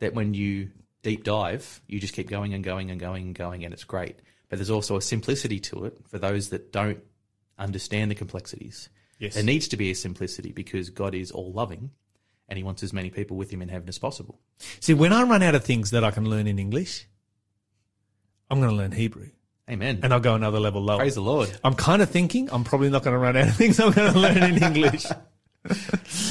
that 0.00 0.14
when 0.14 0.34
you 0.34 0.70
deep 1.02 1.22
dive, 1.24 1.80
you 1.86 2.00
just 2.00 2.14
keep 2.14 2.28
going 2.28 2.54
and 2.54 2.64
going 2.64 2.90
and 2.90 2.98
going 2.98 3.26
and 3.26 3.34
going, 3.34 3.64
and 3.64 3.72
it's 3.72 3.84
great. 3.84 4.16
But 4.48 4.58
there's 4.58 4.70
also 4.70 4.96
a 4.96 5.02
simplicity 5.02 5.60
to 5.60 5.84
it 5.84 5.98
for 6.08 6.18
those 6.18 6.50
that 6.50 6.72
don't 6.72 7.02
understand 7.58 8.10
the 8.10 8.14
complexities. 8.14 8.88
Yes. 9.18 9.34
There 9.34 9.44
needs 9.44 9.68
to 9.68 9.76
be 9.76 9.90
a 9.90 9.94
simplicity 9.94 10.52
because 10.52 10.90
God 10.90 11.14
is 11.14 11.30
all 11.30 11.52
loving 11.52 11.90
and 12.48 12.56
he 12.56 12.62
wants 12.64 12.82
as 12.82 12.92
many 12.92 13.10
people 13.10 13.36
with 13.36 13.50
him 13.50 13.62
in 13.62 13.68
heaven 13.68 13.88
as 13.88 13.98
possible. 13.98 14.40
See, 14.80 14.94
when 14.94 15.12
I 15.12 15.22
run 15.22 15.42
out 15.42 15.54
of 15.54 15.64
things 15.64 15.90
that 15.92 16.04
I 16.04 16.10
can 16.10 16.28
learn 16.28 16.46
in 16.46 16.58
English, 16.58 17.06
I'm 18.50 18.58
going 18.60 18.70
to 18.70 18.76
learn 18.76 18.92
Hebrew 18.92 19.28
Amen. 19.70 20.00
and 20.02 20.12
I'll 20.12 20.20
go 20.20 20.34
another 20.34 20.60
level 20.60 20.82
lower. 20.82 20.98
Praise 20.98 21.14
the 21.14 21.20
Lord. 21.22 21.50
I'm 21.64 21.74
kind 21.74 22.02
of 22.02 22.10
thinking 22.10 22.50
I'm 22.52 22.64
probably 22.64 22.90
not 22.90 23.02
going 23.02 23.14
to 23.14 23.18
run 23.18 23.36
out 23.36 23.48
of 23.48 23.56
things 23.62 23.80
I'm 23.80 23.92
going 23.92 24.12
to 24.12 24.18
learn 24.18 24.42
in 24.42 24.62
English. 24.62 25.06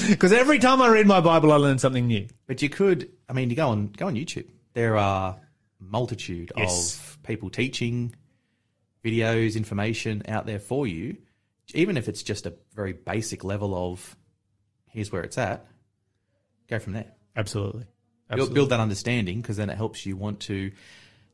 Because 0.10 0.32
every 0.32 0.60
time 0.60 0.80
I 0.80 0.90
read 0.90 1.08
my 1.08 1.20
Bible, 1.20 1.52
I 1.52 1.56
learn 1.56 1.80
something 1.80 2.06
new. 2.06 2.28
But 2.46 2.62
you 2.62 2.70
could, 2.70 3.10
I 3.28 3.34
mean, 3.34 3.50
you 3.50 3.56
go 3.56 3.70
on 3.70 3.88
go 3.88 4.06
on 4.06 4.14
YouTube. 4.14 4.48
There 4.74 4.96
are 4.96 5.40
multitude 5.80 6.52
Yes. 6.56 7.00
of 7.00 7.24
people 7.24 7.50
teaching 7.50 8.14
videos, 9.04 9.56
information 9.56 10.22
out 10.28 10.46
there 10.46 10.60
for 10.60 10.86
you. 10.86 11.18
Even 11.74 11.98
if 11.98 12.08
it's 12.08 12.22
just 12.22 12.46
a 12.46 12.54
very 12.76 12.94
basic 12.94 13.44
level 13.44 13.74
of 13.92 14.16
here's 14.86 15.12
where 15.12 15.24
it's 15.24 15.40
at, 15.40 15.66
go 16.70 16.78
from 16.78 16.94
there. 16.94 17.12
Absolutely. 17.36 17.80
Build, 17.82 17.90
Absolutely. 18.30 18.54
build 18.54 18.70
that 18.70 18.80
understanding 18.82 19.42
because 19.42 19.58
then 19.58 19.72
it 19.72 19.78
helps 19.78 20.06
you 20.06 20.16
want 20.16 20.42
to 20.42 20.72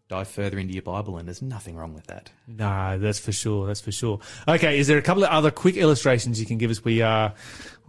dive 0.09 0.27
further 0.27 0.57
into 0.57 0.73
your 0.73 0.81
Bible, 0.81 1.17
and 1.17 1.27
there's 1.27 1.41
nothing 1.41 1.75
wrong 1.75 1.93
with 1.93 2.07
that. 2.07 2.31
No, 2.47 2.97
that's 2.97 3.19
for 3.19 3.31
sure. 3.31 3.67
That's 3.67 3.79
for 3.79 3.91
sure. 3.91 4.19
Okay, 4.47 4.79
is 4.79 4.87
there 4.87 4.97
a 4.97 5.03
couple 5.03 5.23
of 5.23 5.29
other 5.29 5.51
quick 5.51 5.77
illustrations 5.77 6.39
you 6.39 6.47
can 6.47 6.57
give 6.57 6.71
us? 6.71 6.83
We 6.83 7.03
are 7.03 7.33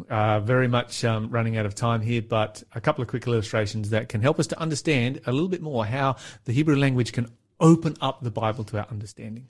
uh, 0.08 0.40
very 0.40 0.68
much 0.68 1.02
um, 1.02 1.30
running 1.30 1.56
out 1.56 1.64
of 1.64 1.74
time 1.74 2.02
here, 2.02 2.20
but 2.20 2.62
a 2.74 2.80
couple 2.80 3.00
of 3.02 3.08
quick 3.08 3.26
illustrations 3.26 3.90
that 3.90 4.10
can 4.10 4.20
help 4.20 4.38
us 4.38 4.46
to 4.48 4.60
understand 4.60 5.22
a 5.26 5.32
little 5.32 5.48
bit 5.48 5.62
more 5.62 5.86
how 5.86 6.16
the 6.44 6.52
Hebrew 6.52 6.76
language 6.76 7.12
can 7.12 7.26
open 7.58 7.96
up 8.02 8.22
the 8.22 8.30
Bible 8.30 8.64
to 8.64 8.78
our 8.78 8.86
understanding. 8.90 9.48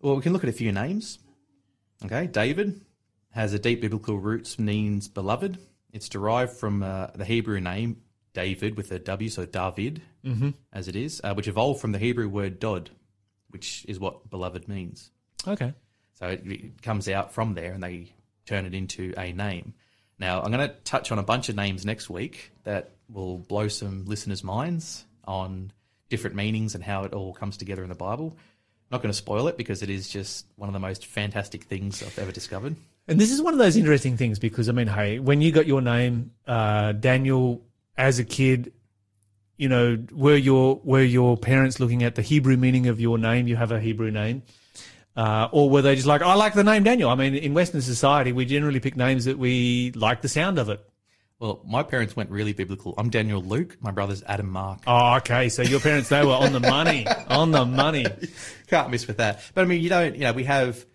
Well, 0.00 0.14
we 0.14 0.22
can 0.22 0.34
look 0.34 0.44
at 0.44 0.50
a 0.50 0.54
few 0.54 0.72
names. 0.72 1.18
Okay, 2.04 2.26
David 2.26 2.82
has 3.30 3.54
a 3.54 3.58
deep 3.58 3.80
biblical 3.80 4.18
roots, 4.18 4.58
means 4.58 5.08
beloved. 5.08 5.58
It's 5.90 6.08
derived 6.10 6.52
from 6.52 6.82
uh, 6.82 7.08
the 7.14 7.24
Hebrew 7.24 7.60
name 7.60 8.02
David 8.34 8.76
with 8.76 8.90
a 8.92 8.98
W, 8.98 9.28
so 9.28 9.44
David, 9.44 10.02
as 10.72 10.88
it 10.88 10.96
is, 10.96 11.20
uh, 11.22 11.34
which 11.34 11.48
evolved 11.48 11.80
from 11.80 11.92
the 11.92 11.98
Hebrew 11.98 12.28
word 12.28 12.58
Dod, 12.58 12.90
which 13.50 13.84
is 13.88 13.98
what 13.98 14.30
beloved 14.30 14.68
means. 14.68 15.10
Okay. 15.46 15.74
So 16.14 16.28
it, 16.28 16.42
it 16.46 16.82
comes 16.82 17.08
out 17.08 17.32
from 17.32 17.54
there, 17.54 17.72
and 17.72 17.82
they 17.82 18.12
turn 18.46 18.66
it 18.66 18.74
into 18.74 19.12
a 19.16 19.32
name. 19.32 19.74
Now, 20.18 20.40
I'm 20.40 20.52
going 20.52 20.68
to 20.68 20.74
touch 20.84 21.10
on 21.10 21.18
a 21.18 21.22
bunch 21.22 21.48
of 21.48 21.56
names 21.56 21.84
next 21.84 22.08
week 22.08 22.52
that 22.64 22.92
will 23.10 23.38
blow 23.38 23.68
some 23.68 24.04
listeners' 24.06 24.44
minds 24.44 25.04
on 25.24 25.72
different 26.08 26.36
meanings 26.36 26.74
and 26.74 26.84
how 26.84 27.04
it 27.04 27.12
all 27.12 27.32
comes 27.32 27.56
together 27.56 27.82
in 27.82 27.88
the 27.88 27.94
Bible. 27.94 28.36
Not 28.90 29.02
going 29.02 29.10
to 29.10 29.16
spoil 29.16 29.48
it 29.48 29.56
because 29.56 29.82
it 29.82 29.90
is 29.90 30.08
just 30.08 30.46
one 30.56 30.68
of 30.68 30.74
the 30.74 30.78
most 30.78 31.06
fantastic 31.06 31.64
things 31.64 32.02
I've 32.02 32.18
ever 32.18 32.30
discovered. 32.30 32.76
And 33.08 33.18
this 33.18 33.32
is 33.32 33.42
one 33.42 33.52
of 33.52 33.58
those 33.58 33.76
interesting 33.76 34.16
things 34.16 34.38
because 34.38 34.68
I 34.68 34.72
mean, 34.72 34.86
hey, 34.86 35.18
when 35.18 35.40
you 35.40 35.50
got 35.50 35.66
your 35.66 35.80
name, 35.80 36.32
uh, 36.46 36.92
Daniel, 36.92 37.62
as 37.96 38.18
a 38.18 38.24
kid, 38.24 38.72
you 39.56 39.68
know, 39.68 39.98
were 40.12 40.36
your 40.36 40.80
were 40.82 41.02
your 41.02 41.36
parents 41.36 41.78
looking 41.78 42.02
at 42.02 42.14
the 42.14 42.22
Hebrew 42.22 42.56
meaning 42.56 42.88
of 42.88 43.00
your 43.00 43.18
name? 43.18 43.46
You 43.46 43.56
have 43.56 43.72
a 43.72 43.80
Hebrew 43.80 44.10
name, 44.10 44.42
uh, 45.16 45.48
or 45.52 45.68
were 45.68 45.82
they 45.82 45.94
just 45.94 46.06
like, 46.06 46.22
I 46.22 46.34
like 46.34 46.54
the 46.54 46.64
name 46.64 46.84
Daniel? 46.84 47.10
I 47.10 47.14
mean, 47.14 47.34
in 47.34 47.54
Western 47.54 47.82
society, 47.82 48.32
we 48.32 48.44
generally 48.44 48.80
pick 48.80 48.96
names 48.96 49.26
that 49.26 49.38
we 49.38 49.92
like 49.92 50.22
the 50.22 50.28
sound 50.28 50.58
of 50.58 50.68
it. 50.68 50.80
Well, 51.38 51.60
my 51.66 51.82
parents 51.82 52.14
went 52.14 52.30
really 52.30 52.52
biblical. 52.52 52.94
I'm 52.96 53.10
Daniel 53.10 53.42
Luke. 53.42 53.76
My 53.80 53.90
brother's 53.90 54.22
Adam 54.22 54.48
Mark. 54.48 54.78
Oh, 54.86 55.16
okay. 55.16 55.48
So 55.48 55.62
your 55.62 55.80
parents, 55.80 56.08
they 56.08 56.24
were 56.24 56.34
on 56.34 56.52
the 56.52 56.60
money, 56.60 57.04
on 57.28 57.50
the 57.50 57.64
money. 57.64 58.06
Can't 58.68 58.90
miss 58.90 59.08
with 59.08 59.16
that. 59.16 59.42
But 59.52 59.62
I 59.62 59.64
mean, 59.64 59.82
you 59.82 59.88
don't, 59.88 60.14
you 60.14 60.20
know, 60.20 60.32
we 60.32 60.44
have, 60.44 60.86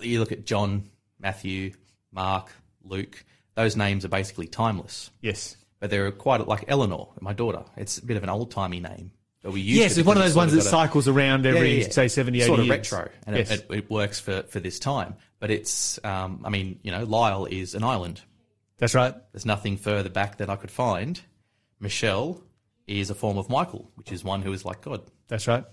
you 0.00 0.18
look 0.18 0.32
at 0.32 0.44
John, 0.44 0.90
Matthew, 1.20 1.74
Mark, 2.10 2.50
Luke. 2.82 3.24
Those 3.54 3.76
names 3.76 4.04
are 4.04 4.08
basically 4.08 4.48
timeless. 4.48 5.12
Yes. 5.20 5.56
But 5.82 5.90
they're 5.90 6.12
quite 6.12 6.46
like 6.46 6.66
Eleanor, 6.68 7.08
my 7.20 7.32
daughter. 7.32 7.64
It's 7.76 7.98
a 7.98 8.06
bit 8.06 8.16
of 8.16 8.22
an 8.22 8.28
old 8.28 8.52
timey 8.52 8.78
name. 8.78 9.10
But 9.42 9.50
we 9.50 9.62
use 9.62 9.78
Yes, 9.78 9.98
it's 9.98 10.06
one 10.06 10.16
of 10.16 10.22
those 10.22 10.36
ones 10.36 10.52
that 10.52 10.62
cycles 10.62 11.08
around 11.08 11.44
every, 11.44 11.82
say, 11.90 12.06
70, 12.06 12.38
80 12.38 12.46
sort 12.46 12.60
of 12.60 12.66
years. 12.66 12.92
retro, 12.92 13.10
and 13.26 13.36
Yes. 13.36 13.50
it, 13.50 13.66
it, 13.68 13.90
works 13.90 14.20
for, 14.20 14.44
for 14.44 14.60
this 14.60 14.78
time. 14.78 15.16
But 15.40 15.50
it's, 15.50 15.98
um, 16.04 16.42
I 16.44 16.50
mean, 16.50 16.78
you 16.84 16.92
know, 16.92 17.02
Lyle 17.02 17.46
is 17.46 17.74
an 17.74 17.82
island. 17.82 18.20
That's 18.78 18.94
right. 18.94 19.12
There's 19.32 19.44
nothing 19.44 19.76
further 19.76 20.08
back 20.08 20.36
that 20.36 20.48
I 20.48 20.54
could 20.54 20.70
find. 20.70 21.20
Michelle 21.80 22.40
is 22.86 23.10
a 23.10 23.14
form 23.16 23.36
of 23.36 23.50
Michael, 23.50 23.90
which 23.96 24.12
is 24.12 24.22
one 24.22 24.42
who 24.42 24.52
is 24.52 24.64
like 24.64 24.82
God. 24.82 25.02
That's 25.26 25.48
right. 25.48 25.64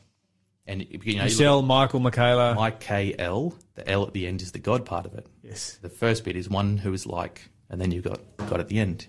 And 0.65 0.81
you 0.81 0.97
know, 0.97 1.03
you 1.03 1.23
Michelle, 1.25 1.61
Michael, 1.61 1.99
Michaela. 1.99 2.53
at 2.53 2.57
I-K-L, 2.57 3.53
the 3.75 3.87
L 3.87 4.07
at 4.07 4.13
the 4.13 4.25
end 4.25 4.41
is 4.41 4.53
the 4.53 4.59
God 4.59 4.87
part 4.87 5.05
of 5.05 5.13
it. 5.13 5.27
yes. 5.43 5.77
The 5.83 5.89
first 5.89 6.23
bit 6.23 6.35
is 6.35 6.49
one 6.49 6.77
who 6.77 6.91
is 6.93 7.05
like, 7.05 7.47
and 7.69 7.79
then 7.79 7.91
you've 7.91 8.05
got 8.05 8.21
God 8.37 8.59
at 8.59 8.69
the 8.69 8.79
end. 8.79 9.05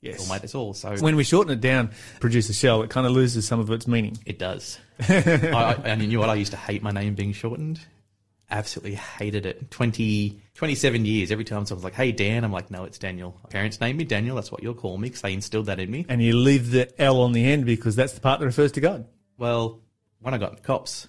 Yes. 0.00 0.20
All 0.20 0.34
mate, 0.34 0.44
it's 0.44 0.54
all. 0.54 0.74
So 0.74 0.94
When 0.96 1.16
we 1.16 1.24
shorten 1.24 1.52
it 1.52 1.60
down, 1.60 1.90
produce 2.20 2.48
a 2.48 2.52
shell, 2.52 2.82
it 2.82 2.90
kind 2.90 3.06
of 3.06 3.12
loses 3.12 3.46
some 3.46 3.60
of 3.60 3.70
its 3.70 3.86
meaning. 3.86 4.16
It 4.24 4.38
does. 4.38 4.78
I, 5.08 5.14
I, 5.14 5.72
and 5.84 6.02
you 6.02 6.08
know 6.08 6.20
what? 6.20 6.30
I 6.30 6.34
used 6.34 6.52
to 6.52 6.56
hate 6.56 6.82
my 6.82 6.90
name 6.90 7.14
being 7.14 7.32
shortened. 7.32 7.80
Absolutely 8.48 8.94
hated 8.94 9.44
it. 9.44 9.70
20, 9.72 10.40
27 10.54 11.04
years. 11.04 11.32
Every 11.32 11.44
time 11.44 11.66
someone's 11.66 11.82
like, 11.82 11.94
hey, 11.94 12.12
Dan, 12.12 12.44
I'm 12.44 12.52
like, 12.52 12.70
no, 12.70 12.84
it's 12.84 12.98
Daniel. 12.98 13.36
My 13.42 13.50
parents 13.50 13.80
named 13.80 13.98
me 13.98 14.04
Daniel. 14.04 14.36
That's 14.36 14.52
what 14.52 14.62
you'll 14.62 14.74
call 14.74 14.98
me 14.98 15.08
because 15.08 15.22
they 15.22 15.32
instilled 15.32 15.66
that 15.66 15.80
in 15.80 15.90
me. 15.90 16.06
And 16.08 16.22
you 16.22 16.36
leave 16.36 16.70
the 16.70 16.88
L 17.02 17.20
on 17.22 17.32
the 17.32 17.44
end 17.44 17.66
because 17.66 17.96
that's 17.96 18.12
the 18.12 18.20
part 18.20 18.38
that 18.38 18.46
refers 18.46 18.70
to 18.72 18.80
God. 18.80 19.06
Well, 19.36 19.80
when 20.20 20.32
I 20.32 20.38
got 20.38 20.62
cops, 20.62 21.08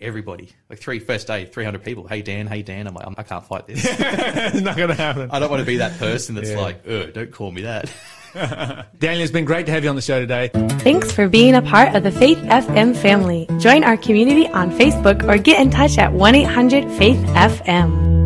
everybody, 0.00 0.50
like 0.68 0.78
three, 0.78 0.98
first 0.98 1.26
day, 1.26 1.44
300 1.46 1.82
people, 1.84 2.06
hey, 2.06 2.22
Dan, 2.22 2.46
hey, 2.46 2.62
Dan. 2.62 2.86
I'm 2.86 2.94
like, 2.94 3.06
I 3.18 3.22
can't 3.22 3.44
fight 3.44 3.66
this. 3.66 3.84
it's 3.88 4.60
not 4.60 4.76
going 4.76 4.88
to 4.90 4.94
happen. 4.94 5.30
I 5.30 5.38
don't 5.38 5.50
want 5.50 5.60
to 5.60 5.66
be 5.66 5.78
that 5.78 5.98
person 5.98 6.34
that's 6.34 6.50
Yeah. 6.50 6.60
like, 6.60 6.82
ugh, 6.88 7.12
don't 7.12 7.32
call 7.32 7.50
me 7.50 7.62
that. 7.62 7.90
Daniel, 8.98 9.22
it's 9.22 9.32
been 9.32 9.46
great 9.46 9.64
to 9.66 9.72
have 9.72 9.82
you 9.82 9.88
on 9.90 9.96
the 9.96 10.02
show 10.02 10.20
today. 10.20 10.50
Thanks 10.80 11.10
for 11.10 11.26
being 11.28 11.54
a 11.54 11.62
part 11.62 11.94
of 11.94 12.02
the 12.02 12.10
Faith 12.10 12.38
FM 12.38 12.94
family. 12.94 13.48
Join 13.58 13.82
our 13.82 13.96
community 13.96 14.46
on 14.48 14.70
Facebook 14.72 15.26
or 15.26 15.38
get 15.38 15.60
in 15.60 15.70
touch 15.70 15.96
at 15.96 16.12
1 16.12 16.34
800 16.34 16.90
Faith 16.98 17.16
FM. 17.28 18.25